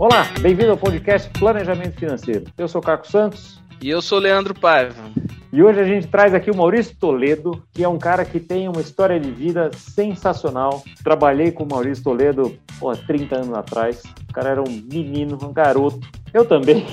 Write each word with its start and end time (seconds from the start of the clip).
Olá, 0.00 0.24
bem-vindo 0.40 0.70
ao 0.70 0.78
podcast 0.78 1.28
Planejamento 1.38 2.00
Financeiro. 2.00 2.46
Eu 2.56 2.66
sou 2.66 2.80
Caco 2.80 3.06
Santos. 3.06 3.62
E 3.82 3.90
eu 3.90 4.00
sou 4.00 4.18
Leandro 4.18 4.58
Paiva. 4.58 5.10
E 5.52 5.62
hoje 5.62 5.78
a 5.78 5.84
gente 5.84 6.06
traz 6.06 6.32
aqui 6.32 6.50
o 6.50 6.56
Maurício 6.56 6.96
Toledo, 6.96 7.62
que 7.70 7.84
é 7.84 7.88
um 7.88 7.98
cara 7.98 8.24
que 8.24 8.40
tem 8.40 8.66
uma 8.66 8.80
história 8.80 9.20
de 9.20 9.30
vida 9.30 9.70
sensacional. 9.76 10.82
Trabalhei 11.04 11.52
com 11.52 11.64
o 11.64 11.68
Maurício 11.68 12.02
Toledo 12.02 12.58
pô, 12.78 12.96
30 12.96 13.36
anos 13.40 13.52
atrás. 13.52 14.02
O 14.26 14.32
cara 14.32 14.48
era 14.48 14.62
um 14.62 14.70
menino, 14.90 15.38
um 15.42 15.52
garoto. 15.52 16.00
Eu 16.32 16.44
também, 16.44 16.86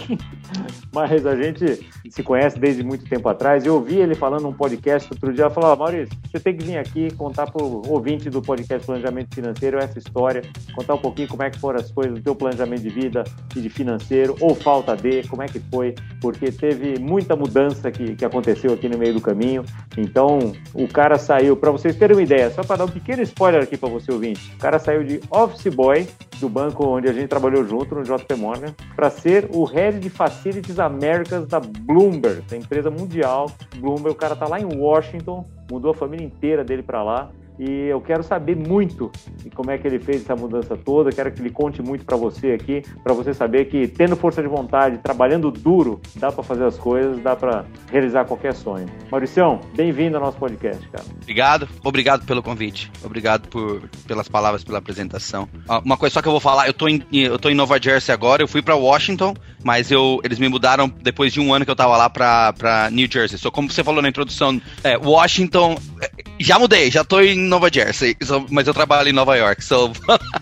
mas 0.93 1.25
a 1.25 1.35
gente 1.35 1.87
se 2.09 2.23
conhece 2.23 2.57
desde 2.57 2.83
muito 2.83 3.05
tempo 3.05 3.29
atrás. 3.29 3.65
Eu 3.65 3.75
ouvi 3.75 3.97
ele 3.97 4.15
falando 4.15 4.43
num 4.43 4.53
podcast 4.53 5.07
outro 5.11 5.31
dia. 5.33 5.45
Eu 5.45 5.51
falei: 5.51 5.75
Maurício, 5.75 6.17
você 6.25 6.39
tem 6.39 6.55
que 6.55 6.63
vir 6.63 6.77
aqui 6.77 7.11
contar 7.13 7.51
para 7.51 7.63
o 7.63 7.87
ouvinte 7.87 8.29
do 8.29 8.41
podcast 8.41 8.85
Planejamento 8.85 9.35
Financeiro 9.35 9.77
essa 9.77 9.99
história, 9.99 10.41
contar 10.73 10.95
um 10.95 10.99
pouquinho 10.99 11.27
como 11.27 11.43
é 11.43 11.49
que 11.49 11.59
foram 11.59 11.79
as 11.79 11.91
coisas 11.91 12.15
do 12.15 12.21
teu 12.21 12.35
planejamento 12.35 12.81
de 12.81 12.89
vida 12.89 13.23
e 13.55 13.61
de 13.61 13.69
financeiro, 13.69 14.35
ou 14.39 14.55
falta 14.55 14.95
de, 14.95 15.27
como 15.27 15.43
é 15.43 15.45
que 15.47 15.59
foi, 15.59 15.93
porque 16.19 16.51
teve 16.51 16.99
muita 16.99 17.35
mudança 17.35 17.91
que, 17.91 18.15
que 18.15 18.25
aconteceu 18.25 18.73
aqui 18.73 18.89
no 18.89 18.97
meio 18.97 19.13
do 19.13 19.21
caminho. 19.21 19.63
Então, 19.97 20.53
o 20.73 20.87
cara 20.87 21.17
saiu, 21.17 21.55
para 21.55 21.71
vocês 21.71 21.95
terem 21.95 22.15
uma 22.15 22.23
ideia, 22.23 22.49
só 22.49 22.63
para 22.63 22.77
dar 22.77 22.85
um 22.85 22.89
pequeno 22.89 23.21
spoiler 23.21 23.61
aqui 23.61 23.77
para 23.77 23.89
você 23.89 24.11
ouvinte: 24.11 24.51
o 24.55 24.57
cara 24.57 24.79
saiu 24.79 25.03
de 25.03 25.19
office 25.29 25.73
boy 25.73 26.07
do 26.39 26.47
banco 26.47 26.85
onde 26.85 27.07
a 27.07 27.13
gente 27.13 27.27
trabalhou 27.27 27.65
junto, 27.65 27.95
no 27.95 28.03
JP 28.03 28.35
Morgan, 28.35 28.73
para 28.95 29.09
ser 29.09 29.26
o 29.53 29.63
Head 29.63 29.99
de 29.99 30.09
Facilities 30.09 30.79
Américas 30.79 31.47
da 31.47 31.59
Bloomberg, 31.59 32.41
da 32.49 32.57
empresa 32.57 32.89
mundial 32.89 33.51
Bloomberg. 33.77 34.11
O 34.11 34.15
cara 34.15 34.35
tá 34.35 34.47
lá 34.47 34.59
em 34.59 34.65
Washington, 34.65 35.45
mudou 35.69 35.91
a 35.91 35.93
família 35.93 36.25
inteira 36.25 36.63
dele 36.63 36.83
para 36.83 37.03
lá 37.03 37.29
e 37.59 37.87
eu 37.87 37.99
quero 37.99 38.23
saber 38.23 38.55
muito 38.55 39.11
de 39.43 39.49
como 39.49 39.71
é 39.71 39.77
que 39.77 39.87
ele 39.87 39.99
fez 39.99 40.21
essa 40.21 40.35
mudança 40.35 40.77
toda. 40.77 41.11
Quero 41.11 41.31
que 41.31 41.41
ele 41.41 41.49
conte 41.49 41.81
muito 41.81 42.05
para 42.05 42.15
você 42.15 42.51
aqui, 42.51 42.83
para 43.03 43.13
você 43.13 43.33
saber 43.33 43.65
que 43.65 43.87
tendo 43.87 44.15
força 44.15 44.41
de 44.41 44.47
vontade, 44.47 44.99
trabalhando 44.99 45.49
duro, 45.51 45.99
dá 46.15 46.31
para 46.31 46.43
fazer 46.43 46.65
as 46.65 46.77
coisas, 46.77 47.21
dá 47.21 47.35
para 47.35 47.65
realizar 47.91 48.25
qualquer 48.25 48.53
sonho. 48.53 48.87
Mauricião, 49.11 49.59
bem-vindo 49.75 50.17
ao 50.17 50.23
nosso 50.23 50.37
podcast, 50.37 50.87
cara. 50.89 51.05
Obrigado, 51.21 51.67
obrigado 51.83 52.25
pelo 52.25 52.43
convite, 52.43 52.91
obrigado 53.03 53.47
por, 53.47 53.89
pelas 54.07 54.27
palavras, 54.27 54.63
pela 54.63 54.77
apresentação. 54.77 55.47
Ah, 55.67 55.81
uma 55.83 55.97
coisa 55.97 56.13
só 56.13 56.21
que 56.21 56.27
eu 56.27 56.31
vou 56.31 56.41
falar, 56.41 56.67
eu 56.67 56.73
tô 56.73 56.87
em, 56.87 57.03
eu 57.11 57.39
tô 57.39 57.49
em 57.49 57.55
Nova 57.55 57.81
Jersey 57.81 58.13
agora, 58.13 58.43
eu 58.43 58.47
fui 58.47 58.61
para 58.61 58.75
Washington, 58.75 59.33
mas 59.63 59.91
eu, 59.91 60.19
eles 60.23 60.39
me 60.39 60.47
mudaram 60.47 60.87
depois 61.01 61.33
de 61.33 61.39
um 61.39 61.53
ano 61.53 61.65
que 61.65 61.71
eu 61.71 61.75
tava 61.75 61.97
lá 61.97 62.09
para 62.09 62.89
New 62.91 63.07
Jersey. 63.11 63.37
Só 63.37 63.49
como 63.49 63.69
você 63.69 63.83
falou 63.83 64.01
na 64.01 64.09
introdução, 64.09 64.61
é, 64.83 64.97
Washington, 64.97 65.77
é, 66.01 66.16
já 66.39 66.59
mudei, 66.59 66.91
já 66.91 67.03
tô 67.03 67.19
em 67.21 67.37
Nova 67.37 67.69
Jersey, 67.71 68.15
mas 68.49 68.67
eu 68.67 68.73
trabalho 68.73 69.09
em 69.09 69.13
Nova 69.13 69.35
York, 69.35 69.63
so 69.63 69.91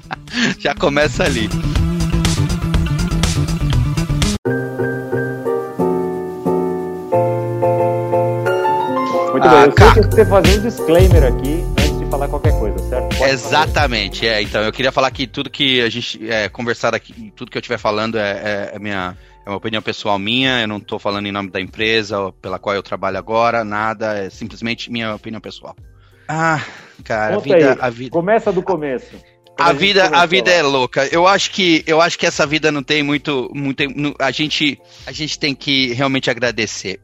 já 0.60 0.74
começa 0.76 1.24
ali. 1.24 1.50
Muito 9.32 9.50
bem, 9.50 9.60
eu 9.60 9.74
ah, 9.78 9.94
sei 9.94 10.04
que 10.04 10.10
você 10.10 10.26
fazer 10.26 10.60
um 10.60 10.62
disclaimer 10.62 11.24
aqui 11.24 11.64
antes 11.80 12.00
de 12.00 12.06
falar 12.10 12.28
qualquer 12.28 12.58
coisa, 12.58 12.80
certo? 12.90 13.18
Pode 13.18 13.32
Exatamente, 13.32 14.28
é. 14.28 14.42
Então, 14.42 14.62
eu 14.64 14.72
queria 14.72 14.92
falar 14.92 15.12
que 15.12 15.28
tudo 15.28 15.50
que 15.50 15.82
a 15.82 15.90
gente 15.90 16.30
é, 16.30 16.50
conversar 16.50 16.96
aqui, 16.96 17.34
tudo 17.36 17.52
que 17.52 17.58
eu 17.58 17.60
estiver 17.60 17.78
falando 17.78 18.18
é, 18.18 18.32
é, 18.32 18.72
é, 18.76 18.80
minha, 18.80 19.16
é 19.46 19.50
uma 19.50 19.58
opinião 19.58 19.82
pessoal 19.82 20.18
minha, 20.18 20.62
eu 20.62 20.68
não 20.68 20.78
estou 20.78 20.98
falando 20.98 21.28
em 21.28 21.32
nome 21.32 21.52
da 21.52 21.62
empresa 21.62 22.32
pela 22.42 22.58
qual 22.58 22.76
eu 22.76 22.82
trabalho 22.82 23.18
agora, 23.18 23.64
nada, 23.64 24.18
é 24.18 24.30
simplesmente 24.30 24.92
minha 24.92 25.14
opinião 25.14 25.40
pessoal. 25.40 25.76
Ah, 26.28 26.64
cara, 27.04 27.36
a 27.36 27.40
vida, 27.40 27.78
a 27.80 27.90
vida. 27.90 28.12
Começa 28.12 28.52
do 28.52 28.64
começo. 28.64 29.16
A, 29.58 29.70
a 29.70 29.74
vida, 29.74 30.08
a 30.08 30.26
vida 30.26 30.52
é 30.52 30.62
louca. 30.62 31.08
Eu 31.12 31.26
acho 31.26 31.52
que, 31.52 31.84
eu 31.88 32.02
acho 32.02 32.20
que 32.20 32.26
essa 32.26 32.46
vida 32.46 32.72
não 32.72 32.84
tem 32.84 33.04
muito, 33.04 33.50
muito 33.54 33.84
a 34.20 34.32
gente, 34.32 34.80
a 35.06 35.12
gente 35.12 35.40
tem 35.40 35.56
que 35.56 35.94
realmente 35.94 36.30
agradecer. 36.30 37.00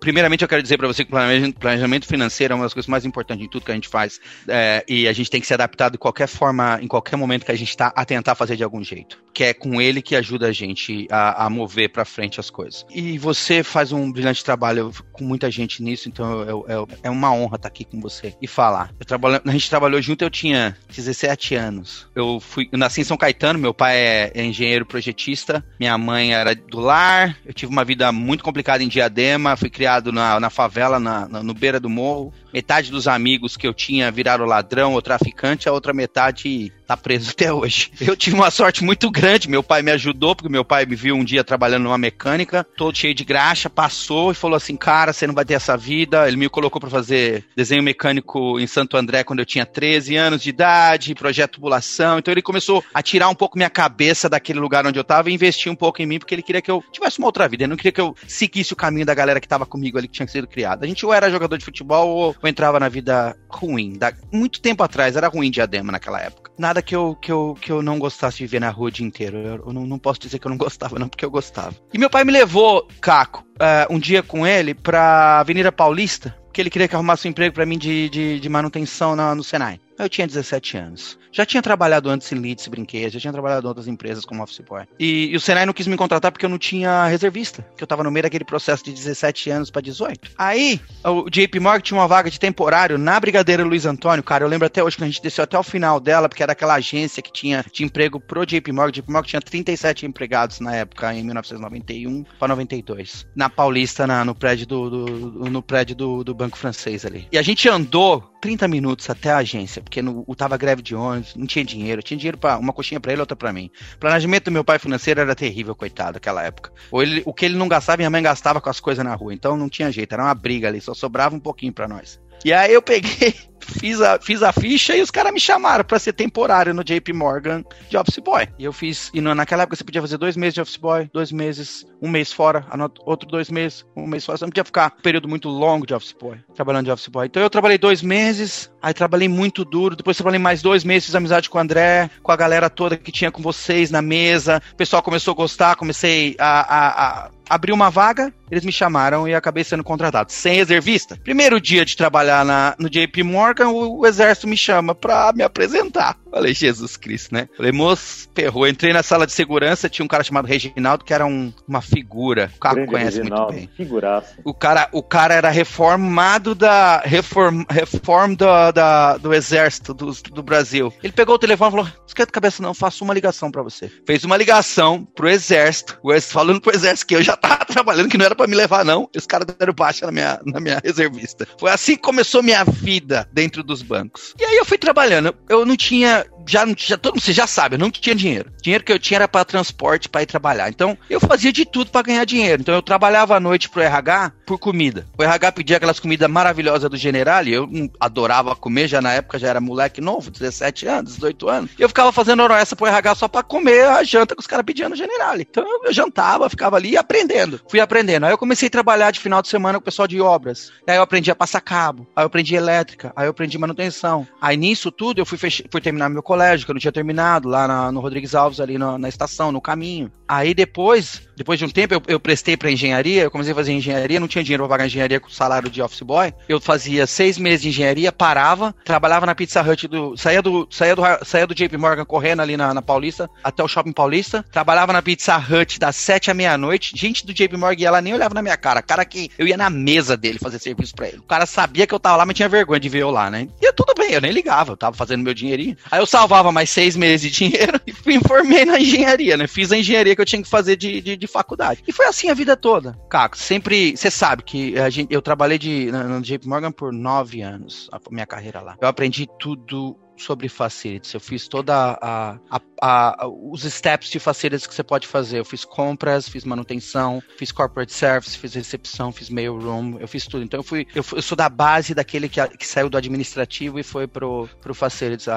Primeiramente, 0.00 0.42
eu 0.42 0.48
quero 0.48 0.62
dizer 0.62 0.76
para 0.76 0.86
você 0.86 1.04
que 1.04 1.10
planejamento 1.58 2.06
financeiro 2.06 2.52
é 2.52 2.56
uma 2.56 2.64
das 2.64 2.74
coisas 2.74 2.88
mais 2.88 3.04
importantes 3.04 3.42
de 3.42 3.50
tudo 3.50 3.64
que 3.64 3.70
a 3.70 3.74
gente 3.74 3.88
faz 3.88 4.20
é, 4.48 4.84
e 4.88 5.06
a 5.06 5.12
gente 5.12 5.30
tem 5.30 5.40
que 5.40 5.46
se 5.46 5.54
adaptar 5.54 5.90
de 5.90 5.98
qualquer 5.98 6.26
forma, 6.26 6.78
em 6.82 6.86
qualquer 6.86 7.16
momento 7.16 7.44
que 7.44 7.52
a 7.52 7.56
gente 7.56 7.70
está 7.70 7.92
a 7.94 8.04
tentar 8.04 8.34
fazer 8.34 8.56
de 8.56 8.64
algum 8.64 8.82
jeito. 8.82 9.22
Que 9.32 9.44
é 9.44 9.54
com 9.54 9.80
ele 9.80 10.02
que 10.02 10.16
ajuda 10.16 10.48
a 10.48 10.52
gente 10.52 11.06
a, 11.10 11.46
a 11.46 11.50
mover 11.50 11.90
para 11.90 12.04
frente 12.04 12.40
as 12.40 12.50
coisas. 12.50 12.84
E 12.90 13.18
você 13.18 13.62
faz 13.62 13.92
um 13.92 14.10
brilhante 14.10 14.44
trabalho 14.44 14.92
com 15.12 15.24
muita 15.24 15.50
gente 15.50 15.82
nisso, 15.82 16.08
então 16.08 16.42
eu, 16.42 16.64
eu, 16.68 16.88
é 17.02 17.10
uma 17.10 17.32
honra 17.32 17.56
estar 17.56 17.68
aqui 17.68 17.84
com 17.84 18.00
você 18.00 18.34
e 18.40 18.46
falar. 18.46 18.90
Eu 18.98 19.40
a 19.44 19.52
gente 19.52 19.70
trabalhou 19.70 20.00
junto, 20.00 20.24
eu 20.24 20.30
tinha 20.30 20.76
17 20.88 21.54
anos 21.54 21.70
anos. 21.70 22.08
Eu 22.14 22.40
fui, 22.40 22.68
eu 22.70 22.78
nasci 22.78 23.00
em 23.00 23.04
São 23.04 23.16
Caetano, 23.16 23.58
meu 23.58 23.72
pai 23.72 23.96
é, 23.96 24.32
é 24.34 24.44
engenheiro 24.44 24.84
projetista, 24.84 25.64
minha 25.78 25.96
mãe 25.96 26.34
era 26.34 26.54
do 26.54 26.80
lar, 26.80 27.36
eu 27.44 27.54
tive 27.54 27.72
uma 27.72 27.84
vida 27.84 28.10
muito 28.12 28.44
complicada 28.44 28.82
em 28.82 28.88
Diadema, 28.88 29.56
fui 29.56 29.70
criado 29.70 29.89
na, 30.12 30.38
na 30.38 30.50
favela, 30.50 30.98
na, 30.98 31.26
na, 31.28 31.42
no 31.42 31.54
beira 31.54 31.80
do 31.80 31.88
morro. 31.88 32.32
Metade 32.52 32.90
dos 32.90 33.06
amigos 33.06 33.56
que 33.56 33.66
eu 33.66 33.72
tinha 33.72 34.10
viraram 34.10 34.44
ladrão 34.44 34.94
ou 34.94 35.00
traficante, 35.02 35.68
a 35.68 35.72
outra 35.72 35.92
metade 35.92 36.72
tá 36.84 36.96
preso 36.96 37.30
até 37.32 37.52
hoje. 37.52 37.92
Eu 38.00 38.16
tive 38.16 38.34
uma 38.34 38.50
sorte 38.50 38.82
muito 38.82 39.08
grande, 39.08 39.48
meu 39.48 39.62
pai 39.62 39.82
me 39.82 39.92
ajudou, 39.92 40.34
porque 40.34 40.48
meu 40.48 40.64
pai 40.64 40.84
me 40.84 40.96
viu 40.96 41.14
um 41.14 41.24
dia 41.24 41.44
trabalhando 41.44 41.84
numa 41.84 41.98
mecânica, 41.98 42.66
todo 42.76 42.96
cheio 42.96 43.14
de 43.14 43.24
graxa, 43.24 43.70
passou 43.70 44.32
e 44.32 44.34
falou 44.34 44.56
assim, 44.56 44.76
cara, 44.76 45.12
você 45.12 45.26
não 45.28 45.34
vai 45.34 45.44
ter 45.44 45.54
essa 45.54 45.76
vida. 45.76 46.26
Ele 46.26 46.36
me 46.36 46.48
colocou 46.48 46.80
para 46.80 46.90
fazer 46.90 47.44
desenho 47.54 47.82
mecânico 47.82 48.58
em 48.58 48.66
Santo 48.66 48.96
André 48.96 49.22
quando 49.22 49.38
eu 49.38 49.46
tinha 49.46 49.64
13 49.64 50.16
anos 50.16 50.42
de 50.42 50.50
idade, 50.50 51.14
projeto 51.14 51.52
tubulação, 51.52 52.18
então 52.18 52.32
ele 52.32 52.42
começou 52.42 52.82
a 52.92 53.02
tirar 53.02 53.28
um 53.28 53.34
pouco 53.34 53.56
minha 53.56 53.70
cabeça 53.70 54.28
daquele 54.28 54.58
lugar 54.58 54.86
onde 54.86 54.98
eu 54.98 55.04
tava 55.04 55.30
e 55.30 55.34
investir 55.34 55.70
um 55.70 55.76
pouco 55.76 56.02
em 56.02 56.06
mim, 56.06 56.18
porque 56.18 56.34
ele 56.34 56.42
queria 56.42 56.62
que 56.62 56.70
eu 56.70 56.82
tivesse 56.90 57.18
uma 57.18 57.28
outra 57.28 57.46
vida, 57.48 57.64
ele 57.64 57.70
não 57.70 57.76
queria 57.76 57.92
que 57.92 58.00
eu 58.00 58.16
seguisse 58.26 58.72
o 58.72 58.76
caminho 58.76 59.06
da 59.06 59.14
galera 59.14 59.40
que 59.40 59.48
tava 59.48 59.66
comigo 59.66 59.79
ali, 59.98 60.08
que 60.08 60.14
tinha 60.14 60.26
sido 60.26 60.46
criada. 60.46 60.84
A 60.84 60.88
gente 60.88 61.04
ou 61.04 61.12
era 61.12 61.30
jogador 61.30 61.56
de 61.56 61.64
futebol 61.64 62.08
ou, 62.08 62.36
ou 62.42 62.48
entrava 62.48 62.80
na 62.80 62.88
vida 62.88 63.36
ruim. 63.48 63.96
Da, 63.96 64.12
muito 64.32 64.60
tempo 64.60 64.82
atrás, 64.82 65.16
era 65.16 65.28
ruim 65.28 65.50
diadema 65.50 65.92
naquela 65.92 66.20
época. 66.20 66.50
Nada 66.58 66.80
nada 66.80 66.82
que 66.82 66.94
eu, 66.94 67.16
que 67.20 67.30
eu, 67.30 67.56
que 67.60 67.70
eu 67.70 67.82
não 67.82 67.98
gostasse 67.98 68.38
de 68.38 68.44
viver 68.44 68.60
na 68.60 68.70
rua 68.70 68.88
o 68.88 68.90
dia 68.90 69.06
inteiro. 69.06 69.36
Eu, 69.36 69.66
eu 69.66 69.72
não, 69.72 69.86
não, 69.86 69.98
posso 69.98 70.20
dizer 70.20 70.38
que 70.38 70.46
eu 70.46 70.50
não 70.50 70.56
gostava, 70.58 70.98
não, 70.98 71.08
porque 71.08 71.24
eu 71.24 71.30
gostava. 71.30 71.74
E 71.92 71.98
meu 71.98 72.10
pai 72.10 72.24
me 72.24 72.32
levou, 72.32 72.88
Caco, 73.00 73.44
uh, 73.56 73.94
um 73.94 73.98
dia 73.98 74.22
com 74.22 74.46
ele 74.46 74.74
pra 74.74 75.40
Avenida 75.40 75.70
Paulista, 75.70 76.34
porque 76.44 76.60
ele 76.60 76.70
queria 76.70 76.88
que 76.88 76.94
arrumasse 76.94 77.28
um 77.28 77.30
emprego 77.30 77.54
para 77.54 77.66
mim 77.66 77.78
de, 77.78 78.08
de, 78.08 78.40
de 78.40 78.48
manutenção 78.48 79.14
na, 79.14 79.34
no 79.34 79.44
Senai. 79.44 79.78
Eu 79.98 80.08
tinha 80.08 80.26
17 80.26 80.78
anos. 80.78 81.18
Já 81.32 81.46
tinha 81.46 81.62
trabalhado 81.62 82.10
antes 82.10 82.30
em 82.32 82.36
Leeds 82.36 82.66
Brinquedos, 82.68 83.12
já 83.14 83.20
tinha 83.20 83.32
trabalhado 83.32 83.66
em 83.66 83.68
outras 83.68 83.86
empresas 83.86 84.24
como 84.24 84.42
office 84.42 84.60
boy. 84.60 84.84
E, 84.98 85.30
e, 85.32 85.36
o 85.36 85.40
Senai 85.40 85.64
não 85.64 85.72
quis 85.72 85.86
me 85.86 85.96
contratar 85.96 86.32
porque 86.32 86.44
eu 86.44 86.50
não 86.50 86.58
tinha 86.58 87.06
reservista, 87.06 87.64
que 87.76 87.82
eu 87.82 87.86
tava 87.86 88.02
no 88.02 88.10
meio 88.10 88.24
daquele 88.24 88.44
processo 88.44 88.84
de 88.84 88.92
17 88.92 89.50
anos 89.50 89.70
para 89.70 89.82
18. 89.82 90.32
Aí, 90.36 90.80
o 91.04 91.28
JP 91.30 91.60
Morgan 91.60 91.80
tinha 91.80 91.98
uma 91.98 92.08
vaga 92.08 92.30
de 92.30 92.38
temporário 92.40 92.98
na 92.98 93.18
Brigadeira 93.18 93.64
Luiz 93.64 93.86
Antônio, 93.86 94.22
cara, 94.22 94.44
eu 94.44 94.48
lembro 94.48 94.66
até 94.66 94.82
hoje 94.82 94.96
que 94.96 95.04
a 95.04 95.06
gente 95.06 95.22
desceu 95.22 95.44
até 95.44 95.58
o 95.58 95.62
final 95.62 96.00
dela, 96.00 96.28
porque 96.28 96.42
era 96.42 96.52
aquela 96.52 96.74
agência 96.74 97.22
que 97.22 97.32
tinha 97.32 97.64
de 97.72 97.84
emprego 97.84 98.20
pro 98.20 98.44
JP 98.44 98.72
Morgan. 98.72 98.92
JP 98.92 99.10
Morgan 99.10 99.28
tinha 99.28 99.40
37 99.40 100.06
empregados 100.06 100.60
na 100.60 100.74
época, 100.74 101.14
em 101.14 101.22
1991 101.24 102.24
para 102.38 102.48
92. 102.48 103.26
Na 103.34 103.48
Paulista, 103.48 104.06
na, 104.06 104.24
no 104.24 104.34
prédio 104.34 104.66
do, 104.66 104.90
do, 104.90 105.50
no 105.50 105.62
prédio 105.62 105.94
do, 105.94 106.24
do 106.24 106.34
Banco 106.34 106.56
Francês 106.56 107.04
ali. 107.04 107.28
E 107.30 107.38
a 107.38 107.42
gente 107.42 107.68
andou 107.68 108.30
30 108.40 108.66
minutos 108.66 109.08
até 109.10 109.30
a 109.30 109.38
agência, 109.38 109.82
porque 109.82 110.00
no, 110.00 110.24
tava 110.34 110.56
greve 110.56 110.82
de 110.82 110.94
ônibus, 110.94 111.19
não 111.36 111.46
tinha 111.46 111.64
dinheiro, 111.64 112.02
tinha 112.02 112.18
dinheiro 112.18 112.38
para 112.38 112.58
uma 112.58 112.72
coxinha 112.72 113.00
para 113.00 113.12
ele, 113.12 113.20
outra 113.20 113.36
para 113.36 113.52
mim. 113.52 113.70
O 113.94 113.98
planejamento 113.98 114.44
do 114.44 114.52
meu 114.52 114.64
pai 114.64 114.78
financeiro 114.78 115.20
era 115.20 115.34
terrível, 115.34 115.74
coitado, 115.74 116.14
naquela 116.14 116.42
época. 116.44 116.72
Ou 116.90 117.02
ele, 117.02 117.22
o 117.24 117.32
que 117.32 117.44
ele 117.44 117.56
não 117.56 117.68
gastava, 117.68 117.98
minha 117.98 118.10
mãe 118.10 118.22
gastava 118.22 118.60
com 118.60 118.70
as 118.70 118.80
coisas 118.80 119.04
na 119.04 119.14
rua, 119.14 119.34
então 119.34 119.56
não 119.56 119.68
tinha 119.68 119.90
jeito, 119.90 120.12
era 120.12 120.24
uma 120.24 120.34
briga 120.34 120.68
ali, 120.68 120.80
só 120.80 120.94
sobrava 120.94 121.34
um 121.34 121.40
pouquinho 121.40 121.72
para 121.72 121.88
nós. 121.88 122.20
E 122.44 122.52
aí 122.52 122.72
eu 122.72 122.80
peguei, 122.80 123.34
fiz 123.60 124.00
a, 124.00 124.18
fiz 124.20 124.42
a 124.42 124.52
ficha 124.52 124.96
e 124.96 125.02
os 125.02 125.10
caras 125.10 125.32
me 125.32 125.40
chamaram 125.40 125.84
para 125.84 125.98
ser 125.98 126.12
temporário 126.12 126.74
no 126.74 126.84
JP 126.84 127.12
Morgan 127.12 127.64
de 127.88 127.96
Office 127.96 128.18
Boy. 128.18 128.48
E 128.58 128.64
eu 128.64 128.72
fiz, 128.72 129.10
e 129.14 129.20
naquela 129.20 129.62
época 129.62 129.76
você 129.76 129.84
podia 129.84 130.00
fazer 130.00 130.16
dois 130.16 130.36
meses 130.36 130.54
de 130.54 130.60
Office 130.60 130.76
Boy, 130.76 131.10
dois 131.12 131.32
meses, 131.32 131.86
um 132.00 132.08
mês 132.08 132.32
fora, 132.32 132.66
outro 133.04 133.28
dois 133.28 133.50
meses, 133.50 133.84
um 133.96 134.06
mês 134.06 134.24
fora. 134.24 134.38
Você 134.38 134.44
não 134.44 134.50
podia 134.50 134.64
ficar 134.64 134.94
um 134.98 135.02
período 135.02 135.28
muito 135.28 135.48
longo 135.48 135.86
de 135.86 135.94
Office 135.94 136.14
Boy, 136.18 136.38
trabalhando 136.54 136.86
de 136.86 136.90
Office 136.90 137.08
Boy. 137.08 137.26
Então 137.26 137.42
eu 137.42 137.50
trabalhei 137.50 137.78
dois 137.78 138.02
meses, 138.02 138.70
aí 138.82 138.94
trabalhei 138.94 139.28
muito 139.28 139.64
duro, 139.64 139.96
depois 139.96 140.16
trabalhei 140.16 140.38
mais 140.38 140.62
dois 140.62 140.84
meses, 140.84 141.06
fiz 141.06 141.14
amizade 141.14 141.50
com 141.50 141.58
o 141.58 141.60
André, 141.60 142.10
com 142.22 142.32
a 142.32 142.36
galera 142.36 142.70
toda 142.70 142.96
que 142.96 143.12
tinha 143.12 143.30
com 143.30 143.42
vocês 143.42 143.90
na 143.90 144.02
mesa. 144.02 144.62
O 144.72 144.76
pessoal 144.76 145.02
começou 145.02 145.32
a 145.32 145.36
gostar, 145.36 145.76
comecei 145.76 146.36
a, 146.38 146.60
a, 146.60 147.26
a 147.26 147.60
uma 147.72 147.90
vaga, 147.90 148.32
eles 148.50 148.64
me 148.64 148.72
chamaram 148.72 149.28
e 149.28 149.34
acabei 149.34 149.64
sendo 149.64 149.82
contratado. 149.82 150.30
Sem 150.30 150.54
reservista. 150.54 151.18
Primeiro 151.22 151.60
dia 151.60 151.84
de 151.84 151.96
trabalhar 151.96 152.44
na, 152.44 152.74
no 152.78 152.88
JP 152.88 153.22
Morgan, 153.22 153.49
Morgan, 153.50 153.68
o, 153.68 154.00
o 154.00 154.06
exército 154.06 154.46
me 154.46 154.56
chama 154.56 154.94
pra 154.94 155.32
me 155.34 155.42
apresentar. 155.42 156.16
Falei, 156.30 156.54
Jesus 156.54 156.96
Cristo, 156.96 157.34
né? 157.34 157.48
Falei, 157.56 157.72
moço, 157.72 158.28
ferrou. 158.34 158.66
Entrei 158.66 158.92
na 158.92 159.02
sala 159.02 159.26
de 159.26 159.32
segurança, 159.32 159.88
tinha 159.88 160.04
um 160.04 160.08
cara 160.08 160.22
chamado 160.22 160.46
Reginaldo, 160.46 161.04
que 161.04 161.12
era 161.12 161.26
um, 161.26 161.52
uma 161.66 161.82
figura. 161.82 162.50
O 162.56 162.60
cara 162.60 162.86
conhece 162.86 163.18
Reginaldo, 163.18 163.52
muito 163.52 163.66
bem. 163.66 163.76
Figuraça. 163.76 164.34
O 164.44 164.54
cara, 164.54 164.88
o 164.92 165.02
cara 165.02 165.34
era 165.34 165.50
reformado 165.50 166.54
da. 166.54 166.98
Reform, 166.98 167.64
reform 167.68 168.34
do, 168.34 168.72
da, 168.72 169.16
do 169.16 169.34
exército 169.34 169.92
do, 169.92 170.12
do 170.12 170.42
Brasil. 170.42 170.92
Ele 171.02 171.12
pegou 171.12 171.34
o 171.34 171.38
telefone 171.38 171.68
e 171.68 171.70
falou: 171.72 171.88
esquenta 172.06 172.30
a 172.30 172.32
cabeça, 172.32 172.62
não, 172.62 172.72
faço 172.72 173.02
uma 173.02 173.14
ligação 173.14 173.50
para 173.50 173.62
você. 173.62 173.90
Fez 174.06 174.22
uma 174.24 174.36
ligação 174.36 175.04
pro 175.16 175.28
exército, 175.28 175.98
falando 176.28 176.60
pro 176.60 176.74
exército 176.74 177.08
que 177.08 177.16
eu 177.16 177.22
já 177.22 177.36
tava 177.36 177.64
trabalhando, 177.66 178.08
que 178.08 178.16
não 178.16 178.26
era 178.26 178.36
para 178.36 178.46
me 178.46 178.54
levar, 178.54 178.84
não. 178.84 179.08
Os 179.16 179.26
caras 179.26 179.48
deram 179.58 179.72
baixa 179.72 180.06
na 180.06 180.12
minha, 180.12 180.40
na 180.44 180.60
minha 180.60 180.80
reservista. 180.84 181.46
Foi 181.58 181.70
assim 181.70 181.96
que 181.96 182.02
começou 182.02 182.42
minha 182.42 182.62
vida 182.64 183.28
dentro 183.40 183.62
dos 183.62 183.80
bancos. 183.80 184.34
E 184.38 184.44
aí 184.44 184.56
eu 184.58 184.66
fui 184.66 184.76
trabalhando. 184.76 185.34
Eu 185.48 185.64
não 185.64 185.74
tinha 185.74 186.26
já 186.50 186.74
tinha, 186.74 186.98
todo 186.98 187.14
mundo, 187.14 187.22
você 187.22 187.32
já 187.32 187.46
sabe, 187.46 187.76
eu 187.76 187.78
não 187.78 187.90
tinha 187.90 188.14
dinheiro. 188.14 188.50
O 188.58 188.62
dinheiro 188.62 188.84
que 188.84 188.92
eu 188.92 188.98
tinha 188.98 189.18
era 189.18 189.28
para 189.28 189.44
transporte, 189.44 190.08
para 190.08 190.22
ir 190.22 190.26
trabalhar. 190.26 190.68
Então, 190.68 190.98
eu 191.08 191.20
fazia 191.20 191.52
de 191.52 191.64
tudo 191.64 191.90
para 191.90 192.02
ganhar 192.02 192.24
dinheiro. 192.24 192.60
Então, 192.60 192.74
eu 192.74 192.82
trabalhava 192.82 193.36
à 193.36 193.40
noite 193.40 193.68
pro 193.68 193.80
RH 193.80 194.32
por 194.44 194.58
comida. 194.58 195.06
O 195.16 195.22
RH 195.22 195.52
pedia 195.52 195.76
aquelas 195.76 196.00
comidas 196.00 196.28
maravilhosas 196.28 196.90
do 196.90 196.96
General, 196.96 197.44
e 197.44 197.52
eu 197.52 197.68
adorava 198.00 198.56
comer, 198.56 198.88
já 198.88 199.00
na 199.00 199.12
época 199.12 199.38
já 199.38 199.48
era 199.48 199.60
moleque 199.60 200.00
novo, 200.00 200.30
17 200.30 200.86
anos, 200.86 201.14
18 201.14 201.48
anos. 201.48 201.70
E 201.78 201.82
eu 201.82 201.88
ficava 201.88 202.10
fazendo 202.10 202.42
hora 202.42 202.58
essa 202.58 202.74
pro 202.74 202.86
RH 202.86 203.14
só 203.14 203.28
para 203.28 203.42
comer 203.42 203.84
a 203.84 204.02
janta 204.02 204.34
que 204.34 204.40
os 204.40 204.46
caras 204.46 204.64
pediam 204.66 204.88
no 204.88 204.96
General. 204.96 205.38
Então, 205.38 205.64
eu, 205.64 205.84
eu 205.84 205.92
jantava, 205.92 206.50
ficava 206.50 206.76
ali 206.76 206.96
aprendendo. 206.96 207.60
Fui 207.68 207.80
aprendendo. 207.80 208.26
Aí 208.26 208.32
eu 208.32 208.38
comecei 208.38 208.66
a 208.66 208.70
trabalhar 208.70 209.10
de 209.10 209.20
final 209.20 209.40
de 209.40 209.48
semana 209.48 209.78
com 209.78 209.82
o 209.82 209.84
pessoal 209.84 210.08
de 210.08 210.20
obras. 210.20 210.72
Aí 210.86 210.96
eu 210.96 211.02
aprendi 211.02 211.30
a 211.30 211.36
passar 211.36 211.60
cabo, 211.60 212.06
aí 212.16 212.24
eu 212.24 212.26
aprendi 212.26 212.54
elétrica, 212.54 213.12
aí 213.14 213.26
eu 213.26 213.30
aprendi 213.30 213.56
manutenção. 213.56 214.26
Aí 214.40 214.56
nisso 214.56 214.90
tudo 214.90 215.20
eu 215.20 215.26
fui, 215.26 215.38
fech... 215.38 215.64
fui 215.70 215.80
terminar 215.80 216.08
meu 216.08 216.22
colégio, 216.22 216.39
que 216.64 216.70
eu 216.70 216.74
não 216.74 216.80
tinha 216.80 216.92
terminado, 216.92 217.48
lá 217.48 217.68
na, 217.68 217.92
no 217.92 218.00
Rodrigues 218.00 218.34
Alves, 218.34 218.60
ali 218.60 218.78
na, 218.78 218.98
na 218.98 219.08
estação, 219.08 219.52
no 219.52 219.60
caminho. 219.60 220.10
Aí 220.26 220.54
depois, 220.54 221.22
depois 221.40 221.58
de 221.58 221.64
um 221.64 221.70
tempo, 221.70 221.94
eu, 221.94 222.02
eu 222.06 222.20
prestei 222.20 222.54
para 222.54 222.70
engenharia, 222.70 223.22
eu 223.22 223.30
comecei 223.30 223.52
a 223.52 223.56
fazer 223.56 223.72
engenharia, 223.72 224.20
não 224.20 224.28
tinha 224.28 224.44
dinheiro 224.44 224.62
para 224.64 224.74
pagar 224.76 224.86
engenharia 224.86 225.18
com 225.18 225.30
salário 225.30 225.70
de 225.70 225.80
office 225.80 226.02
boy. 226.02 226.34
Eu 226.46 226.60
fazia 226.60 227.06
seis 227.06 227.38
meses 227.38 227.62
de 227.62 227.70
engenharia, 227.70 228.12
parava, 228.12 228.74
trabalhava 228.84 229.24
na 229.24 229.34
Pizza 229.34 229.62
Hut 229.62 229.88
do. 229.88 230.14
Saía 230.18 230.42
do, 230.42 230.68
saía 230.70 230.94
do, 230.94 231.02
saía 231.24 231.46
do 231.46 231.54
JP 231.54 231.78
Morgan 231.78 232.04
correndo 232.04 232.40
ali 232.40 232.58
na, 232.58 232.74
na 232.74 232.82
Paulista, 232.82 233.30
até 233.42 233.64
o 233.64 233.68
shopping 233.68 233.92
Paulista. 233.92 234.44
Trabalhava 234.52 234.92
na 234.92 235.00
Pizza 235.00 235.38
Hut 235.38 235.80
das 235.80 235.96
sete 235.96 236.30
à 236.30 236.34
meia-noite. 236.34 236.92
Gente 236.94 237.24
do 237.24 237.32
JP 237.32 237.56
Morgan, 237.56 237.86
ela 237.86 238.02
nem 238.02 238.12
olhava 238.12 238.34
na 238.34 238.42
minha 238.42 238.58
cara. 238.58 238.82
Cara 238.82 239.02
que 239.06 239.30
eu 239.38 239.48
ia 239.48 239.56
na 239.56 239.70
mesa 239.70 240.18
dele 240.18 240.38
fazer 240.38 240.58
serviço 240.58 240.94
para 240.94 241.08
ele. 241.08 241.20
O 241.20 241.22
cara 241.22 241.46
sabia 241.46 241.86
que 241.86 241.94
eu 241.94 241.98
tava 241.98 242.18
lá, 242.18 242.26
mas 242.26 242.36
tinha 242.36 242.50
vergonha 242.50 242.80
de 242.80 242.88
ver 242.90 243.00
eu 243.00 243.10
lá, 243.10 243.30
né? 243.30 243.48
E 243.62 243.72
tudo 243.72 243.94
bem, 243.96 244.12
eu 244.12 244.20
nem 244.20 244.30
ligava, 244.30 244.72
eu 244.72 244.76
tava 244.76 244.94
fazendo 244.94 245.24
meu 245.24 245.32
dinheirinho. 245.32 245.74
Aí 245.90 246.00
eu 246.00 246.06
salvava 246.06 246.52
mais 246.52 246.68
seis 246.68 246.96
meses 246.96 247.22
de 247.22 247.30
dinheiro 247.30 247.80
e 247.88 247.94
me 248.04 248.16
informei 248.16 248.66
na 248.66 248.78
engenharia, 248.78 249.38
né? 249.38 249.46
Fiz 249.46 249.72
a 249.72 249.78
engenharia 249.78 250.14
que 250.14 250.20
eu 250.20 250.26
tinha 250.26 250.42
que 250.42 250.48
fazer 250.48 250.76
de, 250.76 251.00
de, 251.00 251.16
de 251.16 251.29
faculdade. 251.30 251.82
E 251.86 251.92
foi 251.92 252.06
assim 252.06 252.28
a 252.28 252.34
vida 252.34 252.56
toda. 252.56 252.98
Caco, 253.08 253.36
sempre. 253.36 253.96
Você 253.96 254.10
sabe 254.10 254.42
que 254.42 254.78
a 254.78 254.90
gente, 254.90 255.12
eu 255.12 255.22
trabalhei 255.22 255.58
de, 255.58 255.90
no 255.92 256.20
JP 256.20 256.46
Morgan 256.48 256.72
por 256.72 256.92
nove 256.92 257.40
anos, 257.40 257.88
a 257.92 258.00
minha 258.10 258.26
carreira 258.26 258.60
lá. 258.60 258.76
Eu 258.80 258.88
aprendi 258.88 259.26
tudo 259.38 259.96
sobre 260.20 260.48
facilities. 260.48 261.12
Eu 261.12 261.20
fiz 261.20 261.48
toda 261.48 261.74
a, 261.74 262.38
a, 262.50 262.60
a, 262.80 263.28
os 263.28 263.62
steps 263.62 264.10
de 264.10 264.18
facilities 264.18 264.66
que 264.66 264.74
você 264.74 264.82
pode 264.82 265.06
fazer. 265.06 265.38
Eu 265.38 265.44
fiz 265.44 265.64
compras, 265.64 266.28
fiz 266.28 266.44
manutenção, 266.44 267.22
fiz 267.36 267.50
corporate 267.52 267.92
service, 267.92 268.36
fiz 268.36 268.54
recepção, 268.54 269.12
fiz 269.12 269.30
mail 269.30 269.58
room, 269.58 269.98
eu 269.98 270.08
fiz 270.08 270.26
tudo. 270.26 270.44
Então 270.44 270.60
eu 270.60 270.64
fui, 270.64 270.86
eu, 270.94 271.04
eu 271.12 271.22
sou 271.22 271.36
da 271.36 271.48
base 271.48 271.94
daquele 271.94 272.28
que, 272.28 272.46
que 272.56 272.66
saiu 272.66 272.88
do 272.88 272.96
administrativo 272.96 273.78
e 273.78 273.82
foi 273.82 274.06
pro, 274.06 274.48
pro 274.60 274.74
facilities. 274.74 275.28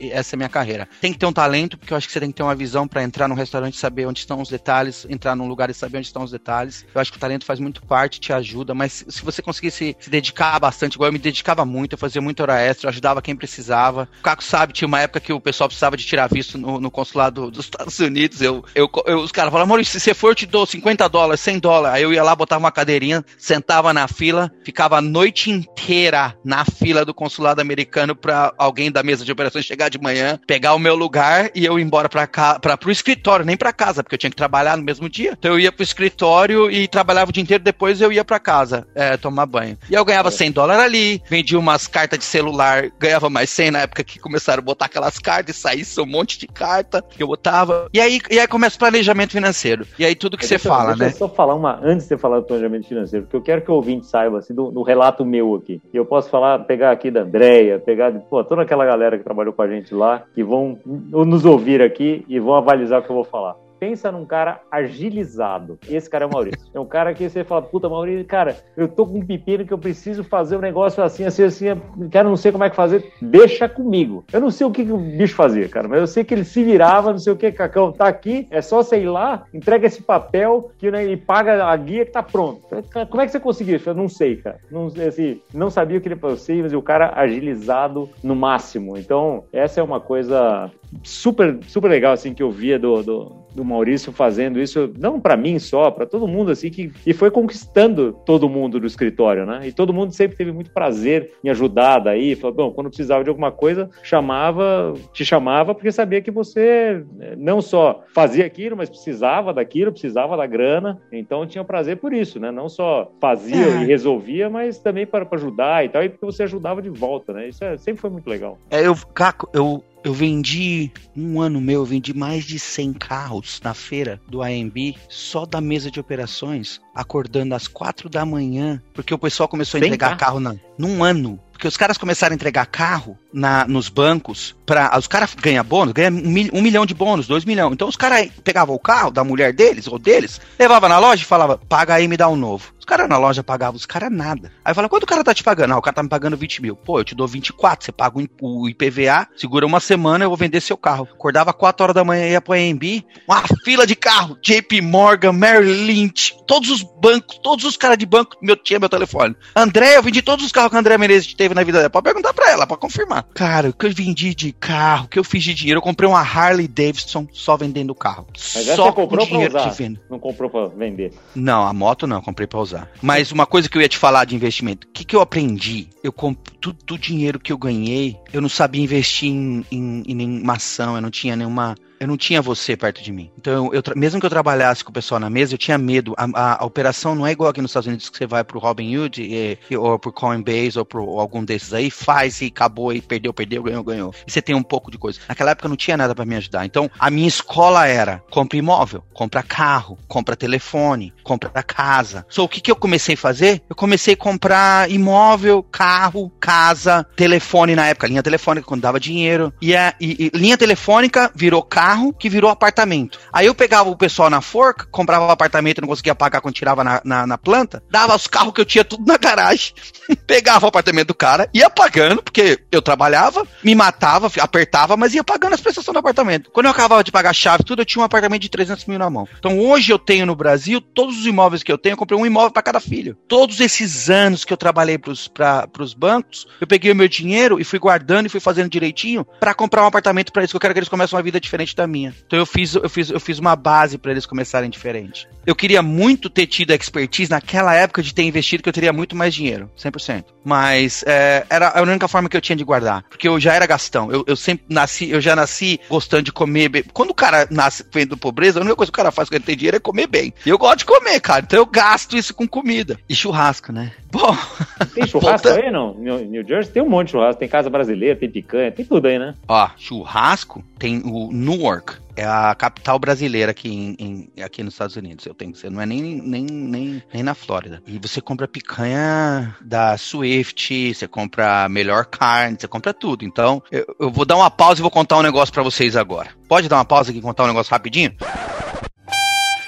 essa 0.00 0.34
é 0.34 0.36
a 0.36 0.38
minha 0.38 0.48
carreira. 0.48 0.88
Tem 1.00 1.12
que 1.12 1.18
ter 1.18 1.26
um 1.26 1.32
talento, 1.32 1.78
porque 1.78 1.92
eu 1.92 1.96
acho 1.96 2.06
que 2.06 2.12
você 2.12 2.20
tem 2.20 2.30
que 2.30 2.36
ter 2.36 2.42
uma 2.42 2.54
visão 2.54 2.86
para 2.86 3.02
entrar 3.02 3.28
num 3.28 3.34
restaurante 3.34 3.74
e 3.74 3.78
saber 3.78 4.06
onde 4.06 4.20
estão 4.20 4.40
os 4.40 4.48
detalhes, 4.48 5.06
entrar 5.08 5.34
num 5.36 5.46
lugar 5.46 5.70
e 5.70 5.74
saber 5.74 5.98
onde 5.98 6.06
estão 6.06 6.22
os 6.22 6.30
detalhes. 6.30 6.84
Eu 6.94 7.00
acho 7.00 7.10
que 7.10 7.16
o 7.16 7.20
talento 7.20 7.44
faz 7.44 7.60
muito 7.60 7.82
parte, 7.84 8.20
te 8.20 8.32
ajuda, 8.32 8.74
mas 8.74 9.04
se 9.08 9.22
você 9.22 9.42
conseguir 9.42 9.70
se, 9.70 9.96
se 9.98 10.10
dedicar 10.10 10.58
bastante, 10.58 10.94
igual 10.94 11.08
eu 11.08 11.12
me 11.12 11.18
dedicava 11.18 11.64
muito, 11.64 11.94
eu 11.94 11.98
fazia 11.98 12.20
muita 12.20 12.42
hora 12.42 12.60
extra, 12.60 12.86
eu 12.86 12.90
ajudava 12.90 13.22
quem 13.22 13.36
precisava. 13.36 14.08
Caco 14.32 14.42
sabe, 14.44 14.72
tinha 14.72 14.88
uma 14.88 15.00
época 15.00 15.20
que 15.20 15.32
o 15.32 15.40
pessoal 15.40 15.68
precisava 15.68 15.96
de 15.96 16.04
tirar 16.04 16.26
visto 16.26 16.56
no, 16.56 16.80
no 16.80 16.90
consulado 16.90 17.50
dos 17.50 17.66
Estados 17.66 17.98
Unidos. 17.98 18.40
Eu, 18.40 18.64
eu, 18.74 18.90
eu 19.06 19.18
os 19.18 19.30
caras 19.30 19.50
falavam, 19.50 19.68
Maurício, 19.68 19.92
se 19.92 20.00
você 20.00 20.14
for, 20.14 20.30
eu 20.30 20.34
te 20.34 20.46
dou 20.46 20.64
50 20.64 21.08
dólares, 21.08 21.40
100 21.40 21.58
dólares. 21.58 21.96
Aí 21.96 22.02
eu 22.02 22.12
ia 22.12 22.22
lá, 22.22 22.34
botava 22.34 22.60
uma 22.60 22.72
cadeirinha, 22.72 23.24
sentava 23.36 23.92
na 23.92 24.08
fila, 24.08 24.50
ficava 24.64 24.96
a 24.96 25.02
noite 25.02 25.50
inteira 25.50 26.34
na 26.44 26.64
fila 26.64 27.04
do 27.04 27.12
consulado 27.12 27.60
americano 27.60 28.16
para 28.16 28.52
alguém 28.56 28.90
da 28.90 29.02
mesa 29.02 29.24
de 29.24 29.32
operações 29.32 29.64
chegar 29.64 29.90
de 29.90 30.00
manhã, 30.00 30.40
pegar 30.46 30.74
o 30.74 30.78
meu 30.78 30.94
lugar 30.94 31.50
e 31.54 31.64
eu 31.64 31.78
ir 31.78 31.82
embora 31.82 32.08
para 32.08 32.26
cá, 32.26 32.58
para 32.58 32.76
pro 32.76 32.90
escritório, 32.90 33.44
nem 33.44 33.56
para 33.56 33.72
casa, 33.72 34.02
porque 34.02 34.14
eu 34.14 34.18
tinha 34.18 34.30
que 34.30 34.36
trabalhar 34.36 34.76
no 34.76 34.82
mesmo 34.82 35.08
dia. 35.08 35.34
Então 35.38 35.52
eu 35.52 35.60
ia 35.60 35.72
pro 35.72 35.82
escritório 35.82 36.70
e 36.70 36.88
trabalhava 36.88 37.30
o 37.30 37.32
dia 37.32 37.42
inteiro, 37.42 37.62
depois 37.62 38.00
eu 38.00 38.10
ia 38.10 38.24
para 38.24 38.38
casa, 38.38 38.86
é, 38.94 39.16
tomar 39.16 39.46
banho. 39.46 39.76
E 39.90 39.94
eu 39.94 40.04
ganhava 40.04 40.30
100 40.30 40.52
dólares 40.52 40.82
ali, 40.82 41.22
vendia 41.28 41.58
umas 41.58 41.86
cartas 41.86 42.18
de 42.18 42.24
celular, 42.24 42.90
ganhava 42.98 43.28
mais 43.28 43.50
100 43.50 43.70
na 43.72 43.80
época 43.80 44.02
que 44.02 44.11
começaram 44.18 44.60
a 44.60 44.64
botar 44.64 44.86
aquelas 44.86 45.18
cartas 45.18 45.56
e 45.56 45.58
saísse 45.58 46.00
um 46.00 46.06
monte 46.06 46.38
de 46.38 46.46
carta 46.46 47.02
que 47.02 47.22
eu 47.22 47.26
botava. 47.26 47.88
E 47.92 48.00
aí, 48.00 48.20
e 48.30 48.38
aí 48.38 48.46
começa 48.46 48.76
o 48.76 48.78
planejamento 48.78 49.32
financeiro. 49.32 49.86
E 49.98 50.04
aí 50.04 50.14
tudo 50.14 50.36
que 50.36 50.46
você 50.46 50.58
fala, 50.58 50.94
deixa 50.94 51.04
né? 51.04 51.10
Eu 51.10 51.16
só 51.16 51.28
falar 51.28 51.54
uma, 51.54 51.80
antes 51.82 52.04
de 52.04 52.08
você 52.08 52.18
falar 52.18 52.40
do 52.40 52.46
planejamento 52.46 52.86
financeiro, 52.86 53.26
porque 53.26 53.36
eu 53.36 53.42
quero 53.42 53.62
que 53.62 53.70
o 53.70 53.74
ouvinte 53.74 54.06
saiba, 54.06 54.38
assim, 54.38 54.54
do, 54.54 54.70
do 54.70 54.82
relato 54.82 55.24
meu 55.24 55.54
aqui. 55.54 55.80
E 55.92 55.96
eu 55.96 56.04
posso 56.04 56.30
falar, 56.30 56.58
pegar 56.60 56.90
aqui 56.90 57.10
da 57.10 57.22
Andréia, 57.22 57.78
pegar 57.78 58.10
de, 58.10 58.20
pô, 58.20 58.42
toda 58.44 58.62
aquela 58.62 58.84
galera 58.84 59.18
que 59.18 59.24
trabalhou 59.24 59.52
com 59.52 59.62
a 59.62 59.68
gente 59.68 59.94
lá, 59.94 60.22
que 60.34 60.42
vão 60.42 60.78
nos 60.84 61.44
ouvir 61.44 61.82
aqui 61.82 62.24
e 62.28 62.38
vão 62.38 62.54
avalizar 62.54 63.00
o 63.00 63.02
que 63.02 63.10
eu 63.10 63.16
vou 63.16 63.24
falar 63.24 63.61
pensa 63.82 64.12
num 64.12 64.24
cara 64.24 64.60
agilizado. 64.70 65.76
Esse 65.90 66.08
cara 66.08 66.22
é 66.22 66.28
o 66.28 66.30
Maurício. 66.30 66.70
É 66.72 66.78
um 66.78 66.86
cara 66.86 67.12
que 67.12 67.28
você 67.28 67.42
fala, 67.42 67.62
puta, 67.62 67.88
Maurício, 67.88 68.24
cara, 68.24 68.56
eu 68.76 68.86
tô 68.86 69.04
com 69.04 69.18
um 69.18 69.26
pepino 69.26 69.66
que 69.66 69.72
eu 69.72 69.78
preciso 69.78 70.22
fazer 70.22 70.56
um 70.56 70.60
negócio 70.60 71.02
assim, 71.02 71.24
assim, 71.24 71.42
assim, 71.42 71.66
quero 72.08 72.28
não 72.28 72.36
sei 72.36 72.52
como 72.52 72.62
é 72.62 72.70
que 72.70 72.76
fazer, 72.76 73.12
deixa 73.20 73.68
comigo. 73.68 74.24
Eu 74.32 74.40
não 74.40 74.52
sei 74.52 74.68
o 74.68 74.70
que, 74.70 74.84
que 74.84 74.92
o 74.92 74.98
bicho 74.98 75.34
fazia, 75.34 75.68
cara, 75.68 75.88
mas 75.88 75.98
eu 75.98 76.06
sei 76.06 76.22
que 76.22 76.32
ele 76.32 76.44
se 76.44 76.62
virava, 76.62 77.10
não 77.10 77.18
sei 77.18 77.32
o 77.32 77.36
que, 77.36 77.50
Cacão, 77.50 77.90
tá 77.90 78.06
aqui, 78.06 78.46
é 78.52 78.62
só 78.62 78.82
ir 78.92 79.08
lá, 79.08 79.46
entrega 79.52 79.88
esse 79.88 80.00
papel 80.00 80.70
que 80.78 80.88
né, 80.88 81.16
paga 81.16 81.64
a 81.64 81.76
guia 81.76 82.04
que 82.04 82.12
tá 82.12 82.22
pronto. 82.22 82.62
Como 83.10 83.20
é 83.20 83.26
que 83.26 83.32
você 83.32 83.40
conseguiu 83.40 83.74
isso? 83.74 83.90
Eu 83.90 83.94
não 83.94 84.08
sei, 84.08 84.36
cara. 84.36 84.60
Não, 84.70 84.86
assim, 84.86 85.40
não 85.52 85.70
sabia 85.70 85.98
o 85.98 86.00
que 86.00 86.06
ele 86.06 86.14
fazia, 86.14 86.62
mas 86.62 86.72
o 86.72 86.82
cara 86.82 87.14
agilizado 87.16 88.08
no 88.22 88.36
máximo. 88.36 88.96
Então, 88.96 89.42
essa 89.52 89.80
é 89.80 89.82
uma 89.82 89.98
coisa 89.98 90.70
super, 91.02 91.58
super 91.66 91.88
legal, 91.88 92.12
assim, 92.12 92.34
que 92.34 92.42
eu 92.42 92.50
via 92.50 92.78
do, 92.78 93.02
do, 93.02 93.36
do 93.54 93.64
Maurício 93.64 94.12
fazendo 94.12 94.60
isso, 94.60 94.92
não 94.98 95.20
para 95.20 95.36
mim 95.36 95.58
só, 95.58 95.90
para 95.90 96.06
todo 96.06 96.28
mundo, 96.28 96.50
assim, 96.50 96.70
que, 96.70 96.92
e 97.06 97.12
foi 97.12 97.30
conquistando 97.30 98.12
todo 98.24 98.48
mundo 98.48 98.80
do 98.80 98.86
escritório, 98.86 99.46
né? 99.46 99.60
E 99.66 99.72
todo 99.72 99.92
mundo 99.92 100.12
sempre 100.12 100.36
teve 100.36 100.52
muito 100.52 100.70
prazer 100.72 101.32
em 101.42 101.48
ajudar 101.48 101.98
daí, 101.98 102.34
falou, 102.34 102.56
bom, 102.56 102.70
quando 102.72 102.88
precisava 102.88 103.24
de 103.24 103.30
alguma 103.30 103.50
coisa, 103.50 103.90
chamava, 104.02 104.94
te 105.12 105.24
chamava, 105.24 105.74
porque 105.74 105.92
sabia 105.92 106.20
que 106.20 106.30
você 106.30 107.04
eh, 107.20 107.36
não 107.36 107.60
só 107.60 108.02
fazia 108.14 108.46
aquilo, 108.46 108.76
mas 108.76 108.88
precisava 108.88 109.52
daquilo, 109.52 109.92
precisava 109.92 110.36
da 110.36 110.46
grana, 110.46 111.00
então 111.10 111.46
tinha 111.46 111.64
prazer 111.64 111.96
por 111.96 112.12
isso, 112.12 112.38
né? 112.38 112.50
Não 112.50 112.68
só 112.68 113.12
fazia 113.20 113.66
é. 113.66 113.82
e 113.82 113.86
resolvia, 113.86 114.48
mas 114.50 114.78
também 114.78 115.06
para, 115.06 115.24
para 115.24 115.38
ajudar 115.38 115.84
e 115.84 115.88
tal, 115.88 116.02
e 116.02 116.08
porque 116.08 116.24
você 116.24 116.42
ajudava 116.42 116.82
de 116.82 116.90
volta, 116.90 117.32
né? 117.32 117.48
Isso 117.48 117.64
é, 117.64 117.76
sempre 117.76 118.00
foi 118.00 118.10
muito 118.10 118.28
legal. 118.28 118.58
É, 118.70 118.86
eu, 118.86 118.94
Caco, 119.14 119.48
eu, 119.52 119.82
eu 120.04 120.12
vendi, 120.12 120.90
um 121.16 121.40
ano 121.40 121.60
meu, 121.60 121.80
eu 121.80 121.84
vendi 121.84 122.12
mais 122.12 122.44
de 122.44 122.58
100 122.58 122.92
carros 122.94 123.60
na 123.62 123.72
feira 123.72 124.20
do 124.28 124.42
AMB, 124.42 124.96
só 125.08 125.46
da 125.46 125.60
mesa 125.60 125.90
de 125.90 126.00
operações, 126.00 126.80
acordando 126.94 127.54
às 127.54 127.68
quatro 127.68 128.08
da 128.08 128.24
manhã, 128.24 128.82
porque 128.92 129.14
o 129.14 129.18
pessoal 129.18 129.48
começou 129.48 129.78
a 129.78 129.86
entregar 129.86 130.16
carro 130.16 130.40
na, 130.40 130.56
num 130.76 131.04
ano. 131.04 131.38
Porque 131.52 131.68
os 131.68 131.76
caras 131.76 131.96
começaram 131.96 132.32
a 132.32 132.34
entregar 132.34 132.66
carro 132.66 133.16
na, 133.32 133.64
nos 133.68 133.88
bancos 133.88 134.56
para 134.66 134.98
Os 134.98 135.06
caras 135.06 135.32
ganham 135.32 135.64
bônus, 135.64 135.92
ganham 135.92 136.12
um, 136.12 136.28
mil, 136.28 136.50
um, 136.52 136.60
milhão 136.60 136.84
de 136.84 136.92
bônus, 136.92 137.28
dois 137.28 137.44
milhões. 137.44 137.72
Então 137.72 137.86
os 137.86 137.94
caras 137.94 138.28
pegavam 138.42 138.74
o 138.74 138.80
carro 138.80 139.12
da 139.12 139.22
mulher 139.22 139.52
deles 139.52 139.86
ou 139.86 139.96
deles, 139.96 140.40
levava 140.58 140.88
na 140.88 140.98
loja 140.98 141.22
e 141.22 141.26
falava, 141.26 141.56
paga 141.56 141.94
aí 141.94 142.04
e 142.06 142.08
me 142.08 142.16
dá 142.16 142.28
um 142.28 142.34
novo. 142.34 142.74
Os 142.82 142.84
caras 142.84 143.08
na 143.08 143.16
loja 143.16 143.44
pagavam, 143.44 143.76
os 143.76 143.86
caras 143.86 144.10
nada. 144.10 144.50
Aí 144.64 144.74
fala, 144.74 144.88
quanto 144.88 145.04
o 145.04 145.06
cara 145.06 145.22
tá 145.22 145.32
te 145.32 145.44
pagando? 145.44 145.72
Ah, 145.72 145.78
o 145.78 145.80
cara 145.80 145.94
tá 145.94 146.02
me 146.02 146.08
pagando 146.08 146.36
20 146.36 146.62
mil. 146.62 146.74
Pô, 146.74 146.98
eu 146.98 147.04
te 147.04 147.14
dou 147.14 147.28
24, 147.28 147.84
você 147.84 147.92
paga 147.92 148.18
o 148.40 148.68
IPVA, 148.68 149.28
segura 149.36 149.64
uma 149.64 149.78
semana, 149.78 150.24
eu 150.24 150.28
vou 150.28 150.36
vender 150.36 150.60
seu 150.60 150.76
carro. 150.76 151.08
Acordava 151.12 151.52
4 151.52 151.80
horas 151.80 151.94
da 151.94 152.02
manhã, 152.02 152.26
ia 152.26 152.40
pro 152.40 152.54
AMB, 152.54 153.04
uma 153.28 153.44
fila 153.64 153.86
de 153.86 153.94
carro, 153.94 154.36
JP 154.42 154.80
Morgan, 154.80 155.32
Merrill 155.32 155.86
Lynch, 155.86 156.34
todos 156.44 156.70
os 156.70 156.82
bancos, 156.82 157.38
todos 157.40 157.64
os 157.64 157.76
caras 157.76 157.96
de 157.96 158.04
banco 158.04 158.36
meu, 158.42 158.56
tinha 158.56 158.80
meu 158.80 158.88
telefone. 158.88 159.36
André, 159.54 159.96
eu 159.96 160.02
vendi 160.02 160.20
todos 160.20 160.44
os 160.44 160.50
carros 160.50 160.70
que 160.70 160.76
a 160.76 160.80
André 160.80 160.98
Menezes 160.98 161.34
teve 161.34 161.54
na 161.54 161.62
vida 161.62 161.78
dela. 161.78 161.88
Pode 161.88 162.02
perguntar 162.02 162.34
pra 162.34 162.50
ela, 162.50 162.66
pode 162.66 162.80
confirmar. 162.80 163.24
Cara, 163.32 163.68
o 163.68 163.72
que 163.72 163.86
eu 163.86 163.92
vendi 163.92 164.34
de 164.34 164.50
carro, 164.50 165.04
o 165.04 165.08
que 165.08 165.20
eu 165.20 165.24
fiz 165.24 165.44
de 165.44 165.54
dinheiro, 165.54 165.78
eu 165.78 165.82
comprei 165.82 166.08
uma 166.08 166.18
Harley 166.18 166.66
Davidson 166.66 167.28
só 167.32 167.56
vendendo 167.56 167.94
carro. 167.94 168.26
Mas 168.32 168.66
só 168.74 168.86
você 168.86 168.92
comprou 168.92 169.24
com 169.24 169.34
dinheiro 169.34 169.52
pra 169.52 169.60
usar, 169.60 169.70
de 169.70 169.76
venda. 169.76 170.00
Não 170.10 170.18
comprou 170.18 170.50
pra 170.50 170.66
vender? 170.66 171.12
Não, 171.32 171.64
a 171.64 171.72
moto 171.72 172.08
não, 172.08 172.20
comprei 172.20 172.48
pra 172.48 172.58
usar 172.58 172.71
usar. 172.72 172.90
Mas 173.00 173.30
uma 173.30 173.46
coisa 173.46 173.68
que 173.68 173.76
eu 173.76 173.82
ia 173.82 173.88
te 173.88 173.98
falar 173.98 174.24
de 174.24 174.34
investimento, 174.34 174.86
o 174.86 174.90
que, 174.90 175.04
que 175.04 175.14
eu 175.14 175.20
aprendi? 175.20 175.88
Eu 176.02 176.12
tudo 176.60 176.78
do 176.84 176.98
dinheiro 176.98 177.38
que 177.38 177.52
eu 177.52 177.58
ganhei, 177.58 178.16
eu 178.32 178.40
não 178.40 178.48
sabia 178.48 178.82
investir 178.82 179.30
em, 179.30 179.64
em, 179.70 180.02
em 180.06 180.14
nenhuma 180.14 180.54
ação, 180.54 180.96
eu 180.96 181.02
não 181.02 181.10
tinha 181.10 181.36
nenhuma 181.36 181.74
eu 182.02 182.08
não 182.08 182.16
tinha 182.16 182.42
você 182.42 182.76
perto 182.76 183.00
de 183.00 183.12
mim. 183.12 183.30
Então, 183.38 183.72
eu, 183.72 183.80
mesmo 183.94 184.18
que 184.18 184.26
eu 184.26 184.30
trabalhasse 184.30 184.82
com 184.82 184.90
o 184.90 184.92
pessoal 184.92 185.20
na 185.20 185.30
mesa, 185.30 185.54
eu 185.54 185.58
tinha 185.58 185.78
medo. 185.78 186.14
A, 186.18 186.24
a, 186.34 186.62
a 186.62 186.66
operação 186.66 187.14
não 187.14 187.24
é 187.24 187.30
igual 187.30 187.48
aqui 187.48 187.62
nos 187.62 187.70
Estados 187.70 187.86
Unidos, 187.86 188.10
que 188.10 188.18
você 188.18 188.26
vai 188.26 188.42
pro 188.42 188.58
Robinhood, 188.58 189.22
e, 189.22 189.56
e, 189.70 189.76
ou 189.76 189.96
pro 190.00 190.12
Coinbase, 190.12 190.80
ou 190.80 190.84
pro 190.84 191.20
algum 191.20 191.44
desses 191.44 191.72
aí, 191.72 191.92
faz 191.92 192.40
e 192.40 192.46
acabou, 192.46 192.92
e 192.92 193.00
perdeu, 193.00 193.32
perdeu, 193.32 193.62
ganhou, 193.62 193.84
ganhou. 193.84 194.14
E 194.26 194.32
você 194.32 194.42
tem 194.42 194.52
um 194.52 194.64
pouco 194.64 194.90
de 194.90 194.98
coisa. 194.98 195.20
Naquela 195.28 195.52
época 195.52 195.68
não 195.68 195.76
tinha 195.76 195.96
nada 195.96 196.12
para 196.12 196.24
me 196.24 196.34
ajudar. 196.34 196.66
Então, 196.66 196.90
a 196.98 197.08
minha 197.08 197.28
escola 197.28 197.86
era, 197.86 198.20
compra 198.32 198.58
imóvel, 198.58 199.04
compra 199.12 199.40
carro, 199.40 199.96
compra 200.08 200.34
telefone, 200.34 201.14
compra 201.22 201.50
casa. 201.62 202.26
So, 202.28 202.42
o 202.42 202.48
que, 202.48 202.60
que 202.60 202.70
eu 202.72 202.76
comecei 202.76 203.14
a 203.14 203.18
fazer? 203.18 203.62
Eu 203.70 203.76
comecei 203.76 204.14
a 204.14 204.16
comprar 204.16 204.90
imóvel, 204.90 205.62
carro, 205.62 206.32
casa, 206.40 207.06
telefone 207.14 207.76
na 207.76 207.86
época, 207.86 208.08
linha 208.08 208.24
telefônica, 208.24 208.66
quando 208.66 208.82
dava 208.82 208.98
dinheiro. 208.98 209.54
E, 209.62 209.76
a, 209.76 209.94
e, 210.00 210.32
e 210.34 210.36
linha 210.36 210.58
telefônica 210.58 211.30
virou 211.32 211.62
carro, 211.62 211.91
carro 211.92 212.12
que 212.12 212.28
virou 212.28 212.50
apartamento. 212.50 213.18
Aí 213.30 213.46
eu 213.46 213.54
pegava 213.54 213.90
o 213.90 213.96
pessoal 213.96 214.30
na 214.30 214.40
forca, 214.40 214.86
comprava 214.90 215.26
o 215.26 215.30
apartamento, 215.30 215.82
não 215.82 215.88
conseguia 215.88 216.14
pagar 216.14 216.40
quando 216.40 216.54
tirava 216.54 216.82
na, 216.82 217.02
na, 217.04 217.26
na, 217.26 217.38
planta, 217.38 217.82
dava 217.90 218.16
os 218.16 218.26
carros 218.26 218.54
que 218.54 218.60
eu 218.62 218.64
tinha 218.64 218.84
tudo 218.84 219.04
na 219.06 219.18
garagem, 219.18 219.74
pegava 220.26 220.64
o 220.64 220.68
apartamento 220.68 221.08
do 221.08 221.14
cara, 221.14 221.48
ia 221.52 221.68
pagando, 221.68 222.22
porque 222.22 222.58
eu 222.72 222.80
trabalhava, 222.80 223.46
me 223.62 223.74
matava, 223.74 224.30
apertava, 224.40 224.96
mas 224.96 225.12
ia 225.12 225.22
pagando 225.22 225.54
as 225.54 225.60
prestações 225.60 225.92
do 225.92 225.98
apartamento. 225.98 226.50
Quando 226.50 226.66
eu 226.66 226.72
acabava 226.72 227.04
de 227.04 227.12
pagar 227.12 227.30
a 227.30 227.34
chave, 227.34 227.62
tudo, 227.62 227.82
eu 227.82 227.86
tinha 227.86 228.00
um 228.00 228.06
apartamento 228.06 228.40
de 228.40 228.48
300 228.48 228.86
mil 228.86 228.98
na 228.98 229.10
mão. 229.10 229.28
Então 229.38 229.58
hoje 229.58 229.92
eu 229.92 229.98
tenho 229.98 230.24
no 230.24 230.34
Brasil, 230.34 230.80
todos 230.80 231.18
os 231.18 231.26
imóveis 231.26 231.62
que 231.62 231.70
eu 231.70 231.76
tenho, 231.76 231.92
eu 231.92 231.98
comprei 231.98 232.18
um 232.18 232.24
imóvel 232.24 232.52
para 232.52 232.62
cada 232.62 232.80
filho. 232.80 233.16
Todos 233.28 233.60
esses 233.60 234.08
anos 234.08 234.46
que 234.46 234.52
eu 234.52 234.56
trabalhei 234.56 234.98
pra, 235.34 235.66
pros 235.66 235.92
bancos, 235.92 236.46
eu 236.58 236.66
peguei 236.66 236.90
o 236.90 236.96
meu 236.96 237.08
dinheiro 237.08 237.60
e 237.60 237.64
fui 237.64 237.78
guardando 237.78 238.26
e 238.26 238.30
fui 238.30 238.40
fazendo 238.40 238.70
direitinho 238.70 239.26
para 239.38 239.52
comprar 239.52 239.82
um 239.82 239.86
apartamento 239.86 240.32
para 240.32 240.42
eles, 240.42 240.50
que 240.50 240.56
eu 240.56 240.60
quero 240.60 240.72
que 240.72 240.80
eles 240.80 240.88
comecem 240.88 241.14
uma 241.16 241.22
vida 241.22 241.38
diferente 241.38 241.71
da 241.76 241.82
da 241.82 241.86
minha. 241.86 242.14
Então 242.26 242.38
eu 242.38 242.46
fiz, 242.46 242.74
eu 242.74 242.88
fiz, 242.88 243.10
eu 243.10 243.20
fiz 243.20 243.38
uma 243.38 243.54
base 243.54 243.98
para 243.98 244.12
eles 244.12 244.24
começarem 244.24 244.70
diferente. 244.70 245.28
Eu 245.44 245.54
queria 245.54 245.82
muito 245.82 246.30
ter 246.30 246.46
tido 246.46 246.70
a 246.70 246.74
expertise 246.74 247.30
naquela 247.30 247.74
época 247.74 248.02
de 248.02 248.14
ter 248.14 248.22
investido, 248.22 248.62
que 248.62 248.68
eu 248.68 248.72
teria 248.72 248.92
muito 248.92 249.16
mais 249.16 249.34
dinheiro, 249.34 249.68
100%. 249.76 250.24
Mas 250.44 251.02
é, 251.06 251.44
era 251.50 251.70
a 251.70 251.82
única 251.82 252.06
forma 252.06 252.28
que 252.28 252.36
eu 252.36 252.40
tinha 252.40 252.56
de 252.56 252.64
guardar, 252.64 253.02
porque 253.08 253.26
eu 253.26 253.40
já 253.40 253.54
era 253.54 253.66
gastão. 253.66 254.10
Eu, 254.10 254.24
eu 254.26 254.36
sempre 254.36 254.66
nasci, 254.68 255.10
eu 255.10 255.20
já 255.20 255.34
nasci 255.34 255.80
gostando 255.88 256.22
de 256.22 256.32
comer. 256.32 256.68
Bem. 256.68 256.84
Quando 256.92 257.10
o 257.10 257.14
cara 257.14 257.48
nasce 257.50 257.84
vendo 257.92 258.16
pobreza, 258.16 258.60
a 258.60 258.62
única 258.62 258.76
coisa 258.76 258.92
que 258.92 258.96
o 258.96 259.02
cara 259.02 259.10
faz 259.10 259.28
quando 259.28 259.36
ele 259.36 259.44
tem 259.44 259.56
dinheiro 259.56 259.76
é 259.76 259.80
comer 259.80 260.06
bem. 260.06 260.32
E 260.46 260.48
eu 260.48 260.58
gosto 260.58 260.78
de 260.78 260.84
comer, 260.84 261.20
cara. 261.20 261.42
Então 261.44 261.58
eu 261.58 261.66
gasto 261.66 262.16
isso 262.16 262.32
com 262.32 262.46
comida. 262.46 262.98
E 263.08 263.14
churrasco, 263.14 263.72
né? 263.72 263.92
Bom. 264.12 264.36
Tem 264.94 265.06
churrasco 265.06 265.48
aí, 265.48 265.70
não? 265.70 265.94
New 265.94 266.46
Jersey 266.46 266.70
tem 266.70 266.82
um 266.82 266.88
monte 266.88 267.06
de 267.06 267.12
churrasco. 267.12 267.40
Tem 267.40 267.48
casa 267.48 267.70
brasileira, 267.70 268.14
tem 268.14 268.30
picanha, 268.30 268.70
tem 268.70 268.84
tudo 268.84 269.08
aí, 269.08 269.18
né? 269.18 269.34
Ó, 269.48 269.70
churrasco 269.78 270.62
tem 270.78 271.00
o 271.02 271.32
Newark, 271.32 271.94
é 272.14 272.26
a 272.26 272.54
capital 272.54 272.98
brasileira 272.98 273.52
aqui, 273.52 273.70
em, 273.72 273.96
em, 274.36 274.42
aqui 274.42 274.62
nos 274.62 274.74
Estados 274.74 274.96
Unidos. 274.96 275.24
Eu 275.24 275.32
tenho 275.32 275.52
que 275.52 275.58
ser, 275.58 275.70
não 275.70 275.80
é 275.80 275.86
nem, 275.86 276.02
nem, 276.20 276.44
nem, 276.44 277.02
nem 277.12 277.22
na 277.22 277.34
Flórida. 277.34 277.82
E 277.86 277.98
você 277.98 278.20
compra 278.20 278.46
picanha 278.46 279.56
da 279.62 279.96
Swift, 279.96 280.94
você 280.94 281.08
compra 281.08 281.66
melhor 281.70 282.04
carne, 282.04 282.58
você 282.60 282.68
compra 282.68 282.92
tudo. 282.92 283.24
Então, 283.24 283.62
eu, 283.72 283.86
eu 283.98 284.10
vou 284.10 284.26
dar 284.26 284.36
uma 284.36 284.50
pausa 284.50 284.80
e 284.80 284.82
vou 284.82 284.90
contar 284.90 285.16
um 285.16 285.22
negócio 285.22 285.54
para 285.54 285.62
vocês 285.62 285.96
agora. 285.96 286.30
Pode 286.46 286.68
dar 286.68 286.76
uma 286.76 286.84
pausa 286.84 287.10
aqui 287.10 287.18
e 287.18 287.22
contar 287.22 287.44
um 287.44 287.48
negócio 287.48 287.70
rapidinho? 287.70 288.12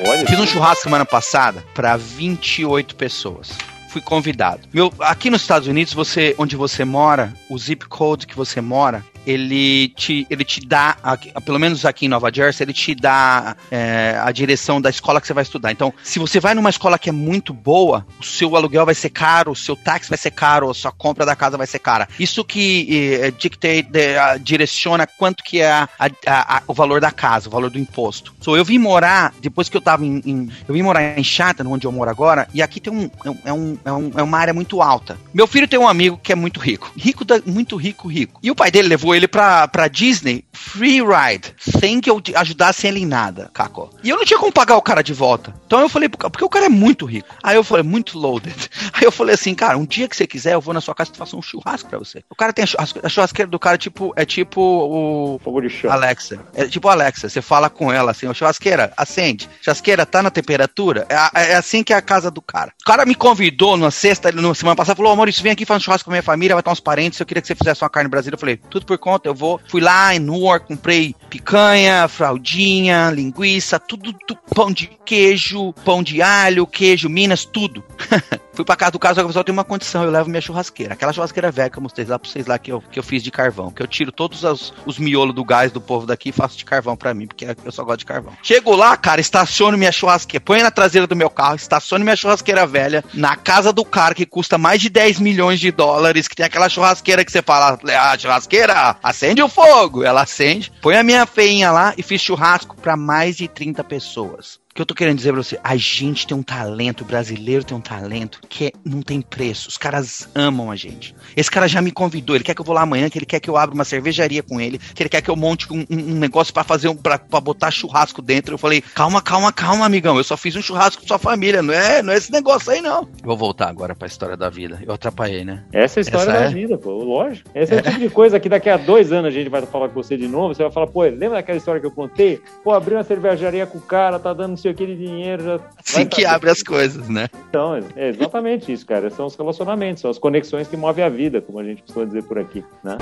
Olha. 0.06 0.26
Fiz 0.26 0.38
um 0.38 0.46
churrasco 0.46 0.82
semana 0.82 1.06
passada 1.06 1.64
para 1.72 1.96
28 1.96 2.94
pessoas 2.94 3.56
fui 3.94 4.00
convidado. 4.00 4.62
Meu, 4.72 4.92
aqui 4.98 5.30
nos 5.30 5.42
Estados 5.42 5.68
Unidos, 5.68 5.92
você, 5.92 6.34
onde 6.36 6.56
você 6.56 6.84
mora, 6.84 7.32
o 7.48 7.56
zip 7.56 7.86
code 7.86 8.26
que 8.26 8.34
você 8.34 8.60
mora, 8.60 9.04
ele 9.26 9.88
te, 9.88 10.26
ele 10.30 10.44
te 10.44 10.60
dá, 10.66 10.96
pelo 11.44 11.58
menos 11.58 11.84
aqui 11.84 12.06
em 12.06 12.08
Nova 12.08 12.30
Jersey, 12.32 12.64
ele 12.64 12.72
te 12.72 12.94
dá 12.94 13.56
é, 13.70 14.18
a 14.22 14.30
direção 14.32 14.80
da 14.80 14.90
escola 14.90 15.20
que 15.20 15.26
você 15.26 15.32
vai 15.32 15.42
estudar. 15.42 15.72
Então, 15.72 15.92
se 16.02 16.18
você 16.18 16.40
vai 16.40 16.54
numa 16.54 16.70
escola 16.70 16.98
que 16.98 17.08
é 17.08 17.12
muito 17.12 17.52
boa, 17.52 18.06
o 18.20 18.24
seu 18.24 18.54
aluguel 18.56 18.84
vai 18.84 18.94
ser 18.94 19.10
caro, 19.10 19.52
o 19.52 19.56
seu 19.56 19.76
táxi 19.76 20.08
vai 20.08 20.18
ser 20.18 20.30
caro, 20.30 20.70
a 20.70 20.74
sua 20.74 20.92
compra 20.92 21.24
da 21.24 21.36
casa 21.36 21.56
vai 21.56 21.66
ser 21.66 21.78
cara. 21.78 22.08
Isso 22.18 22.44
que 22.44 23.18
é, 23.20 23.30
dictate, 23.30 23.82
de, 23.82 24.38
direciona 24.42 25.06
quanto 25.06 25.42
que 25.42 25.60
é 25.60 25.70
a, 25.70 25.88
a, 25.98 26.56
a, 26.56 26.62
o 26.66 26.74
valor 26.74 27.00
da 27.00 27.10
casa, 27.10 27.48
o 27.48 27.52
valor 27.52 27.70
do 27.70 27.78
imposto. 27.78 28.34
So, 28.40 28.56
eu 28.56 28.64
vim 28.64 28.78
morar, 28.78 29.34
depois 29.40 29.68
que 29.68 29.76
eu 29.76 29.80
tava 29.80 30.04
em, 30.04 30.22
em 30.24 30.50
eu 30.68 30.74
vim 30.74 30.82
morar 30.82 31.18
em 31.18 31.24
Chatham, 31.24 31.70
onde 31.70 31.86
eu 31.86 31.92
moro 31.92 32.10
agora, 32.10 32.48
e 32.52 32.62
aqui 32.62 32.80
tem 32.80 32.92
um, 32.92 33.10
é, 33.24 33.52
um, 33.52 33.78
é, 33.84 33.92
um, 33.92 34.10
é 34.16 34.22
uma 34.22 34.38
área 34.38 34.54
muito 34.54 34.82
alta. 34.82 35.18
Meu 35.32 35.46
filho 35.46 35.68
tem 35.68 35.78
um 35.78 35.88
amigo 35.88 36.18
que 36.22 36.32
é 36.32 36.34
muito 36.34 36.60
rico. 36.60 36.92
Rico, 36.96 37.24
da, 37.24 37.40
muito 37.46 37.76
rico, 37.76 38.08
rico. 38.08 38.40
E 38.42 38.50
o 38.50 38.54
pai 38.54 38.70
dele 38.70 38.88
levou 38.88 39.13
ele 39.14 39.28
pra, 39.28 39.68
pra 39.68 39.88
Disney 39.88 40.44
free 40.52 41.00
ride, 41.00 41.54
sem 41.58 42.00
que 42.00 42.08
eu 42.10 42.20
ajudasse 42.34 42.86
ele 42.86 43.00
em 43.00 43.06
nada, 43.06 43.50
Caco. 43.52 43.90
E 44.02 44.10
eu 44.10 44.16
não 44.16 44.24
tinha 44.24 44.38
como 44.38 44.52
pagar 44.52 44.76
o 44.76 44.82
cara 44.82 45.02
de 45.02 45.12
volta. 45.12 45.54
Então 45.66 45.80
eu 45.80 45.88
falei, 45.88 46.08
porque 46.08 46.44
o 46.44 46.48
cara 46.48 46.66
é 46.66 46.68
muito 46.68 47.04
rico. 47.04 47.28
Aí 47.42 47.56
eu 47.56 47.64
falei, 47.64 47.82
muito 47.82 48.18
loaded. 48.18 48.54
Aí 48.92 49.04
eu 49.04 49.12
falei 49.12 49.34
assim, 49.34 49.54
cara, 49.54 49.76
um 49.76 49.84
dia 49.84 50.08
que 50.08 50.16
você 50.16 50.26
quiser, 50.26 50.54
eu 50.54 50.60
vou 50.60 50.72
na 50.72 50.80
sua 50.80 50.94
casa 50.94 51.10
e 51.12 51.16
faço 51.16 51.36
um 51.36 51.42
churrasco 51.42 51.88
pra 51.88 51.98
você. 51.98 52.24
O 52.30 52.34
cara 52.34 52.52
tem 52.52 52.62
a, 52.62 52.66
churrasco, 52.66 53.00
a 53.02 53.08
churrasqueira 53.08 53.50
do 53.50 53.58
cara, 53.58 53.76
tipo, 53.76 54.12
é 54.16 54.24
tipo 54.24 54.60
o. 54.60 55.40
Alexa. 55.88 56.40
É 56.54 56.66
tipo 56.66 56.88
Alexa. 56.88 57.28
Você 57.28 57.42
fala 57.42 57.68
com 57.68 57.92
ela 57.92 58.12
assim, 58.12 58.26
ô 58.26 58.34
churrasqueira, 58.34 58.92
acende. 58.96 59.48
Churrasqueira, 59.60 60.06
tá 60.06 60.22
na 60.22 60.30
temperatura? 60.30 61.06
É, 61.08 61.52
é 61.52 61.56
assim 61.56 61.82
que 61.82 61.92
é 61.92 61.96
a 61.96 62.02
casa 62.02 62.30
do 62.30 62.40
cara. 62.40 62.72
O 62.80 62.84
cara 62.84 63.04
me 63.04 63.14
convidou 63.14 63.76
na 63.76 63.90
sexta, 63.90 64.30
na 64.32 64.54
semana 64.54 64.76
passada, 64.76 64.96
falou, 64.96 65.12
ô 65.12 65.16
Maurício, 65.16 65.42
vem 65.42 65.52
aqui 65.52 65.64
fazer 65.64 65.78
um 65.78 65.80
churrasco 65.80 66.06
com 66.06 66.10
a 66.10 66.14
minha 66.14 66.22
família, 66.22 66.54
vai 66.54 66.60
estar 66.60 66.72
uns 66.72 66.80
parentes, 66.80 67.18
eu 67.20 67.26
queria 67.26 67.40
que 67.40 67.48
você 67.48 67.54
fizesse 67.54 67.82
uma 67.82 67.90
carne 67.90 68.08
brasileira. 68.08 68.36
Eu 68.36 68.40
falei, 68.40 68.56
tudo 68.70 68.86
por 68.86 68.98
conta, 69.04 69.28
eu 69.28 69.34
vou. 69.34 69.60
Fui 69.68 69.82
lá 69.82 70.14
em 70.14 70.18
Newark, 70.18 70.66
comprei 70.66 71.14
picanha, 71.28 72.08
fraldinha, 72.08 73.10
linguiça, 73.10 73.78
tudo, 73.78 74.14
tudo 74.26 74.40
pão 74.54 74.72
de 74.72 74.86
queijo, 75.04 75.74
pão 75.84 76.02
de 76.02 76.22
alho, 76.22 76.66
queijo, 76.66 77.10
minas, 77.10 77.44
tudo. 77.44 77.84
Fui 78.54 78.64
pra 78.64 78.76
casa 78.76 78.92
do 78.92 78.98
cara, 79.00 79.14
só 79.14 79.20
que 79.20 79.24
o 79.24 79.28
pessoal 79.28 79.44
tem 79.44 79.52
uma 79.52 79.64
condição, 79.64 80.04
eu 80.04 80.10
levo 80.10 80.30
minha 80.30 80.40
churrasqueira. 80.40 80.94
Aquela 80.94 81.12
churrasqueira 81.12 81.50
velha 81.50 81.68
que 81.68 81.76
eu 81.76 81.82
mostrei 81.82 82.06
lá 82.06 82.18
pra 82.18 82.30
vocês 82.30 82.46
lá 82.46 82.56
que 82.56 82.70
eu, 82.70 82.80
que 82.80 82.98
eu 82.98 83.02
fiz 83.02 83.22
de 83.22 83.30
carvão. 83.30 83.70
Que 83.70 83.82
eu 83.82 83.86
tiro 83.86 84.12
todos 84.12 84.44
os, 84.44 84.72
os 84.86 84.98
miolos 84.98 85.34
do 85.34 85.44
gás 85.44 85.72
do 85.72 85.80
povo 85.80 86.06
daqui 86.06 86.28
e 86.28 86.32
faço 86.32 86.56
de 86.56 86.64
carvão 86.64 86.96
pra 86.96 87.12
mim, 87.12 87.26
porque 87.26 87.46
eu 87.64 87.72
só 87.72 87.82
gosto 87.82 88.00
de 88.00 88.04
carvão. 88.04 88.32
Chego 88.42 88.76
lá, 88.76 88.96
cara, 88.96 89.20
estaciono 89.20 89.76
minha 89.76 89.90
churrasqueira, 89.90 90.44
põe 90.44 90.62
na 90.62 90.70
traseira 90.70 91.06
do 91.06 91.16
meu 91.16 91.28
carro, 91.28 91.56
estaciono 91.56 92.04
minha 92.04 92.16
churrasqueira 92.16 92.64
velha 92.66 93.04
na 93.12 93.34
casa 93.34 93.72
do 93.72 93.84
cara 93.84 94.14
que 94.14 94.24
custa 94.24 94.56
mais 94.56 94.80
de 94.80 94.88
10 94.88 95.18
milhões 95.18 95.58
de 95.58 95.72
dólares, 95.72 96.28
que 96.28 96.36
tem 96.36 96.46
aquela 96.46 96.68
churrasqueira 96.68 97.24
que 97.24 97.32
você 97.32 97.42
fala, 97.42 97.78
ah, 97.98 98.16
churrasqueira, 98.16 98.96
acende 99.02 99.42
o 99.42 99.48
fogo. 99.48 100.04
Ela 100.04 100.22
acende, 100.22 100.72
põe 100.80 100.96
a 100.96 101.02
minha 101.02 101.26
feinha 101.26 101.72
lá 101.72 101.92
e 101.98 102.02
fiz 102.02 102.20
churrasco 102.20 102.76
pra 102.76 102.96
mais 102.96 103.36
de 103.36 103.48
30 103.48 103.82
pessoas 103.82 104.63
que 104.74 104.82
eu 104.82 104.86
tô 104.86 104.92
querendo 104.92 105.16
dizer 105.16 105.32
pra 105.32 105.40
você, 105.40 105.58
a 105.62 105.76
gente 105.76 106.26
tem 106.26 106.36
um 106.36 106.42
talento, 106.42 107.02
o 107.02 107.04
brasileiro 107.04 107.62
tem 107.62 107.76
um 107.76 107.80
talento 107.80 108.40
que 108.48 108.66
é, 108.66 108.72
não 108.84 109.02
tem 109.02 109.20
preço. 109.20 109.68
Os 109.68 109.78
caras 109.78 110.28
amam 110.34 110.68
a 110.68 110.74
gente. 110.74 111.14
Esse 111.36 111.48
cara 111.48 111.68
já 111.68 111.80
me 111.80 111.92
convidou, 111.92 112.34
ele 112.34 112.42
quer 112.42 112.54
que 112.54 112.60
eu 112.60 112.64
vou 112.64 112.74
lá 112.74 112.82
amanhã, 112.82 113.08
que 113.08 113.16
ele 113.16 113.24
quer 113.24 113.38
que 113.38 113.48
eu 113.48 113.56
abra 113.56 113.72
uma 113.72 113.84
cervejaria 113.84 114.42
com 114.42 114.60
ele, 114.60 114.78
que 114.78 115.00
ele 115.00 115.08
quer 115.08 115.22
que 115.22 115.30
eu 115.30 115.36
monte 115.36 115.72
um, 115.72 115.86
um 115.88 116.18
negócio 116.18 116.52
para 116.52 116.64
fazer 116.64 116.88
um, 116.88 116.96
pra, 116.96 117.20
pra, 117.20 117.40
botar 117.40 117.70
churrasco 117.70 118.20
dentro. 118.20 118.54
Eu 118.54 118.58
falei, 118.58 118.82
calma, 118.94 119.22
calma, 119.22 119.52
calma, 119.52 119.86
amigão. 119.86 120.16
Eu 120.16 120.24
só 120.24 120.36
fiz 120.36 120.56
um 120.56 120.62
churrasco 120.62 121.02
com 121.02 121.06
sua 121.06 121.18
família, 121.18 121.62
não 121.62 121.72
é, 121.72 122.02
não 122.02 122.12
é 122.12 122.16
esse 122.16 122.32
negócio 122.32 122.72
aí, 122.72 122.80
não. 122.80 123.08
Vou 123.22 123.36
voltar 123.36 123.68
agora 123.68 123.94
pra 123.94 124.08
história 124.08 124.36
da 124.36 124.50
vida. 124.50 124.82
Eu 124.84 124.94
atrapalhei, 124.94 125.44
né? 125.44 125.62
Essa 125.72 126.00
é 126.00 126.00
a 126.00 126.02
história 126.02 126.30
Essa 126.32 126.40
da 126.40 126.46
é... 126.46 126.52
vida, 126.52 126.76
pô, 126.76 126.90
lógico. 126.90 127.48
Esse 127.54 127.74
é, 127.74 127.76
é 127.76 127.80
o 127.80 127.82
tipo 127.82 127.98
de 128.00 128.10
coisa 128.10 128.40
que 128.40 128.48
daqui 128.48 128.68
a 128.68 128.76
dois 128.76 129.12
anos 129.12 129.28
a 129.28 129.30
gente 129.30 129.48
vai 129.48 129.62
falar 129.62 129.88
com 129.88 129.94
você 129.94 130.16
de 130.16 130.26
novo. 130.26 130.52
Você 130.52 130.64
vai 130.64 130.72
falar, 130.72 130.88
pô, 130.88 131.02
lembra 131.02 131.34
daquela 131.34 131.58
história 131.58 131.80
que 131.80 131.86
eu 131.86 131.92
contei? 131.92 132.42
Pô, 132.64 132.72
abri 132.72 132.94
uma 132.94 133.04
cervejaria 133.04 133.66
com 133.66 133.78
o 133.78 133.80
cara, 133.80 134.18
tá 134.18 134.32
dando 134.32 134.63
de 134.72 134.96
dinheiro 134.96 135.42
já. 135.42 135.60
Sim, 135.82 136.06
que 136.06 136.24
abre 136.24 136.50
as 136.50 136.62
coisas, 136.62 137.08
né? 137.08 137.28
Então, 137.48 137.76
é 137.96 138.08
exatamente 138.08 138.72
isso, 138.72 138.86
cara. 138.86 139.10
São 139.10 139.26
os 139.26 139.34
relacionamentos, 139.34 140.00
são 140.00 140.10
as 140.10 140.18
conexões 140.18 140.68
que 140.68 140.76
movem 140.76 141.04
a 141.04 141.08
vida, 141.08 141.40
como 141.40 141.58
a 141.58 141.64
gente 141.64 141.82
costuma 141.82 142.06
dizer 142.06 142.22
por 142.22 142.38
aqui, 142.38 142.64
né? 142.82 142.96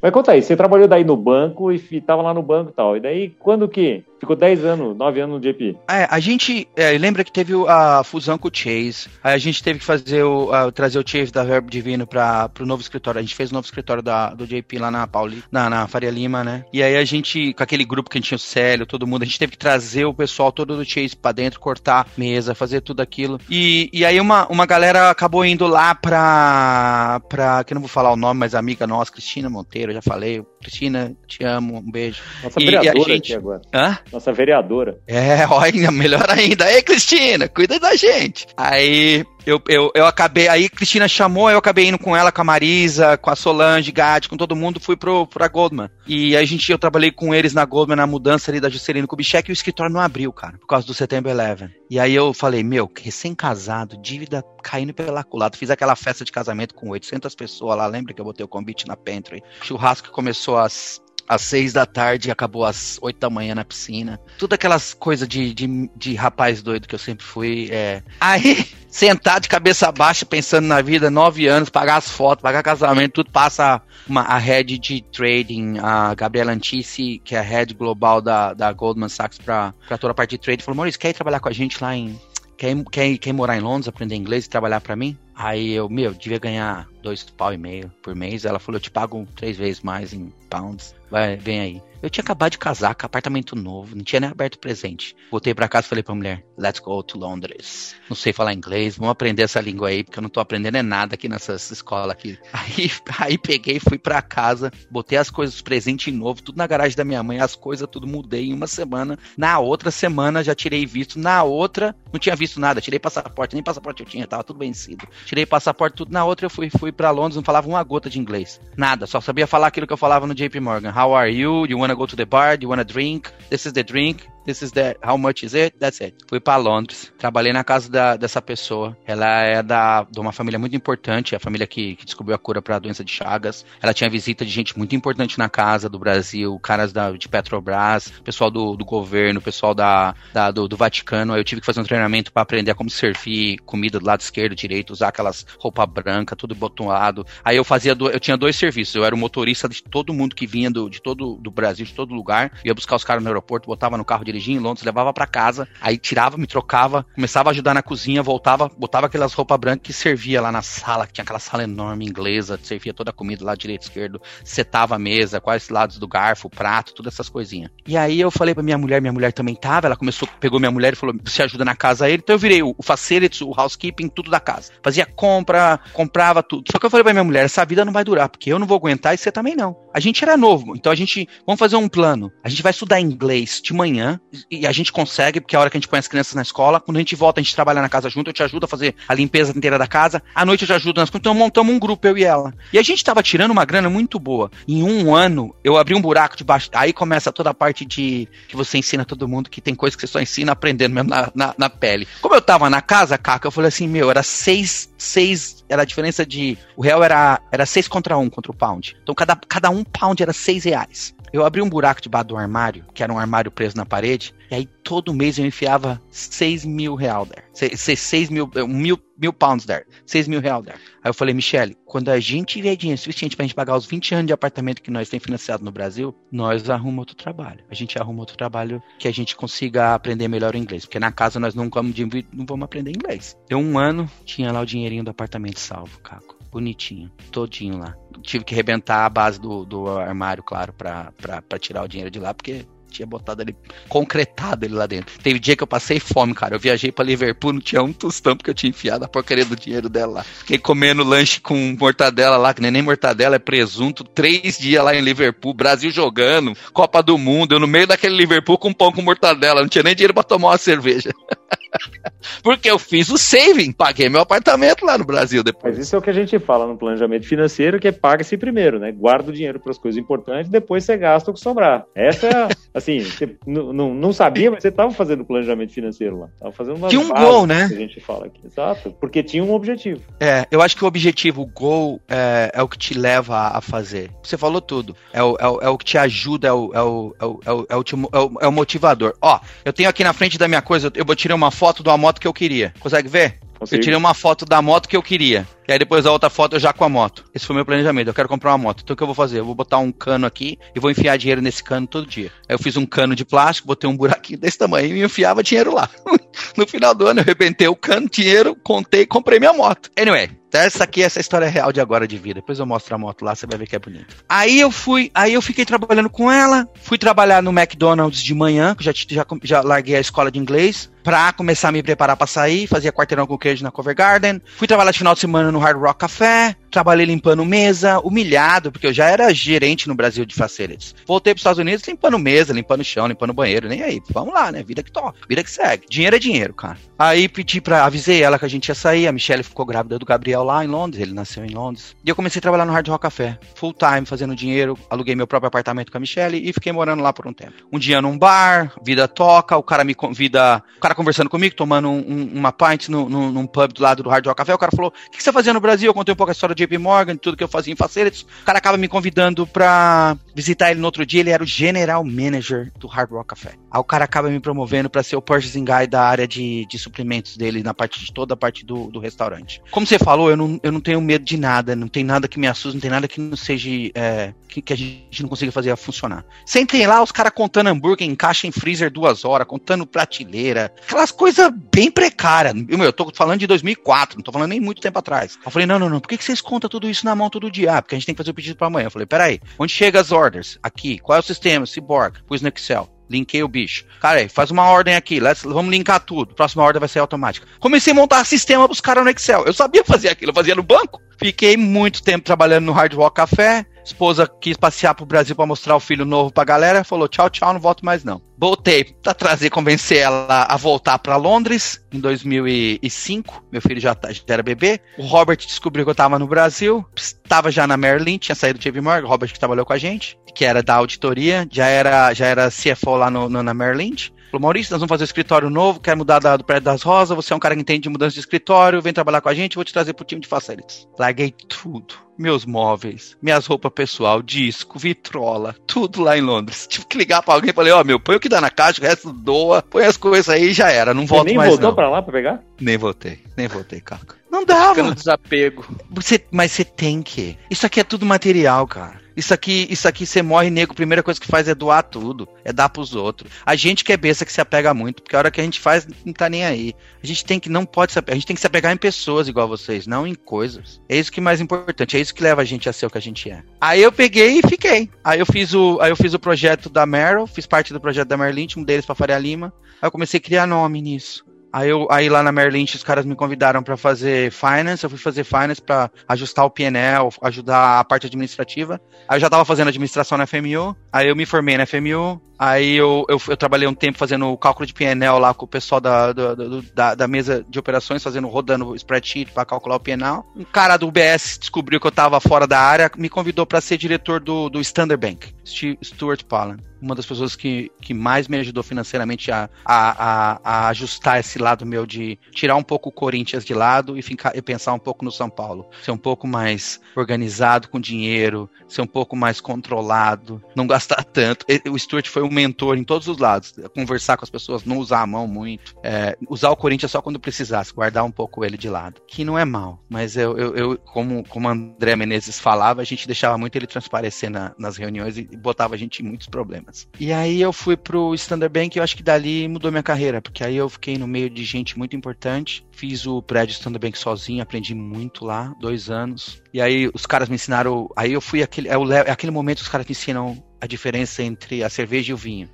Mas 0.00 0.12
conta 0.12 0.32
aí, 0.32 0.42
você 0.42 0.56
trabalhou 0.56 0.88
daí 0.88 1.04
no 1.04 1.16
banco 1.16 1.72
e 1.72 1.76
estava 1.90 2.22
lá 2.22 2.32
no 2.32 2.42
banco 2.42 2.70
e 2.70 2.74
tal. 2.74 2.96
E 2.96 3.00
daí, 3.00 3.30
quando 3.38 3.68
que 3.68 4.04
Ficou 4.18 4.34
10 4.34 4.64
anos, 4.64 4.96
9 4.96 5.20
anos 5.20 5.36
no 5.36 5.40
JP. 5.40 5.76
É, 5.88 6.06
a 6.10 6.18
gente. 6.18 6.66
É, 6.74 6.96
lembra 6.96 7.22
que 7.22 7.32
teve 7.32 7.52
a 7.68 8.02
fusão 8.02 8.38
com 8.38 8.48
o 8.48 8.50
Chase. 8.52 9.08
Aí 9.22 9.34
a 9.34 9.38
gente 9.38 9.62
teve 9.62 9.78
que 9.78 9.84
fazer 9.84 10.22
o, 10.22 10.50
trazer 10.72 10.98
o 10.98 11.04
Chase 11.06 11.30
da 11.30 11.44
Verbo 11.44 11.70
Divino 11.70 12.06
para 12.06 12.50
o 12.60 12.66
novo 12.66 12.80
escritório. 12.80 13.18
A 13.18 13.22
gente 13.22 13.34
fez 13.34 13.50
o 13.50 13.54
novo 13.54 13.66
escritório 13.66 14.02
da, 14.02 14.30
do 14.30 14.46
JP 14.46 14.78
lá 14.78 14.90
na 14.90 15.06
Pauli, 15.06 15.42
na, 15.50 15.68
na 15.68 15.86
Faria 15.86 16.10
Lima, 16.10 16.42
né? 16.42 16.64
E 16.72 16.82
aí 16.82 16.96
a 16.96 17.04
gente, 17.04 17.52
com 17.52 17.62
aquele 17.62 17.84
grupo 17.84 18.08
que 18.08 18.16
a 18.16 18.20
gente 18.20 18.28
tinha 18.28 18.36
o 18.36 18.40
Célio, 18.40 18.86
todo 18.86 19.06
mundo, 19.06 19.22
a 19.22 19.26
gente 19.26 19.38
teve 19.38 19.52
que 19.52 19.58
trazer 19.58 20.06
o 20.06 20.14
pessoal 20.14 20.50
todo 20.50 20.76
do 20.76 20.84
Chase 20.84 21.14
para 21.14 21.32
dentro, 21.32 21.60
cortar 21.60 22.06
mesa, 22.16 22.54
fazer 22.54 22.80
tudo 22.80 23.00
aquilo. 23.00 23.38
E, 23.50 23.90
e 23.92 24.04
aí 24.04 24.18
uma, 24.20 24.46
uma 24.48 24.66
galera 24.66 25.10
acabou 25.10 25.44
indo 25.44 25.66
lá 25.66 25.94
pra. 25.94 27.20
pra. 27.28 27.64
que 27.64 27.72
eu 27.72 27.76
não 27.76 27.82
vou 27.82 27.88
falar 27.88 28.12
o 28.12 28.16
nome, 28.16 28.40
mas 28.40 28.54
amiga 28.54 28.86
nossa, 28.86 29.12
Cristina 29.12 29.50
Monteiro, 29.50 29.92
já 29.92 30.00
falei. 30.00 30.42
Cristina, 30.60 31.14
te 31.26 31.44
amo, 31.44 31.78
um 31.78 31.90
beijo. 31.90 32.22
Nossa 32.42 32.60
e, 32.60 32.64
e 32.64 32.76
a 32.76 32.94
gente... 32.94 33.12
aqui 33.12 33.34
agora. 33.34 33.62
Hã? 33.72 33.98
Nossa 34.12 34.32
vereadora. 34.32 34.98
É, 35.06 35.46
olha, 35.48 35.90
melhor 35.90 36.28
ainda. 36.30 36.70
Ei, 36.70 36.82
Cristina, 36.82 37.48
cuida 37.48 37.78
da 37.78 37.94
gente. 37.94 38.46
Aí 38.56 39.24
eu, 39.46 39.62
eu, 39.68 39.92
eu 39.94 40.06
acabei, 40.06 40.48
aí 40.48 40.68
Cristina 40.68 41.06
chamou, 41.06 41.48
eu 41.48 41.58
acabei 41.58 41.86
indo 41.86 41.98
com 41.98 42.16
ela, 42.16 42.32
com 42.32 42.40
a 42.40 42.44
Marisa, 42.44 43.16
com 43.16 43.30
a 43.30 43.36
Solange, 43.36 43.92
Gade, 43.92 44.28
com 44.28 44.36
todo 44.36 44.56
mundo, 44.56 44.80
fui 44.80 44.96
pro, 44.96 45.24
pra 45.24 45.46
Goldman. 45.46 45.88
E 46.04 46.36
a 46.36 46.44
gente, 46.44 46.70
eu 46.72 46.78
trabalhei 46.78 47.12
com 47.12 47.32
eles 47.32 47.54
na 47.54 47.64
Goldman, 47.64 47.96
na 47.96 48.08
mudança 48.08 48.50
ali 48.50 48.58
da 48.58 48.68
Juscelino 48.68 49.06
Kubitschek, 49.06 49.48
e 49.48 49.52
o 49.52 49.54
escritório 49.54 49.92
não 49.92 50.00
abriu, 50.00 50.32
cara, 50.32 50.58
por 50.58 50.66
causa 50.66 50.84
do 50.84 50.92
Setembro 50.92 51.30
11. 51.30 51.70
E 51.88 52.00
aí 52.00 52.12
eu 52.12 52.34
falei, 52.34 52.64
meu, 52.64 52.90
recém-casado, 53.00 53.96
dívida 54.02 54.42
caindo 54.64 54.92
pela 54.92 55.22
culata. 55.22 55.56
Fiz 55.56 55.70
aquela 55.70 55.94
festa 55.94 56.24
de 56.24 56.32
casamento 56.32 56.74
com 56.74 56.90
800 56.90 57.32
pessoas 57.36 57.78
lá, 57.78 57.86
lembra 57.86 58.12
que 58.12 58.20
eu 58.20 58.24
botei 58.24 58.44
o 58.44 58.48
convite 58.48 58.88
na 58.88 58.96
Pantry? 58.96 59.40
churrasco 59.62 60.10
começou 60.10 60.58
às 60.58 61.00
às 61.28 61.42
seis 61.42 61.72
da 61.72 61.86
tarde 61.86 62.28
e 62.28 62.30
acabou 62.30 62.64
às 62.64 62.98
oito 63.02 63.18
da 63.18 63.30
manhã 63.30 63.54
na 63.54 63.64
piscina. 63.64 64.20
Tudo 64.38 64.54
aquelas 64.54 64.94
coisas 64.94 65.26
de, 65.26 65.52
de, 65.52 65.90
de 65.96 66.14
rapaz 66.14 66.62
doido 66.62 66.86
que 66.86 66.94
eu 66.94 66.98
sempre 66.98 67.24
fui. 67.24 67.68
É. 67.70 68.02
Aí, 68.20 68.66
sentado 68.88 69.42
de 69.42 69.48
cabeça 69.48 69.90
baixa, 69.92 70.24
pensando 70.24 70.66
na 70.66 70.80
vida, 70.80 71.10
nove 71.10 71.46
anos, 71.46 71.68
pagar 71.68 71.96
as 71.96 72.10
fotos, 72.10 72.42
pagar 72.42 72.62
casamento, 72.62 73.12
tudo 73.12 73.30
passa 73.30 73.80
uma, 74.08 74.22
a 74.22 74.38
head 74.38 74.78
de 74.78 75.02
trading, 75.02 75.78
a 75.82 76.14
Gabriela 76.14 76.52
Antici, 76.52 77.20
que 77.24 77.34
é 77.34 77.38
a 77.38 77.42
head 77.42 77.74
global 77.74 78.22
da, 78.22 78.54
da 78.54 78.72
Goldman 78.72 79.08
Sachs 79.08 79.38
para 79.38 79.74
toda 80.00 80.12
a 80.12 80.14
parte 80.14 80.30
de 80.30 80.38
trading, 80.38 80.62
falou: 80.62 80.76
Maurício, 80.76 81.00
quer 81.00 81.10
ir 81.10 81.14
trabalhar 81.14 81.40
com 81.40 81.48
a 81.48 81.52
gente 81.52 81.82
lá 81.82 81.94
em. 81.94 82.18
Quer, 82.56 82.74
quer, 82.90 83.18
quer 83.18 83.32
morar 83.32 83.56
em 83.56 83.60
Londres, 83.60 83.88
aprender 83.88 84.14
inglês 84.14 84.46
e 84.46 84.50
trabalhar 84.50 84.80
para 84.80 84.96
mim? 84.96 85.16
Aí 85.34 85.72
eu, 85.72 85.88
meu, 85.88 86.14
devia 86.14 86.38
ganhar 86.38 86.88
dois 87.02 87.22
pau 87.24 87.52
e 87.52 87.58
meio 87.58 87.92
por 88.02 88.14
mês. 88.14 88.44
Ela 88.44 88.58
falou, 88.58 88.76
eu 88.76 88.82
te 88.82 88.90
pago 88.90 89.26
três 89.36 89.56
vezes 89.56 89.82
mais 89.82 90.12
em 90.14 90.32
pounds. 90.48 90.94
Vai, 91.10 91.36
vem 91.36 91.60
aí. 91.60 91.82
Eu 92.02 92.10
tinha 92.10 92.22
acabado 92.22 92.52
de 92.52 92.58
casar, 92.58 92.94
com 92.94 93.06
apartamento 93.06 93.56
novo, 93.56 93.96
não 93.96 94.04
tinha 94.04 94.20
nem 94.20 94.30
aberto 94.30 94.58
presente. 94.58 95.16
Voltei 95.30 95.54
para 95.54 95.68
casa 95.68 95.86
e 95.86 95.88
falei 95.88 96.02
pra 96.02 96.14
mulher, 96.14 96.44
let's 96.58 96.80
go 96.80 97.02
to 97.02 97.18
Londres. 97.18 97.94
Não 98.08 98.16
sei 98.16 98.32
falar 98.32 98.52
inglês, 98.52 98.96
vamos 98.96 99.10
aprender 99.12 99.42
essa 99.42 99.60
língua 99.60 99.88
aí, 99.88 100.04
porque 100.04 100.18
eu 100.18 100.22
não 100.22 100.28
tô 100.28 100.40
aprendendo 100.40 100.76
é 100.76 100.82
nada 100.82 101.14
aqui 101.14 101.28
nessa 101.28 101.54
escola 101.54 102.12
aqui. 102.12 102.38
Aí, 102.52 102.90
aí 103.20 103.38
peguei, 103.38 103.78
fui 103.78 103.98
para 103.98 104.20
casa, 104.22 104.72
botei 104.90 105.18
as 105.18 105.30
coisas 105.30 105.60
presente 105.60 106.10
novo, 106.10 106.42
tudo 106.42 106.56
na 106.56 106.66
garagem 106.66 106.96
da 106.96 107.04
minha 107.04 107.22
mãe, 107.22 107.38
as 107.38 107.54
coisas 107.54 107.86
tudo 107.90 108.06
mudei 108.06 108.46
em 108.46 108.54
uma 108.54 108.66
semana. 108.66 109.18
Na 109.36 109.58
outra 109.58 109.90
semana 109.90 110.42
já 110.42 110.54
tirei 110.54 110.84
visto, 110.86 111.18
na 111.18 111.42
outra 111.42 111.94
não 112.12 112.18
tinha 112.18 112.34
visto 112.34 112.58
nada, 112.58 112.80
tirei 112.80 112.98
passaporte, 112.98 113.54
nem 113.54 113.62
passaporte 113.62 114.02
eu 114.02 114.08
tinha, 114.08 114.26
tava 114.26 114.42
tudo 114.42 114.58
vencido. 114.58 115.06
Tirei 115.24 115.46
passaporte 115.46 115.96
tudo, 115.96 116.12
na 116.12 116.24
outra 116.24 116.46
eu 116.46 116.50
fui, 116.50 116.70
fui 116.70 116.90
para 116.90 117.10
Londres, 117.10 117.36
não 117.36 117.42
falava 117.42 117.68
uma 117.68 117.82
gota 117.82 118.08
de 118.08 118.18
inglês. 118.18 118.60
Nada, 118.76 119.06
só 119.06 119.20
sabia 119.20 119.46
falar 119.46 119.68
aquilo 119.68 119.86
que 119.86 119.92
eu 119.92 119.98
falava 119.98 120.26
no 120.26 120.34
JP 120.34 120.58
Morgan. 120.60 120.90
How 120.90 121.14
are 121.14 121.30
you? 121.30 121.66
You 121.66 121.78
wanna 121.78 121.94
go 121.96 122.06
to 122.06 122.16
the 122.16 122.26
bar? 122.26 122.56
Do 122.56 122.64
you 122.64 122.68
wanna 122.68 122.84
drink? 122.84 123.32
This 123.50 123.66
is 123.66 123.72
the 123.72 123.82
drink. 123.82 124.28
This 124.46 124.62
is 124.62 124.70
the 124.70 124.96
how 125.02 125.18
much 125.18 125.42
is 125.42 125.54
it? 125.54 125.76
That's 125.76 126.00
it. 126.00 126.14
Fui 126.28 126.38
para 126.38 126.56
Londres, 126.56 127.12
trabalhei 127.18 127.52
na 127.52 127.64
casa 127.64 127.90
da, 127.90 128.16
dessa 128.16 128.40
pessoa. 128.40 128.96
Ela 129.04 129.42
é 129.42 129.60
da 129.60 130.04
de 130.08 130.20
uma 130.20 130.30
família 130.30 130.56
muito 130.56 130.76
importante, 130.76 131.34
a 131.34 131.40
família 131.40 131.66
que, 131.66 131.96
que 131.96 132.04
descobriu 132.04 132.36
a 132.36 132.38
cura 132.38 132.62
para 132.62 132.76
a 132.76 132.78
doença 132.78 133.02
de 133.02 133.10
Chagas. 133.10 133.66
Ela 133.82 133.92
tinha 133.92 134.08
visita 134.08 134.44
de 134.44 134.50
gente 134.52 134.78
muito 134.78 134.94
importante 134.94 135.36
na 135.36 135.48
casa 135.48 135.88
do 135.88 135.98
Brasil, 135.98 136.56
caras 136.60 136.92
da, 136.92 137.10
de 137.10 137.28
Petrobras, 137.28 138.12
pessoal 138.22 138.48
do, 138.48 138.76
do 138.76 138.84
governo, 138.84 139.40
pessoal 139.42 139.74
da, 139.74 140.14
da 140.32 140.52
do, 140.52 140.68
do, 140.68 140.76
Vaticano. 140.76 141.32
Aí 141.32 141.40
eu 141.40 141.44
tive 141.44 141.60
que 141.60 141.66
fazer 141.66 141.80
um 141.80 141.84
treinamento 141.84 142.32
para 142.32 142.44
aprender 142.44 142.72
como 142.74 142.88
servir 142.88 143.58
comida 143.66 143.98
do 143.98 144.06
lado 144.06 144.20
esquerdo, 144.20 144.54
direito, 144.54 144.92
usar 144.92 145.08
aquelas 145.08 145.44
roupa 145.58 145.84
branca, 145.84 146.36
tudo 146.36 146.54
botonado. 146.54 147.26
Aí 147.44 147.56
eu 147.56 147.64
fazia, 147.64 147.96
do, 147.96 148.08
eu 148.08 148.20
tinha 148.20 148.36
dois 148.36 148.54
serviços. 148.54 148.94
Eu 148.94 149.04
era 149.04 149.14
o 149.14 149.18
motorista 149.18 149.68
de 149.68 149.82
todo 149.82 150.14
mundo 150.14 150.36
que 150.36 150.46
vinha 150.46 150.70
do, 150.70 150.88
de 150.88 151.02
todo 151.02 151.34
do 151.34 151.50
Brasil, 151.50 151.84
de 151.84 151.92
todo 151.92 152.14
lugar. 152.14 152.52
Ia 152.64 152.72
buscar 152.72 152.94
os 152.94 153.02
caras 153.02 153.24
no 153.24 153.28
aeroporto, 153.28 153.66
botava 153.66 153.96
no 153.96 154.04
carro 154.04 154.24
direito 154.24 154.35
dirigia 154.36 154.54
em 154.54 154.58
Londres, 154.58 154.84
levava 154.84 155.12
para 155.12 155.26
casa, 155.26 155.68
aí 155.80 155.96
tirava, 155.96 156.36
me 156.36 156.46
trocava, 156.46 157.04
começava 157.14 157.50
a 157.50 157.52
ajudar 157.52 157.74
na 157.74 157.82
cozinha, 157.82 158.22
voltava, 158.22 158.70
botava 158.78 159.06
aquelas 159.06 159.32
roupas 159.32 159.58
brancas 159.58 159.86
que 159.86 159.92
servia 159.92 160.40
lá 160.40 160.52
na 160.52 160.62
sala, 160.62 161.06
que 161.06 161.14
tinha 161.14 161.22
aquela 161.22 161.38
sala 161.38 161.64
enorme 161.64 162.06
inglesa, 162.06 162.58
servia 162.62 162.92
toda 162.92 163.10
a 163.10 163.12
comida 163.12 163.44
lá 163.44 163.54
direito 163.54 163.82
esquerdo, 163.82 164.20
setava 164.44 164.96
a 164.96 164.98
mesa, 164.98 165.40
quais 165.40 165.68
lados 165.68 165.98
do 165.98 166.06
garfo, 166.06 166.50
prato, 166.50 166.94
todas 166.94 167.14
essas 167.14 167.28
coisinhas. 167.28 167.70
E 167.86 167.96
aí 167.96 168.20
eu 168.20 168.30
falei 168.30 168.54
pra 168.54 168.62
minha 168.62 168.78
mulher, 168.78 169.00
minha 169.00 169.12
mulher 169.12 169.32
também 169.32 169.54
tava, 169.54 169.86
ela 169.86 169.96
começou, 169.96 170.28
pegou 170.40 170.60
minha 170.60 170.70
mulher 170.70 170.92
e 170.92 170.96
falou: 170.96 171.14
"Você 171.24 171.42
ajuda 171.42 171.64
na 171.64 171.74
casa 171.74 172.06
aí?" 172.06 172.14
Então 172.14 172.34
eu 172.34 172.38
virei 172.38 172.62
o, 172.62 172.74
facilities, 172.82 173.40
o 173.40 173.52
housekeeping, 173.56 174.08
tudo 174.08 174.30
da 174.30 174.40
casa. 174.40 174.72
Fazia 174.82 175.06
compra, 175.06 175.80
comprava 175.92 176.42
tudo. 176.42 176.64
Só 176.70 176.78
que 176.78 176.86
eu 176.86 176.90
falei 176.90 177.04
pra 177.04 177.12
minha 177.12 177.24
mulher, 177.24 177.44
essa 177.44 177.64
vida 177.64 177.84
não 177.84 177.92
vai 177.92 178.04
durar, 178.04 178.28
porque 178.28 178.52
eu 178.52 178.58
não 178.58 178.66
vou 178.66 178.76
aguentar 178.76 179.14
e 179.14 179.18
você 179.18 179.32
também 179.32 179.56
não. 179.56 179.76
A 179.94 180.00
gente 180.00 180.22
era 180.22 180.36
novo, 180.36 180.76
então 180.76 180.92
a 180.92 180.94
gente, 180.94 181.28
vamos 181.46 181.58
fazer 181.58 181.76
um 181.76 181.88
plano. 181.88 182.30
A 182.44 182.48
gente 182.48 182.62
vai 182.62 182.70
estudar 182.70 183.00
inglês 183.00 183.60
de 183.62 183.72
manhã 183.72 184.20
e 184.50 184.66
a 184.66 184.72
gente 184.72 184.92
consegue, 184.92 185.40
porque 185.40 185.54
é 185.54 185.58
a 185.58 185.60
hora 185.60 185.70
que 185.70 185.76
a 185.76 185.80
gente 185.80 185.88
põe 185.88 185.98
as 185.98 186.08
crianças 186.08 186.34
na 186.34 186.42
escola, 186.42 186.80
quando 186.80 186.96
a 186.96 187.00
gente 187.00 187.14
volta, 187.14 187.40
a 187.40 187.42
gente 187.42 187.54
trabalha 187.54 187.80
na 187.80 187.88
casa 187.88 188.08
junto, 188.08 188.30
eu 188.30 188.34
te 188.34 188.42
ajudo 188.42 188.64
a 188.64 188.68
fazer 188.68 188.94
a 189.08 189.14
limpeza 189.14 189.56
inteira 189.56 189.78
da 189.78 189.86
casa, 189.86 190.22
à 190.34 190.44
noite 190.44 190.62
eu 190.62 190.66
te 190.66 190.72
ajudo 190.72 191.00
nas 191.00 191.10
Então 191.14 191.34
montamos 191.34 191.74
um 191.74 191.78
grupo, 191.78 192.06
eu 192.06 192.18
e 192.18 192.24
ela. 192.24 192.54
E 192.72 192.78
a 192.78 192.82
gente 192.82 193.04
tava 193.04 193.22
tirando 193.22 193.50
uma 193.50 193.64
grana 193.64 193.88
muito 193.88 194.18
boa. 194.18 194.50
Em 194.66 194.82
um 194.82 195.14
ano, 195.14 195.54
eu 195.64 195.76
abri 195.76 195.94
um 195.94 196.00
buraco 196.00 196.36
debaixo. 196.36 196.70
Aí 196.72 196.92
começa 196.92 197.32
toda 197.32 197.50
a 197.50 197.54
parte 197.54 197.84
de 197.84 198.28
que 198.48 198.56
você 198.56 198.78
ensina 198.78 199.04
todo 199.04 199.28
mundo, 199.28 199.50
que 199.50 199.60
tem 199.60 199.74
coisa 199.74 199.96
que 199.96 200.00
você 200.02 200.06
só 200.06 200.20
ensina 200.20 200.52
aprendendo 200.52 200.92
mesmo 200.92 201.10
na, 201.10 201.30
na, 201.34 201.54
na 201.56 201.70
pele. 201.70 202.06
Como 202.20 202.34
eu 202.34 202.42
tava 202.42 202.68
na 202.68 202.80
casa, 202.80 203.18
Caca, 203.18 203.46
eu 203.46 203.52
falei 203.52 203.68
assim, 203.68 203.88
meu, 203.88 204.10
era 204.10 204.22
seis, 204.22 204.92
seis, 204.98 205.64
era 205.68 205.82
a 205.82 205.84
diferença 205.84 206.24
de. 206.24 206.58
O 206.76 206.82
real 206.82 207.02
era, 207.02 207.40
era 207.50 207.66
seis 207.66 207.88
contra 207.88 208.16
um 208.16 208.28
contra 208.28 208.52
o 208.52 208.54
pound. 208.54 208.96
Então 209.02 209.14
cada, 209.14 209.36
cada 209.36 209.70
um 209.70 209.82
pound 209.82 210.22
era 210.22 210.32
seis 210.32 210.64
reais. 210.64 211.14
Eu 211.32 211.44
abri 211.44 211.60
um 211.60 211.68
buraco 211.68 212.00
debaixo 212.00 212.28
do 212.28 212.36
armário, 212.36 212.84
que 212.94 213.02
era 213.02 213.12
um 213.12 213.18
armário 213.18 213.50
preso 213.50 213.76
na 213.76 213.84
parede, 213.84 214.34
e 214.50 214.54
aí 214.54 214.66
todo 214.66 215.12
mês 215.12 215.38
eu 215.38 215.44
enfiava 215.44 216.00
6 216.10 216.64
mil 216.64 216.94
real 216.94 217.26
there. 217.26 217.44
6 217.52 218.30
mil, 218.30 218.50
mil, 218.68 218.98
mil 219.18 219.32
pounds 219.32 219.66
there. 219.66 219.84
6 220.06 220.28
mil 220.28 220.40
real 220.40 220.62
there. 220.62 220.78
Aí 221.02 221.10
eu 221.10 221.14
falei, 221.14 221.34
Michele, 221.34 221.76
quando 221.84 222.10
a 222.10 222.20
gente 222.20 222.54
tiver 222.54 222.76
dinheiro 222.76 223.00
suficiente 223.00 223.36
pra 223.36 223.44
gente 223.44 223.54
pagar 223.54 223.76
os 223.76 223.86
20 223.86 224.14
anos 224.14 224.26
de 224.26 224.32
apartamento 224.32 224.82
que 224.82 224.90
nós 224.90 225.08
temos 225.08 225.24
financiado 225.24 225.64
no 225.64 225.72
Brasil, 225.72 226.14
nós 226.30 226.70
arrumamos 226.70 227.00
outro 227.00 227.16
trabalho. 227.16 227.64
A 227.70 227.74
gente 227.74 227.98
arruma 227.98 228.20
outro 228.20 228.36
trabalho 228.36 228.82
que 228.98 229.08
a 229.08 229.12
gente 229.12 229.34
consiga 229.34 229.94
aprender 229.94 230.28
melhor 230.28 230.54
o 230.54 230.58
inglês. 230.58 230.84
Porque 230.84 231.00
na 231.00 231.10
casa 231.10 231.40
nós 231.40 231.54
não 231.54 231.66
não 231.66 232.46
vamos 232.46 232.64
aprender 232.64 232.90
inglês. 232.90 233.36
Deu 233.48 233.58
um 233.58 233.78
ano, 233.78 234.08
tinha 234.24 234.52
lá 234.52 234.60
o 234.60 234.66
dinheirinho 234.66 235.04
do 235.04 235.10
apartamento 235.10 235.58
salvo, 235.58 235.98
Caco 236.00 236.35
bonitinho, 236.56 237.10
todinho 237.30 237.78
lá. 237.78 237.94
Tive 238.22 238.42
que 238.42 238.54
arrebentar 238.54 239.04
a 239.04 239.10
base 239.10 239.38
do, 239.38 239.66
do 239.66 239.88
armário, 239.88 240.42
claro, 240.42 240.72
pra, 240.72 241.12
pra, 241.20 241.42
pra 241.42 241.58
tirar 241.58 241.82
o 241.82 241.88
dinheiro 241.88 242.10
de 242.10 242.18
lá, 242.18 242.32
porque 242.32 242.64
tinha 242.90 243.06
botado 243.06 243.42
ele, 243.42 243.54
concretado 243.90 244.64
ele 244.64 244.74
lá 244.74 244.86
dentro. 244.86 245.18
Teve 245.22 245.38
dia 245.38 245.54
que 245.54 245.62
eu 245.62 245.66
passei 245.66 246.00
fome, 246.00 246.32
cara. 246.32 246.54
Eu 246.54 246.58
viajei 246.58 246.90
para 246.90 247.04
Liverpool, 247.04 247.52
não 247.52 247.60
tinha 247.60 247.82
um 247.82 247.92
tostão 247.92 248.34
porque 248.34 248.48
eu 248.48 248.54
tinha 248.54 248.70
enfiado 248.70 249.04
a 249.04 249.08
porcaria 249.08 249.44
do 249.44 249.54
dinheiro 249.54 249.90
dela 249.90 250.14
lá. 250.14 250.22
Fiquei 250.22 250.56
comendo 250.56 251.04
lanche 251.04 251.42
com 251.42 251.76
mortadela 251.78 252.38
lá, 252.38 252.54
que 252.54 252.62
nem, 252.62 252.70
nem 252.70 252.80
mortadela, 252.80 253.36
é 253.36 253.38
presunto. 253.38 254.02
Três 254.02 254.56
dias 254.56 254.82
lá 254.82 254.94
em 254.96 255.02
Liverpool, 255.02 255.52
Brasil 255.52 255.90
jogando, 255.90 256.56
Copa 256.72 257.02
do 257.02 257.18
Mundo. 257.18 257.54
Eu 257.54 257.60
no 257.60 257.66
meio 257.66 257.86
daquele 257.86 258.16
Liverpool 258.16 258.56
com 258.56 258.72
pão 258.72 258.90
com 258.90 259.02
mortadela. 259.02 259.60
Não 259.60 259.68
tinha 259.68 259.84
nem 259.84 259.94
dinheiro 259.94 260.14
para 260.14 260.22
tomar 260.22 260.48
uma 260.52 260.58
cerveja. 260.58 261.10
Porque 262.42 262.70
eu 262.70 262.78
fiz 262.78 263.08
o 263.08 263.18
saving, 263.18 263.72
paguei 263.72 264.08
meu 264.08 264.20
apartamento 264.20 264.84
lá 264.84 264.96
no 264.96 265.04
Brasil 265.04 265.42
depois. 265.42 265.76
Mas 265.76 265.86
isso 265.86 265.96
é 265.96 265.98
o 265.98 266.02
que 266.02 266.10
a 266.10 266.12
gente 266.12 266.38
fala 266.38 266.66
no 266.66 266.76
planejamento 266.76 267.26
financeiro, 267.26 267.78
que 267.78 267.88
é 267.88 267.92
paga-se 267.92 268.36
primeiro, 268.36 268.78
né? 268.78 268.92
Guarda 268.92 269.30
o 269.30 269.32
dinheiro 269.32 269.60
para 269.60 269.70
as 269.70 269.78
coisas 269.78 270.00
importantes, 270.00 270.50
depois 270.50 270.84
você 270.84 270.96
gasta 270.96 271.30
o 271.30 271.34
que 271.34 271.40
sobrar. 271.40 271.84
Essa 271.94 272.26
é, 272.26 272.48
assim, 272.74 273.00
você 273.00 273.36
não 273.46 274.12
sabia, 274.12 274.50
mas 274.50 274.62
você 274.62 274.68
estava 274.68 274.90
fazendo 274.90 275.24
planejamento 275.24 275.72
financeiro 275.72 276.20
lá. 276.20 276.28
Tava 276.38 276.52
fazendo 276.52 276.76
uma 276.76 276.88
Tinha 276.88 277.00
um 277.00 277.08
gol, 277.08 277.46
né? 277.46 277.68
Que 277.68 277.74
a 277.74 277.78
gente 277.78 278.00
fala 278.00 278.26
aqui. 278.26 278.40
Exato, 278.44 278.92
porque 279.00 279.22
tinha 279.22 279.42
um 279.42 279.52
objetivo. 279.52 280.00
É, 280.20 280.46
eu 280.50 280.62
acho 280.62 280.76
que 280.76 280.84
o 280.84 280.88
objetivo, 280.88 281.42
o 281.42 281.46
gol, 281.46 282.00
é, 282.08 282.50
é 282.54 282.62
o 282.62 282.68
que 282.68 282.78
te 282.78 282.94
leva 282.94 283.36
a 283.52 283.60
fazer. 283.60 284.10
Você 284.22 284.36
falou 284.36 284.60
tudo. 284.60 284.96
É 285.12 285.22
o, 285.22 285.36
é 285.38 285.48
o, 285.48 285.60
é 285.62 285.68
o 285.68 285.78
que 285.78 285.84
te 285.84 285.98
ajuda, 285.98 286.48
é 286.48 286.52
o, 286.52 286.70
é 286.74 286.82
o, 286.82 287.14
é 287.18 287.24
o, 287.24 287.40
é 287.44 287.52
o, 287.52 287.66
é 287.68 288.18
o, 288.18 288.32
é 288.42 288.48
o 288.48 288.52
motivador. 288.52 289.14
Ó, 289.20 289.40
eu 289.64 289.72
tenho 289.72 289.88
aqui 289.88 290.04
na 290.04 290.12
frente 290.12 290.38
da 290.38 290.48
minha 290.48 290.62
coisa, 290.62 290.90
eu 290.94 291.04
vou 291.04 291.16
tirar 291.16 291.34
uma 291.34 291.50
foto 291.56 291.82
de 291.82 291.88
uma 291.88 291.96
moto 291.96 292.20
que 292.20 292.28
eu 292.28 292.32
queria. 292.32 292.72
Consegue 292.78 293.08
ver? 293.08 293.38
Consigo. 293.58 293.80
Eu 293.80 293.82
tirei 293.82 293.96
uma 293.96 294.14
foto 294.14 294.44
da 294.44 294.60
moto 294.60 294.88
que 294.88 294.96
eu 294.96 295.02
queria. 295.02 295.46
E 295.68 295.72
aí 295.72 295.78
depois 295.78 296.06
a 296.06 296.12
outra 296.12 296.30
foto 296.30 296.56
eu 296.56 296.60
já 296.60 296.72
com 296.72 296.84
a 296.84 296.88
moto. 296.88 297.24
Esse 297.34 297.46
foi 297.46 297.56
meu 297.56 297.64
planejamento. 297.64 298.08
Eu 298.08 298.14
quero 298.14 298.28
comprar 298.28 298.52
uma 298.52 298.58
moto. 298.58 298.82
Então 298.82 298.94
o 298.94 298.96
que 298.96 299.02
eu 299.02 299.06
vou 299.06 299.14
fazer? 299.14 299.40
Eu 299.40 299.44
vou 299.44 299.54
botar 299.54 299.78
um 299.78 299.90
cano 299.90 300.26
aqui 300.26 300.58
e 300.74 300.80
vou 300.80 300.90
enfiar 300.90 301.16
dinheiro 301.16 301.42
nesse 301.42 301.62
cano 301.62 301.86
todo 301.86 302.06
dia. 302.06 302.30
Aí 302.48 302.54
eu 302.54 302.58
fiz 302.58 302.76
um 302.76 302.86
cano 302.86 303.14
de 303.14 303.24
plástico, 303.24 303.68
botei 303.68 303.88
um 303.88 303.96
buraquinho 303.96 304.38
desse 304.38 304.58
tamanho 304.58 304.96
e 304.96 305.02
enfiava 305.02 305.42
dinheiro 305.42 305.74
lá. 305.74 305.88
no 306.56 306.66
final 306.66 306.94
do 306.94 307.06
ano 307.06 307.20
eu 307.20 307.22
arrebentei 307.22 307.68
o 307.68 307.76
cano, 307.76 308.08
dinheiro, 308.08 308.56
contei 308.62 309.02
e 309.02 309.06
comprei 309.06 309.38
minha 309.38 309.52
moto. 309.52 309.90
Anyway, 309.98 310.30
essa 310.52 310.84
aqui 310.84 311.02
essa 311.02 311.20
história 311.20 311.48
real 311.48 311.72
de 311.72 311.80
agora 311.80 312.06
de 312.06 312.16
vida. 312.16 312.40
Depois 312.40 312.58
eu 312.58 312.66
mostro 312.66 312.94
a 312.94 312.98
moto 312.98 313.24
lá, 313.24 313.34
você 313.34 313.46
vai 313.46 313.58
ver 313.58 313.66
que 313.66 313.76
é 313.76 313.78
bonito. 313.78 314.16
Aí 314.28 314.60
eu 314.60 314.70
fui, 314.70 315.10
aí 315.14 315.34
eu 315.34 315.42
fiquei 315.42 315.64
trabalhando 315.64 316.08
com 316.08 316.30
ela, 316.30 316.68
fui 316.80 316.98
trabalhar 316.98 317.42
no 317.42 317.50
McDonald's 317.50 318.22
de 318.22 318.34
manhã, 318.34 318.74
que 318.74 318.84
já, 318.84 318.92
já, 318.92 319.26
já 319.42 319.60
larguei 319.60 319.96
a 319.96 320.00
escola 320.00 320.30
de 320.30 320.38
inglês, 320.38 320.90
pra 321.02 321.32
começar 321.32 321.68
a 321.68 321.72
me 321.72 321.82
preparar 321.82 322.16
para 322.16 322.26
sair, 322.26 322.66
fazia 322.66 322.92
quarteirão 322.92 323.26
com 323.26 323.38
queijo 323.38 323.62
na 323.62 323.70
Cover 323.70 323.94
Garden. 323.94 324.40
Fui 324.56 324.66
trabalhar 324.66 324.90
de 324.90 324.98
final 324.98 325.14
de 325.14 325.20
semana 325.20 325.52
no 325.56 325.62
Hard 325.62 325.80
Rock 325.80 326.00
Café, 326.00 326.54
trabalhei 326.70 327.06
limpando 327.06 327.42
mesa, 327.42 327.98
humilhado, 328.00 328.70
porque 328.70 328.86
eu 328.86 328.92
já 328.92 329.06
era 329.06 329.32
gerente 329.32 329.88
no 329.88 329.94
Brasil 329.94 330.26
de 330.26 330.34
facilities. 330.34 330.94
Voltei 331.06 331.32
para 331.32 331.38
os 331.38 331.40
Estados 331.40 331.58
Unidos 331.58 331.86
limpando 331.88 332.18
mesa, 332.18 332.52
limpando 332.52 332.84
chão, 332.84 333.06
limpando 333.06 333.32
banheiro, 333.32 333.66
nem 333.66 333.82
aí. 333.82 334.02
Vamos 334.10 334.34
lá, 334.34 334.52
né? 334.52 334.62
Vida 334.62 334.82
que 334.82 334.92
toca, 334.92 335.18
vida 335.26 335.42
que 335.42 335.50
segue. 335.50 335.86
Dinheiro 335.88 336.16
é 336.16 336.18
dinheiro, 336.18 336.52
cara. 336.52 336.76
Aí 336.98 337.28
pedi 337.28 337.62
pra, 337.62 337.86
avisei 337.86 338.22
ela 338.22 338.38
que 338.38 338.44
a 338.44 338.48
gente 338.48 338.68
ia 338.68 338.74
sair, 338.74 339.06
a 339.06 339.12
Michelle 339.12 339.42
ficou 339.42 339.64
grávida 339.64 339.98
do 339.98 340.04
Gabriel 340.04 340.42
lá 340.42 340.62
em 340.62 340.68
Londres, 340.68 341.00
ele 341.00 341.14
nasceu 341.14 341.44
em 341.44 341.54
Londres. 341.54 341.96
E 342.04 342.10
eu 342.10 342.14
comecei 342.14 342.38
a 342.38 342.42
trabalhar 342.42 342.66
no 342.66 342.72
Hard 342.72 342.88
Rock 342.88 343.02
Café, 343.02 343.38
full 343.54 343.72
time, 343.72 344.04
fazendo 344.04 344.36
dinheiro, 344.36 344.78
aluguei 344.90 345.14
meu 345.14 345.26
próprio 345.26 345.48
apartamento 345.48 345.90
com 345.90 345.96
a 345.96 346.00
Michelle 346.00 346.36
e 346.36 346.52
fiquei 346.52 346.72
morando 346.72 347.02
lá 347.02 347.14
por 347.14 347.26
um 347.26 347.32
tempo. 347.32 347.54
Um 347.72 347.78
dia 347.78 348.02
num 348.02 348.18
bar, 348.18 348.72
vida 348.84 349.08
toca, 349.08 349.56
o 349.56 349.62
cara 349.62 349.82
me 349.82 349.94
convida, 349.94 350.62
o 350.76 350.80
cara 350.80 350.94
conversando 350.94 351.30
comigo, 351.30 351.56
tomando 351.56 351.88
um, 351.88 352.04
um, 352.06 352.32
uma 352.34 352.52
pint 352.52 352.90
no, 352.90 353.08
no, 353.08 353.32
num 353.32 353.46
pub 353.46 353.72
do 353.72 353.82
lado 353.82 354.02
do 354.02 354.10
Hard 354.10 354.26
Rock 354.26 354.36
Café, 354.36 354.54
o 354.54 354.58
cara 354.58 354.72
falou, 354.76 354.90
o 354.90 355.10
que, 355.10 355.16
que 355.16 355.22
você 355.22 355.32
fazia 355.46 355.54
no 355.54 355.60
Brasil? 355.60 355.88
Eu 355.88 355.94
contei 355.94 356.12
um 356.12 356.16
pouco 356.16 356.30
a 356.30 356.32
história 356.32 356.54
do 356.54 356.58
JP 356.58 356.78
Morgan, 356.78 357.16
tudo 357.16 357.36
que 357.36 357.44
eu 357.44 357.48
fazia 357.48 357.72
em 357.72 357.76
facilities. 357.76 358.22
O 358.22 358.44
cara 358.44 358.58
acaba 358.58 358.76
me 358.76 358.88
convidando 358.88 359.46
pra 359.46 360.16
visitar 360.34 360.70
ele 360.70 360.80
no 360.80 360.86
outro 360.86 361.06
dia, 361.06 361.20
ele 361.20 361.30
era 361.30 361.42
o 361.42 361.46
general 361.46 362.02
manager 362.04 362.72
do 362.78 362.88
Hard 362.88 363.10
Rock 363.10 363.28
Café. 363.28 363.54
Aí 363.76 363.80
o 363.80 363.84
cara 363.84 364.06
acaba 364.06 364.30
me 364.30 364.40
promovendo 364.40 364.88
para 364.88 365.02
ser 365.02 365.16
o 365.16 365.22
purchasing 365.22 365.64
guy 365.64 365.86
da 365.86 366.02
área 366.02 366.26
de, 366.26 366.64
de 366.66 366.78
suprimentos 366.78 367.36
dele, 367.36 367.62
na 367.62 367.74
parte 367.74 368.02
de 368.02 368.10
toda 368.10 368.32
a 368.32 368.36
parte 368.36 368.64
do, 368.64 368.86
do 368.86 368.98
restaurante. 368.98 369.60
Como 369.70 369.86
você 369.86 369.98
falou, 369.98 370.30
eu 370.30 370.36
não, 370.36 370.58
eu 370.62 370.72
não 370.72 370.80
tenho 370.80 370.98
medo 370.98 371.26
de 371.26 371.36
nada, 371.36 371.76
não 371.76 371.86
tem 371.86 372.02
nada 372.02 372.26
que 372.26 372.38
me 372.38 372.46
assuste, 372.46 372.76
não 372.76 372.80
tem 372.80 372.90
nada 372.90 373.06
que 373.06 373.20
não 373.20 373.36
seja. 373.36 373.68
É, 373.94 374.32
que, 374.48 374.62
que, 374.62 374.72
a 374.72 374.76
gente 374.76 375.20
não 375.20 375.28
consiga 375.28 375.52
fazer 375.52 375.76
funcionar. 375.76 376.24
Sentei 376.46 376.86
lá 376.86 377.02
os 377.02 377.12
caras 377.12 377.32
contando 377.34 377.66
hambúrguer 377.66 378.08
em 378.08 378.14
caixa 378.14 378.46
em 378.46 378.50
freezer 378.50 378.90
duas 378.90 379.26
horas, 379.26 379.46
contando 379.46 379.86
prateleira, 379.86 380.72
aquelas 380.82 381.10
coisas 381.10 381.50
bem 381.70 381.90
precárias. 381.90 382.54
Eu, 382.66 382.78
eu 382.82 382.92
tô 382.94 383.12
falando 383.14 383.40
de 383.40 383.46
2004, 383.46 384.16
não 384.16 384.22
tô 384.22 384.32
falando 384.32 384.48
nem 384.48 384.60
muito 384.60 384.80
tempo 384.80 384.98
atrás. 384.98 385.38
Eu 385.44 385.50
falei, 385.50 385.66
não, 385.66 385.78
não, 385.78 385.90
não, 385.90 386.00
por 386.00 386.08
que, 386.08 386.16
que 386.16 386.24
vocês 386.24 386.40
contam 386.40 386.70
tudo 386.70 386.88
isso 386.88 387.04
na 387.04 387.14
mão 387.14 387.28
todo 387.28 387.50
dia? 387.50 387.74
Ah, 387.74 387.82
porque 387.82 387.94
a 387.94 387.98
gente 387.98 388.06
tem 388.06 388.14
que 388.14 388.18
fazer 388.22 388.30
o 388.30 388.34
pedido 388.34 388.56
para 388.56 388.68
amanhã. 388.68 388.86
Eu 388.86 388.90
falei, 388.90 389.06
peraí, 389.06 389.38
onde 389.58 389.72
chega 389.72 390.00
as 390.00 390.12
orders? 390.12 390.58
Aqui, 390.62 390.98
qual 390.98 391.16
é 391.16 391.20
o 391.20 391.22
sistema? 391.22 391.66
Cyborg, 391.66 392.22
pus 392.26 392.40
no 392.40 392.48
Excel. 392.48 392.95
Linkei 393.08 393.42
o 393.42 393.48
bicho. 393.48 393.84
Cara, 394.00 394.28
faz 394.28 394.50
uma 394.50 394.64
ordem 394.64 394.94
aqui, 394.94 395.20
let's, 395.20 395.42
vamos 395.42 395.70
linkar 395.70 396.00
tudo. 396.00 396.34
Próxima 396.34 396.62
ordem 396.62 396.80
vai 396.80 396.88
ser 396.88 396.98
automática. 396.98 397.46
Comecei 397.60 397.92
a 397.92 397.96
montar 397.96 398.24
sistema 398.24 398.66
pros 398.66 398.80
caras 398.80 399.04
no 399.04 399.10
Excel. 399.10 399.44
Eu 399.44 399.52
sabia 399.52 399.84
fazer 399.84 400.08
aquilo, 400.08 400.30
eu 400.30 400.34
fazia 400.34 400.54
no 400.54 400.62
banco. 400.62 401.00
Fiquei 401.18 401.56
muito 401.56 402.02
tempo 402.02 402.24
trabalhando 402.24 402.66
no 402.66 402.72
Hard 402.72 402.92
Rock 402.94 403.16
Café. 403.16 403.64
Esposa 403.86 404.26
quis 404.26 404.56
passear 404.56 404.94
pro 404.94 405.06
Brasil 405.06 405.36
para 405.36 405.46
mostrar 405.46 405.76
o 405.76 405.80
filho 405.80 406.04
novo 406.04 406.32
pra 406.32 406.42
galera. 406.42 406.82
Falou 406.82 407.06
tchau, 407.06 407.30
tchau, 407.30 407.52
não 407.52 407.60
volto 407.60 407.84
mais 407.84 408.02
não. 408.02 408.20
Voltei 408.36 408.84
pra 408.84 409.14
trazer, 409.14 409.48
convencer 409.48 409.98
ela 409.98 410.42
a 410.42 410.56
voltar 410.56 410.98
para 410.98 411.16
Londres 411.16 411.80
em 411.92 412.00
2005. 412.00 413.46
Meu 413.50 413.62
filho 413.62 413.80
já, 413.80 413.94
tá, 413.94 414.10
já, 414.12 414.22
era 414.28 414.42
bebê. 414.42 414.80
O 414.98 415.06
Robert 415.06 415.38
descobriu 415.38 415.84
que 415.84 415.90
eu 415.92 415.94
tava 415.94 416.18
no 416.18 416.26
Brasil. 416.26 416.84
Estava 416.96 417.50
já 417.50 417.64
na 417.64 417.76
Merlin, 417.76 418.18
tinha 418.18 418.34
saído 418.34 418.58
do 418.58 418.62
JP 418.62 418.80
Morgan. 418.80 419.06
O 419.06 419.08
Robert 419.08 419.32
que 419.32 419.38
trabalhou 419.38 419.64
com 419.64 419.72
a 419.72 419.78
gente, 419.78 420.18
que 420.34 420.44
era 420.44 420.64
da 420.64 420.74
auditoria, 420.74 421.46
já 421.50 421.66
era, 421.66 422.12
já 422.12 422.26
era 422.26 422.50
CFO 422.50 422.96
lá 422.96 423.08
no, 423.08 423.28
no 423.28 423.40
na 423.40 423.54
Merlin. 423.54 423.94
Falou, 424.32 424.42
Maurício, 424.42 424.72
nós 424.72 424.80
vamos 424.80 424.88
fazer 424.88 425.04
um 425.04 425.06
escritório 425.06 425.48
novo, 425.48 425.78
quer 425.78 425.94
mudar 425.94 426.18
da, 426.18 426.36
do 426.36 426.44
prédio 426.44 426.64
das 426.64 426.82
rosas, 426.82 427.14
você 427.14 427.32
é 427.32 427.36
um 427.36 427.38
cara 427.38 427.54
que 427.54 427.60
entende 427.60 427.82
de 427.82 427.88
mudança 427.88 428.14
de 428.14 428.20
escritório, 428.20 428.82
vem 428.82 428.92
trabalhar 428.92 429.20
com 429.20 429.28
a 429.28 429.34
gente, 429.34 429.54
vou 429.54 429.64
te 429.64 429.72
trazer 429.72 429.92
pro 429.94 430.04
time 430.04 430.20
de 430.20 430.26
facilities. 430.26 430.88
Larguei 430.98 431.32
tudo. 431.48 432.05
Meus 432.18 432.44
móveis, 432.46 433.16
minhas 433.20 433.46
roupas 433.46 433.72
pessoal, 433.72 434.22
disco, 434.22 434.78
vitrola, 434.78 435.54
tudo 435.66 436.02
lá 436.02 436.16
em 436.16 436.22
Londres. 436.22 436.66
Tive 436.70 436.86
que 436.86 436.98
ligar 436.98 437.22
pra 437.22 437.34
alguém 437.34 437.50
e 437.50 437.54
falei, 437.54 437.72
ó, 437.72 437.80
oh, 437.80 437.84
meu, 437.84 438.00
põe 438.00 438.16
o 438.16 438.20
que 438.20 438.28
dá 438.28 438.40
na 438.40 438.50
caixa, 438.50 438.80
o 438.80 438.84
resto 438.84 439.12
doa, 439.12 439.62
põe 439.62 439.84
as 439.84 439.96
coisas 439.96 440.28
aí 440.28 440.50
e 440.50 440.52
já 440.52 440.70
era, 440.70 440.94
não 440.94 441.06
volto 441.06 441.26
mais 441.26 441.36
nem 441.36 441.48
voltou 441.48 441.68
não. 441.68 441.74
pra 441.74 441.88
lá 441.88 442.02
pra 442.02 442.12
pegar? 442.12 442.42
Nem 442.60 442.76
voltei, 442.76 443.20
nem 443.36 443.48
voltei, 443.48 443.80
Caco. 443.80 444.16
Não 444.30 444.44
dava. 444.44 444.74
Ficando 444.74 444.94
desapego. 444.94 445.66
Você, 445.90 446.22
mas 446.30 446.52
você 446.52 446.64
tem 446.64 447.00
que. 447.00 447.38
Isso 447.50 447.64
aqui 447.64 447.80
é 447.80 447.84
tudo 447.84 448.04
material, 448.04 448.66
cara. 448.66 449.05
Isso 449.16 449.32
aqui, 449.32 449.66
isso 449.70 449.88
aqui 449.88 450.04
você 450.04 450.20
morre 450.20 450.50
nego, 450.50 450.72
a 450.72 450.76
primeira 450.76 451.02
coisa 451.02 451.18
que 451.18 451.26
faz 451.26 451.48
é 451.48 451.54
doar 451.54 451.82
tudo, 451.82 452.28
é 452.44 452.52
dar 452.52 452.68
pros 452.68 452.94
outros. 452.94 453.30
A 453.44 453.56
gente 453.56 453.82
que 453.82 453.92
é 453.92 453.96
besta 453.96 454.26
que 454.26 454.32
se 454.32 454.40
apega 454.40 454.74
muito, 454.74 455.02
porque 455.02 455.16
a 455.16 455.18
hora 455.18 455.30
que 455.30 455.40
a 455.40 455.44
gente 455.44 455.58
faz 455.58 455.86
não 456.04 456.12
tá 456.12 456.28
nem 456.28 456.44
aí. 456.44 456.74
A 457.02 457.06
gente 457.06 457.24
tem 457.24 457.40
que 457.40 457.48
não 457.48 457.64
pode 457.64 457.92
se 457.92 457.98
apegar, 457.98 458.14
a 458.14 458.18
gente 458.18 458.26
tem 458.26 458.34
que 458.34 458.40
se 458.40 458.46
apegar 458.46 458.72
em 458.72 458.76
pessoas 458.76 459.26
igual 459.26 459.48
vocês, 459.48 459.86
não 459.86 460.06
em 460.06 460.14
coisas. 460.14 460.80
É 460.88 460.96
isso 460.98 461.10
que 461.10 461.20
é 461.20 461.22
mais 461.22 461.40
importante, 461.40 461.96
é 461.96 462.00
isso 462.00 462.14
que 462.14 462.22
leva 462.22 462.42
a 462.42 462.44
gente 462.44 462.68
a 462.68 462.72
ser 462.72 462.86
o 462.86 462.90
que 462.90 462.98
a 462.98 463.02
gente 463.02 463.30
é. 463.30 463.42
Aí 463.60 463.82
eu 463.82 463.90
peguei 463.90 464.38
e 464.38 464.48
fiquei. 464.48 464.90
Aí 465.02 465.18
eu 465.18 465.26
fiz 465.26 465.54
o, 465.54 465.78
aí 465.80 465.90
eu 465.90 465.96
fiz 465.96 466.12
o 466.12 466.18
projeto 466.18 466.68
da 466.68 466.84
Meryl, 466.84 467.26
fiz 467.26 467.46
parte 467.46 467.72
do 467.72 467.80
projeto 467.80 468.08
da 468.08 468.16
Merlin, 468.16 468.46
um 468.56 468.62
deles 468.62 468.84
para 468.84 468.94
Faria 468.94 469.18
Lima. 469.18 469.52
Aí 469.80 469.86
eu 469.86 469.90
comecei 469.90 470.18
a 470.18 470.22
criar 470.22 470.46
nome 470.46 470.82
nisso. 470.82 471.24
Aí, 471.56 471.70
eu, 471.70 471.88
aí 471.90 472.10
lá 472.10 472.22
na 472.22 472.30
Merlin 472.30 472.64
os 472.64 472.84
caras 472.84 473.06
me 473.06 473.16
convidaram 473.16 473.62
para 473.62 473.78
fazer 473.78 474.30
finance, 474.30 474.84
eu 474.84 474.90
fui 474.90 474.98
fazer 474.98 475.24
finance 475.24 475.62
para 475.62 475.90
ajustar 476.06 476.44
o 476.44 476.50
PNL, 476.50 477.08
ajudar 477.22 477.80
a 477.80 477.84
parte 477.84 478.06
administrativa. 478.06 478.78
Aí 479.08 479.16
eu 479.16 479.20
já 479.20 479.30
tava 479.30 479.42
fazendo 479.42 479.68
administração 479.68 480.18
na 480.18 480.26
FMU, 480.26 480.76
aí 480.92 481.08
eu 481.08 481.16
me 481.16 481.24
formei 481.24 481.56
na 481.56 481.64
FMU, 481.64 482.20
aí 482.38 482.76
eu, 482.76 483.06
eu, 483.08 483.18
eu 483.26 483.36
trabalhei 483.38 483.66
um 483.66 483.72
tempo 483.72 483.96
fazendo 483.96 484.36
cálculo 484.36 484.66
de 484.66 484.74
PNL 484.74 485.18
lá 485.18 485.32
com 485.32 485.46
o 485.46 485.48
pessoal 485.48 485.80
da, 485.80 486.12
da, 486.12 486.34
da, 486.74 486.94
da 486.94 487.08
mesa 487.08 487.42
de 487.48 487.58
operações, 487.58 488.02
fazendo, 488.02 488.28
rodando 488.28 488.76
spreadsheet 488.76 489.32
para 489.32 489.46
calcular 489.46 489.76
o 489.76 489.80
PNL. 489.80 490.24
Um 490.36 490.44
cara 490.44 490.76
do 490.76 490.86
UBS 490.86 491.38
descobriu 491.40 491.80
que 491.80 491.86
eu 491.86 491.90
tava 491.90 492.20
fora 492.20 492.46
da 492.46 492.60
área, 492.60 492.90
me 492.98 493.08
convidou 493.08 493.46
para 493.46 493.62
ser 493.62 493.78
diretor 493.78 494.20
do, 494.20 494.50
do 494.50 494.60
Standard 494.60 495.00
Bank, 495.00 495.34
Stuart 495.82 496.22
Palin 496.24 496.58
uma 496.86 496.94
das 496.94 497.04
pessoas 497.04 497.34
que, 497.34 497.70
que 497.80 497.92
mais 497.92 498.28
me 498.28 498.38
ajudou 498.38 498.62
financeiramente 498.62 499.30
a, 499.30 499.50
a, 499.64 499.90
a, 499.90 500.40
a, 500.42 500.68
ajustar 500.68 501.18
esse 501.18 501.38
lado 501.38 501.66
meu 501.66 501.84
de 501.84 502.18
tirar 502.30 502.56
um 502.56 502.62
pouco 502.62 502.88
o 502.88 502.92
Corinthians 502.92 503.44
de 503.44 503.52
lado 503.52 503.98
e, 503.98 504.02
ficar, 504.02 504.36
e 504.36 504.40
pensar 504.40 504.72
um 504.72 504.78
pouco 504.78 505.04
no 505.04 505.10
São 505.10 505.28
Paulo. 505.28 505.68
Ser 505.82 505.90
um 505.90 505.98
pouco 505.98 506.26
mais 506.26 506.80
organizado 506.94 507.68
com 507.68 507.80
dinheiro, 507.80 508.48
ser 508.68 508.82
um 508.82 508.86
pouco 508.86 509.16
mais 509.16 509.40
controlado, 509.40 510.42
não 510.54 510.66
gastar 510.66 511.02
tanto. 511.04 511.44
O 511.70 511.78
Stuart 511.78 512.06
foi 512.06 512.22
um 512.22 512.30
mentor 512.30 512.78
em 512.78 512.84
todos 512.84 513.08
os 513.08 513.18
lados. 513.18 513.54
Conversar 513.74 514.16
com 514.16 514.24
as 514.24 514.30
pessoas, 514.30 514.64
não 514.64 514.78
usar 514.78 515.02
a 515.02 515.06
mão 515.06 515.26
muito. 515.26 515.74
É, 515.82 516.16
usar 516.28 516.50
o 516.50 516.56
Corinthians 516.56 516.92
só 516.92 517.02
quando 517.02 517.18
precisasse, 517.18 517.74
guardar 517.74 518.04
um 518.04 518.10
pouco 518.10 518.44
ele 518.44 518.56
de 518.56 518.68
lado. 518.68 519.00
Que 519.08 519.24
não 519.24 519.38
é 519.38 519.44
mal, 519.44 519.82
mas 519.88 520.16
eu, 520.16 520.38
eu, 520.38 520.56
eu 520.56 520.78
como, 520.78 521.24
como 521.28 521.48
André 521.48 521.96
Menezes 521.96 522.38
falava, 522.38 522.80
a 522.80 522.84
gente 522.84 523.06
deixava 523.06 523.36
muito 523.36 523.56
ele 523.56 523.66
transparecer 523.66 524.30
na, 524.30 524.54
nas 524.58 524.76
reuniões 524.76 525.18
e 525.18 525.24
botava 525.36 525.74
a 525.74 525.78
gente 525.78 526.02
em 526.02 526.06
muitos 526.06 526.28
problemas. 526.28 526.75
E 526.98 527.12
aí 527.12 527.40
eu 527.40 527.52
fui 527.52 527.76
pro 527.76 528.14
Standard 528.14 528.52
Bank 528.52 528.76
e 528.76 528.78
eu 528.78 528.82
acho 528.82 528.96
que 528.96 529.02
dali 529.02 529.46
mudou 529.48 529.70
minha 529.70 529.82
carreira, 529.82 530.20
porque 530.20 530.42
aí 530.42 530.56
eu 530.56 530.68
fiquei 530.68 530.98
no 530.98 531.06
meio 531.06 531.30
de 531.30 531.44
gente 531.44 531.78
muito 531.78 531.96
importante, 531.96 532.66
fiz 532.72 533.06
o 533.06 533.22
prédio 533.22 533.52
Standard 533.52 533.86
Bank 533.86 533.98
sozinho, 533.98 534.42
aprendi 534.42 534.74
muito 534.74 535.24
lá, 535.24 535.54
dois 535.60 535.88
anos. 535.90 536.42
E 536.52 536.60
aí 536.60 536.90
os 536.92 537.06
caras 537.06 537.28
me 537.28 537.36
ensinaram, 537.36 537.88
aí 537.96 538.12
eu 538.12 538.20
fui 538.20 538.42
aquele, 538.42 538.68
é, 538.68 538.76
o, 538.76 538.90
é 538.92 539.10
aquele 539.10 539.32
momento 539.32 539.58
que 539.58 539.64
os 539.64 539.68
caras 539.68 539.86
me 539.86 539.92
ensinam 539.92 540.42
a 540.60 540.66
diferença 540.66 541.22
entre 541.22 541.62
a 541.62 541.68
cerveja 541.68 542.10
e 542.10 542.14
o 542.14 542.16
vinho. 542.16 542.48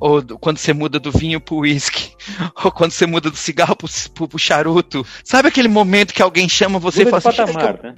Ou 0.00 0.22
quando 0.38 0.58
você 0.58 0.72
muda 0.72 0.98
do 0.98 1.10
vinho 1.10 1.40
pro 1.40 1.56
uísque, 1.56 2.12
ou 2.64 2.70
quando 2.70 2.92
você 2.92 3.06
muda 3.06 3.30
do 3.30 3.36
cigarro 3.36 3.76
pro, 3.76 3.88
pro, 4.14 4.28
pro, 4.28 4.38
charuto. 4.38 5.04
Sabe 5.24 5.48
aquele 5.48 5.68
momento 5.68 6.14
que 6.14 6.22
alguém 6.22 6.48
chama 6.48 6.78
você 6.78 7.04
muda 7.04 7.18
e 7.18 7.20
fala 7.20 7.34
assim, 7.34 7.52
patamar, 7.52 7.82
né? 7.82 7.94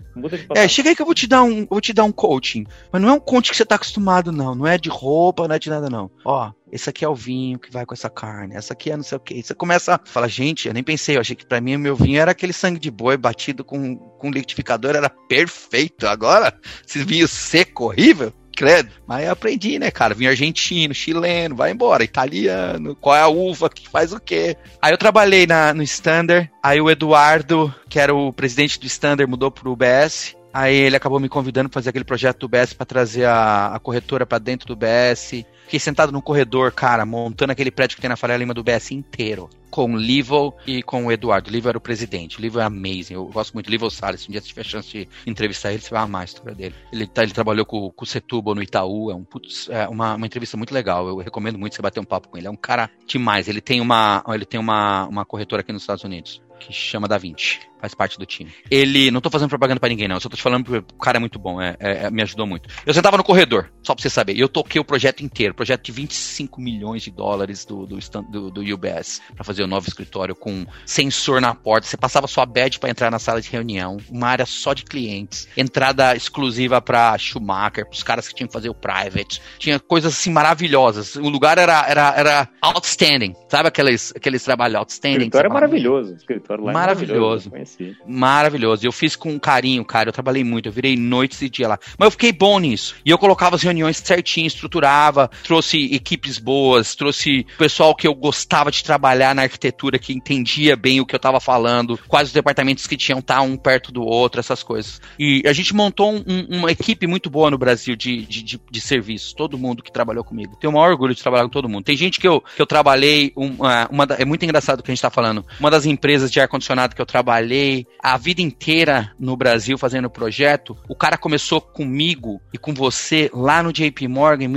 É, 0.54 0.68
chega 0.68 0.90
aí 0.90 0.96
que 0.96 1.02
eu 1.02 1.06
vou 1.06 1.14
te 1.14 1.26
dar 1.26 1.42
um, 1.42 1.66
vou 1.66 1.80
te 1.80 1.92
dar 1.92 2.04
um 2.04 2.12
coaching. 2.12 2.64
Mas 2.92 3.02
não 3.02 3.08
é 3.08 3.12
um 3.12 3.20
coaching 3.20 3.50
que 3.50 3.56
você 3.56 3.64
tá 3.64 3.74
acostumado, 3.74 4.32
não. 4.32 4.54
Não 4.54 4.66
é 4.66 4.78
de 4.78 4.88
roupa, 4.88 5.48
não 5.48 5.54
é 5.54 5.58
de 5.58 5.70
nada, 5.70 5.90
não. 5.90 6.10
Ó, 6.24 6.50
esse 6.70 6.90
aqui 6.90 7.04
é 7.04 7.08
o 7.08 7.14
vinho 7.14 7.58
que 7.58 7.70
vai 7.70 7.86
com 7.86 7.94
essa 7.94 8.10
carne, 8.10 8.56
essa 8.56 8.72
aqui 8.72 8.90
é 8.90 8.96
não 8.96 9.04
sei 9.04 9.16
o 9.16 9.20
que. 9.20 9.42
Você 9.42 9.54
começa 9.54 9.94
a 9.94 10.00
falar, 10.04 10.28
gente, 10.28 10.66
eu 10.66 10.74
nem 10.74 10.82
pensei, 10.82 11.16
eu 11.16 11.20
achei 11.20 11.36
que 11.36 11.46
para 11.46 11.60
mim 11.60 11.76
o 11.76 11.78
meu 11.78 11.94
vinho 11.94 12.20
era 12.20 12.32
aquele 12.32 12.52
sangue 12.52 12.80
de 12.80 12.90
boi 12.90 13.16
batido 13.16 13.64
com, 13.64 13.96
com 13.96 14.30
liquidificador, 14.30 14.96
era 14.96 15.08
perfeito. 15.08 16.06
Agora, 16.06 16.52
esse 16.86 17.04
vinho 17.04 17.28
seco, 17.28 17.84
horrível, 17.84 18.32
credo. 18.54 18.90
Mas 19.06 19.24
eu 19.24 19.32
aprendi, 19.32 19.78
né, 19.78 19.90
cara? 19.90 20.14
Vinho 20.14 20.30
argentino, 20.30 20.94
chileno, 20.94 21.54
vai 21.54 21.70
embora, 21.70 22.04
italiano, 22.04 22.96
qual 22.96 23.16
é 23.16 23.20
a 23.20 23.28
uva 23.28 23.68
que 23.68 23.88
faz 23.88 24.12
o 24.12 24.20
quê? 24.20 24.56
Aí 24.80 24.92
eu 24.92 24.98
trabalhei 24.98 25.46
na, 25.46 25.74
no 25.74 25.82
Standard, 25.82 26.50
aí 26.62 26.80
o 26.80 26.90
Eduardo, 26.90 27.74
que 27.88 27.98
era 27.98 28.14
o 28.14 28.32
presidente 28.32 28.78
do 28.78 28.86
Standard, 28.86 29.30
mudou 29.30 29.50
pro 29.50 29.72
UBS. 29.72 30.36
Aí 30.52 30.76
ele 30.76 30.94
acabou 30.94 31.18
me 31.18 31.28
convidando 31.28 31.68
para 31.68 31.80
fazer 31.80 31.90
aquele 31.90 32.04
projeto 32.04 32.38
do 32.40 32.48
BS 32.48 32.72
para 32.74 32.86
trazer 32.86 33.24
a, 33.24 33.74
a 33.74 33.78
corretora 33.80 34.24
para 34.24 34.38
dentro 34.38 34.68
do 34.68 34.76
BS. 34.76 35.44
Fiquei 35.64 35.80
sentado 35.80 36.12
no 36.12 36.22
corredor, 36.22 36.72
cara, 36.72 37.04
montando 37.04 37.52
aquele 37.52 37.70
prédio 37.70 37.96
que 37.96 38.00
tem 38.00 38.08
na 38.08 38.16
Faria 38.16 38.36
Lima 38.36 38.54
do 38.54 38.62
BS 38.62 38.92
inteiro. 38.92 39.48
Com 39.70 39.94
o 39.94 39.96
Livo 39.96 40.54
e 40.66 40.82
com 40.82 41.06
o 41.06 41.10
Eduardo. 41.10 41.50
O 41.50 41.52
Livo 41.52 41.68
era 41.68 41.76
o 41.76 41.80
presidente. 41.80 42.38
O 42.38 42.40
Livo 42.40 42.60
é 42.60 42.62
amazing. 42.62 43.14
Eu 43.14 43.26
gosto 43.26 43.54
muito 43.54 43.66
do 43.66 43.70
Livo 43.72 43.90
Salles. 43.90 44.20
Se 44.20 44.28
um 44.28 44.30
dia 44.30 44.40
você 44.40 44.46
tiver 44.46 44.62
chance 44.62 44.88
de 44.88 45.08
entrevistar 45.26 45.72
ele, 45.72 45.82
você 45.82 45.90
vai 45.90 46.02
amar 46.02 46.22
a 46.22 46.24
história 46.26 46.54
dele. 46.54 46.74
Ele, 46.92 47.06
tá, 47.06 47.24
ele 47.24 47.32
trabalhou 47.32 47.66
com, 47.66 47.90
com 47.90 48.04
o 48.04 48.06
Setúbal 48.06 48.54
no 48.54 48.62
Itaú. 48.62 49.10
É, 49.10 49.14
um, 49.14 49.24
putz, 49.24 49.68
é 49.70 49.88
uma, 49.88 50.14
uma 50.14 50.26
entrevista 50.26 50.56
muito 50.56 50.72
legal. 50.72 51.08
Eu 51.08 51.16
recomendo 51.16 51.58
muito 51.58 51.74
você 51.74 51.82
bater 51.82 51.98
um 51.98 52.04
papo 52.04 52.28
com 52.28 52.38
ele. 52.38 52.46
É 52.46 52.50
um 52.50 52.56
cara 52.56 52.88
demais. 53.06 53.48
Ele 53.48 53.60
tem 53.60 53.80
uma, 53.80 54.22
ele 54.28 54.44
tem 54.44 54.60
uma, 54.60 55.06
uma 55.06 55.24
corretora 55.24 55.60
aqui 55.62 55.72
nos 55.72 55.82
Estados 55.82 56.04
Unidos. 56.04 56.40
que 56.60 56.72
chama 56.72 57.08
Da 57.08 57.18
Vinci 57.18 57.58
faz 57.84 57.94
parte 57.94 58.18
do 58.18 58.24
time. 58.24 58.50
Ele, 58.70 59.10
não 59.10 59.20
tô 59.20 59.28
fazendo 59.28 59.50
propaganda 59.50 59.78
para 59.78 59.90
ninguém 59.90 60.08
não, 60.08 60.18
só 60.18 60.28
tô 60.28 60.36
te 60.36 60.42
falando 60.42 60.64
porque 60.64 60.94
o 60.94 60.98
cara 60.98 61.18
é 61.18 61.20
muito 61.20 61.38
bom, 61.38 61.60
é, 61.60 61.76
é, 61.78 62.10
me 62.10 62.22
ajudou 62.22 62.46
muito. 62.46 62.68
Eu 62.86 62.94
sentava 62.94 63.16
no 63.18 63.24
corredor, 63.24 63.70
só 63.82 63.94
pra 63.94 64.02
você 64.02 64.08
saber, 64.08 64.34
e 64.34 64.40
eu 64.40 64.48
toquei 64.48 64.80
o 64.80 64.84
projeto 64.84 65.22
inteiro, 65.22 65.53
projeto 65.54 65.84
de 65.84 65.92
25 65.92 66.60
milhões 66.60 67.02
de 67.02 67.10
dólares 67.10 67.64
do, 67.64 67.86
do, 67.86 67.98
do, 68.30 68.50
do 68.50 68.60
UBS, 68.60 69.20
para 69.34 69.44
fazer 69.44 69.62
o 69.62 69.66
novo 69.66 69.88
escritório 69.88 70.34
com 70.34 70.66
sensor 70.84 71.40
na 71.40 71.54
porta, 71.54 71.86
você 71.86 71.96
passava 71.96 72.26
sua 72.26 72.46
badge 72.46 72.78
para 72.78 72.90
entrar 72.90 73.10
na 73.10 73.18
sala 73.18 73.40
de 73.40 73.50
reunião, 73.50 73.98
uma 74.10 74.28
área 74.28 74.46
só 74.46 74.72
de 74.74 74.84
clientes, 74.84 75.48
entrada 75.56 76.14
exclusiva 76.14 76.80
para 76.80 77.16
Schumacher, 77.18 77.86
pros 77.86 78.02
caras 78.02 78.28
que 78.28 78.34
tinham 78.34 78.48
que 78.48 78.52
fazer 78.52 78.68
o 78.68 78.74
private, 78.74 79.40
tinha 79.58 79.78
coisas 79.78 80.14
assim 80.14 80.30
maravilhosas, 80.30 81.16
o 81.16 81.28
lugar 81.28 81.58
era, 81.58 81.86
era, 81.88 82.14
era 82.16 82.48
outstanding, 82.60 83.34
sabe 83.48 83.68
aqueles, 83.68 84.12
aqueles 84.16 84.42
trabalhos 84.42 84.76
outstanding? 84.76 85.16
O 85.16 85.18
escritório 85.18 85.48
é 85.48 85.52
maravilhoso, 85.52 86.12
o 86.12 86.16
escritório 86.16 86.64
lá 86.64 86.70
é 86.70 86.74
maravilhoso. 86.74 87.50
maravilhoso 87.50 87.94
Maravilhoso. 88.06 88.86
Eu 88.86 88.92
fiz 88.92 89.16
com 89.16 89.38
carinho, 89.38 89.84
cara. 89.84 90.08
Eu 90.08 90.12
trabalhei 90.12 90.44
muito. 90.44 90.68
Eu 90.68 90.72
virei 90.72 90.96
noites 90.96 91.40
e 91.42 91.48
dia 91.48 91.68
lá. 91.68 91.78
Mas 91.98 92.06
eu 92.06 92.10
fiquei 92.10 92.32
bom 92.32 92.58
nisso. 92.58 92.96
E 93.04 93.10
eu 93.10 93.18
colocava 93.18 93.56
as 93.56 93.62
reuniões 93.62 93.96
certinho, 93.98 94.46
estruturava, 94.46 95.30
trouxe 95.44 95.94
equipes 95.94 96.38
boas, 96.38 96.96
trouxe 96.96 97.46
pessoal 97.58 97.94
que 97.94 98.08
eu 98.08 98.14
gostava 98.14 98.70
de 98.70 98.82
trabalhar 98.82 99.34
na 99.34 99.42
arquitetura, 99.42 99.98
que 99.98 100.12
entendia 100.12 100.74
bem 100.74 101.00
o 101.00 101.06
que 101.06 101.14
eu 101.14 101.18
tava 101.18 101.38
falando, 101.38 102.00
quais 102.08 102.28
os 102.28 102.34
departamentos 102.34 102.86
que 102.86 102.96
tinham 102.96 103.20
tá 103.20 103.42
um 103.42 103.56
perto 103.56 103.92
do 103.92 104.02
outro, 104.02 104.40
essas 104.40 104.62
coisas. 104.62 105.00
E 105.18 105.42
a 105.46 105.52
gente 105.52 105.74
montou 105.74 106.14
um, 106.14 106.58
uma 106.58 106.72
equipe 106.72 107.06
muito 107.06 107.28
boa 107.28 107.50
no 107.50 107.58
Brasil 107.58 107.94
de, 107.94 108.24
de, 108.24 108.42
de, 108.42 108.60
de 108.70 108.80
serviços. 108.80 109.34
Todo 109.34 109.58
mundo 109.58 109.82
que 109.82 109.92
trabalhou 109.92 110.24
comigo. 110.24 110.56
Tenho 110.56 110.72
o 110.72 110.74
maior 110.74 110.90
orgulho 110.90 111.14
de 111.14 111.22
trabalhar 111.22 111.44
com 111.44 111.50
todo 111.50 111.68
mundo. 111.68 111.84
Tem 111.84 111.96
gente 111.96 112.18
que 112.18 112.26
eu, 112.26 112.40
que 112.40 112.60
eu 112.60 112.66
trabalhei, 112.66 113.30
uma, 113.36 113.86
uma 113.90 114.04
é 114.18 114.24
muito 114.24 114.44
engraçado 114.44 114.80
o 114.80 114.82
que 114.82 114.90
a 114.90 114.94
gente 114.94 115.02
tá 115.02 115.10
falando. 115.10 115.44
Uma 115.60 115.70
das 115.70 115.84
empresas 115.84 116.30
de 116.30 116.40
ar-condicionado 116.40 116.94
que 116.94 117.02
eu 117.02 117.06
trabalhei, 117.06 117.86
a 118.02 118.16
vida 118.16 118.40
inteira 118.40 119.12
no 119.20 119.36
Brasil 119.36 119.76
fazendo 119.76 120.08
projeto. 120.08 120.74
O 120.88 120.96
cara 120.96 121.18
começou 121.18 121.60
comigo 121.60 122.40
e 122.52 122.56
com 122.56 122.72
você 122.72 123.30
lá 123.34 123.62
no 123.62 123.72
JP 123.72 124.08
Morgan 124.08 124.44
em 124.44 124.48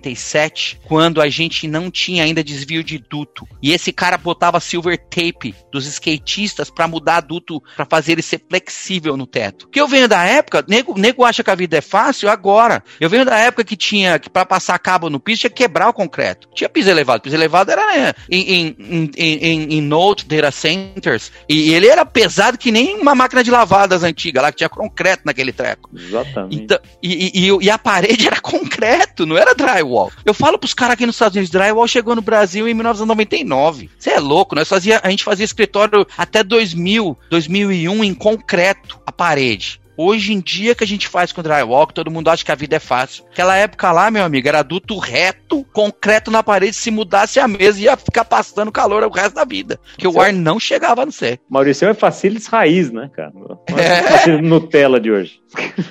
1997, 0.00 0.80
quando 0.86 1.20
a 1.20 1.28
gente 1.28 1.68
não 1.68 1.90
tinha 1.90 2.24
ainda 2.24 2.42
desvio 2.42 2.82
de 2.82 2.98
duto. 2.98 3.46
E 3.62 3.72
esse 3.72 3.92
cara 3.92 4.16
botava 4.16 4.58
silver 4.60 4.98
tape 4.98 5.54
dos 5.70 5.86
skatistas 5.86 6.70
para 6.70 6.88
mudar 6.88 7.20
duto, 7.20 7.62
para 7.76 7.84
fazer 7.84 8.12
ele 8.12 8.22
ser 8.22 8.42
flexível 8.48 9.16
no 9.16 9.26
teto. 9.26 9.68
Que 9.68 9.80
eu 9.80 9.86
venho 9.86 10.08
da 10.08 10.24
época, 10.24 10.64
nego, 10.66 10.98
nego 10.98 11.24
acha 11.24 11.44
que 11.44 11.50
a 11.50 11.54
vida 11.54 11.76
é 11.76 11.80
fácil 11.80 12.28
agora. 12.28 12.82
Eu 12.98 13.10
venho 13.10 13.24
da 13.24 13.36
época 13.36 13.64
que 13.64 13.76
tinha 13.76 14.18
que 14.18 14.30
para 14.30 14.46
passar 14.46 14.78
cabo 14.78 15.10
no 15.10 15.20
piso 15.20 15.40
tinha 15.40 15.50
que 15.50 15.56
quebrar 15.56 15.88
o 15.88 15.92
concreto. 15.92 16.48
Tinha 16.54 16.68
piso 16.68 16.90
elevado, 16.90 17.22
piso 17.22 17.36
elevado 17.36 17.70
era 17.70 17.86
né, 17.86 18.12
em, 18.30 18.76
em, 18.76 19.10
em, 19.16 19.74
em, 19.74 19.80
Note 19.80 20.26
Data 20.26 20.50
Centers 20.50 21.32
e 21.48 21.72
ele 21.72 21.88
era 21.88 22.04
pesado 22.04 22.56
que 22.56 22.70
nem 22.70 22.98
uma 22.98 23.14
máquina 23.14 23.42
de 23.42 23.50
lavadas 23.50 24.02
antiga 24.02 24.40
lá, 24.40 24.50
que 24.50 24.58
tinha 24.58 24.68
concreto 24.68 25.22
naquele 25.24 25.52
treco. 25.52 25.90
Exatamente. 25.94 26.62
Então, 26.62 26.78
e, 27.02 27.46
e, 27.46 27.64
e, 27.64 27.70
a 27.70 27.78
parede 27.78 28.26
era 28.28 28.40
concreto, 28.40 29.26
não 29.26 29.36
era 29.36 29.54
drywall. 29.54 29.89
Eu 30.24 30.34
falo 30.34 30.58
pros 30.58 30.74
caras 30.74 30.94
aqui 30.94 31.06
nos 31.06 31.16
Estados 31.16 31.36
Unidos, 31.36 31.50
drywall 31.50 31.88
chegou 31.88 32.14
no 32.14 32.22
Brasil 32.22 32.68
em 32.68 32.74
1999. 32.74 33.90
Você 33.98 34.10
é 34.10 34.20
louco, 34.20 34.54
nós 34.54 34.68
fazia, 34.68 35.00
a 35.02 35.10
gente 35.10 35.24
fazia 35.24 35.44
escritório 35.44 36.06
até 36.16 36.42
2000, 36.42 37.16
2001 37.30 38.04
em 38.04 38.14
concreto, 38.14 39.00
a 39.06 39.12
parede. 39.12 39.80
Hoje 40.02 40.32
em 40.32 40.40
dia 40.40 40.74
que 40.74 40.82
a 40.82 40.86
gente 40.86 41.06
faz 41.06 41.30
com 41.30 41.42
drywall, 41.42 41.86
que 41.86 41.92
todo 41.92 42.10
mundo 42.10 42.30
acha 42.30 42.42
que 42.42 42.50
a 42.50 42.54
vida 42.54 42.76
é 42.76 42.78
fácil. 42.78 43.22
Aquela 43.30 43.54
época 43.54 43.92
lá, 43.92 44.10
meu 44.10 44.24
amigo, 44.24 44.48
era 44.48 44.62
duto 44.62 44.96
reto, 44.96 45.62
concreto 45.74 46.30
na 46.30 46.42
parede, 46.42 46.74
se 46.74 46.90
mudasse 46.90 47.38
a 47.38 47.46
mesa 47.46 47.78
ia 47.78 47.96
ficar 47.98 48.24
passando 48.24 48.72
calor 48.72 49.02
o 49.04 49.10
resto 49.10 49.34
da 49.34 49.44
vida. 49.44 49.78
Porque 49.90 50.08
o 50.08 50.18
ar 50.18 50.32
não 50.32 50.58
chegava 50.58 51.04
no 51.04 51.12
C. 51.12 51.38
Maurício 51.50 51.86
é 51.86 51.92
facilities 51.92 52.46
raiz, 52.46 52.90
né, 52.90 53.10
cara? 53.14 53.30
Não 53.34 53.60
é, 53.76 54.30
é. 54.30 54.40
Nutella 54.40 54.98
de 54.98 55.10
hoje. 55.10 55.38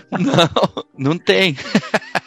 Não, 0.10 0.86
não 0.98 1.16
tem. 1.16 1.56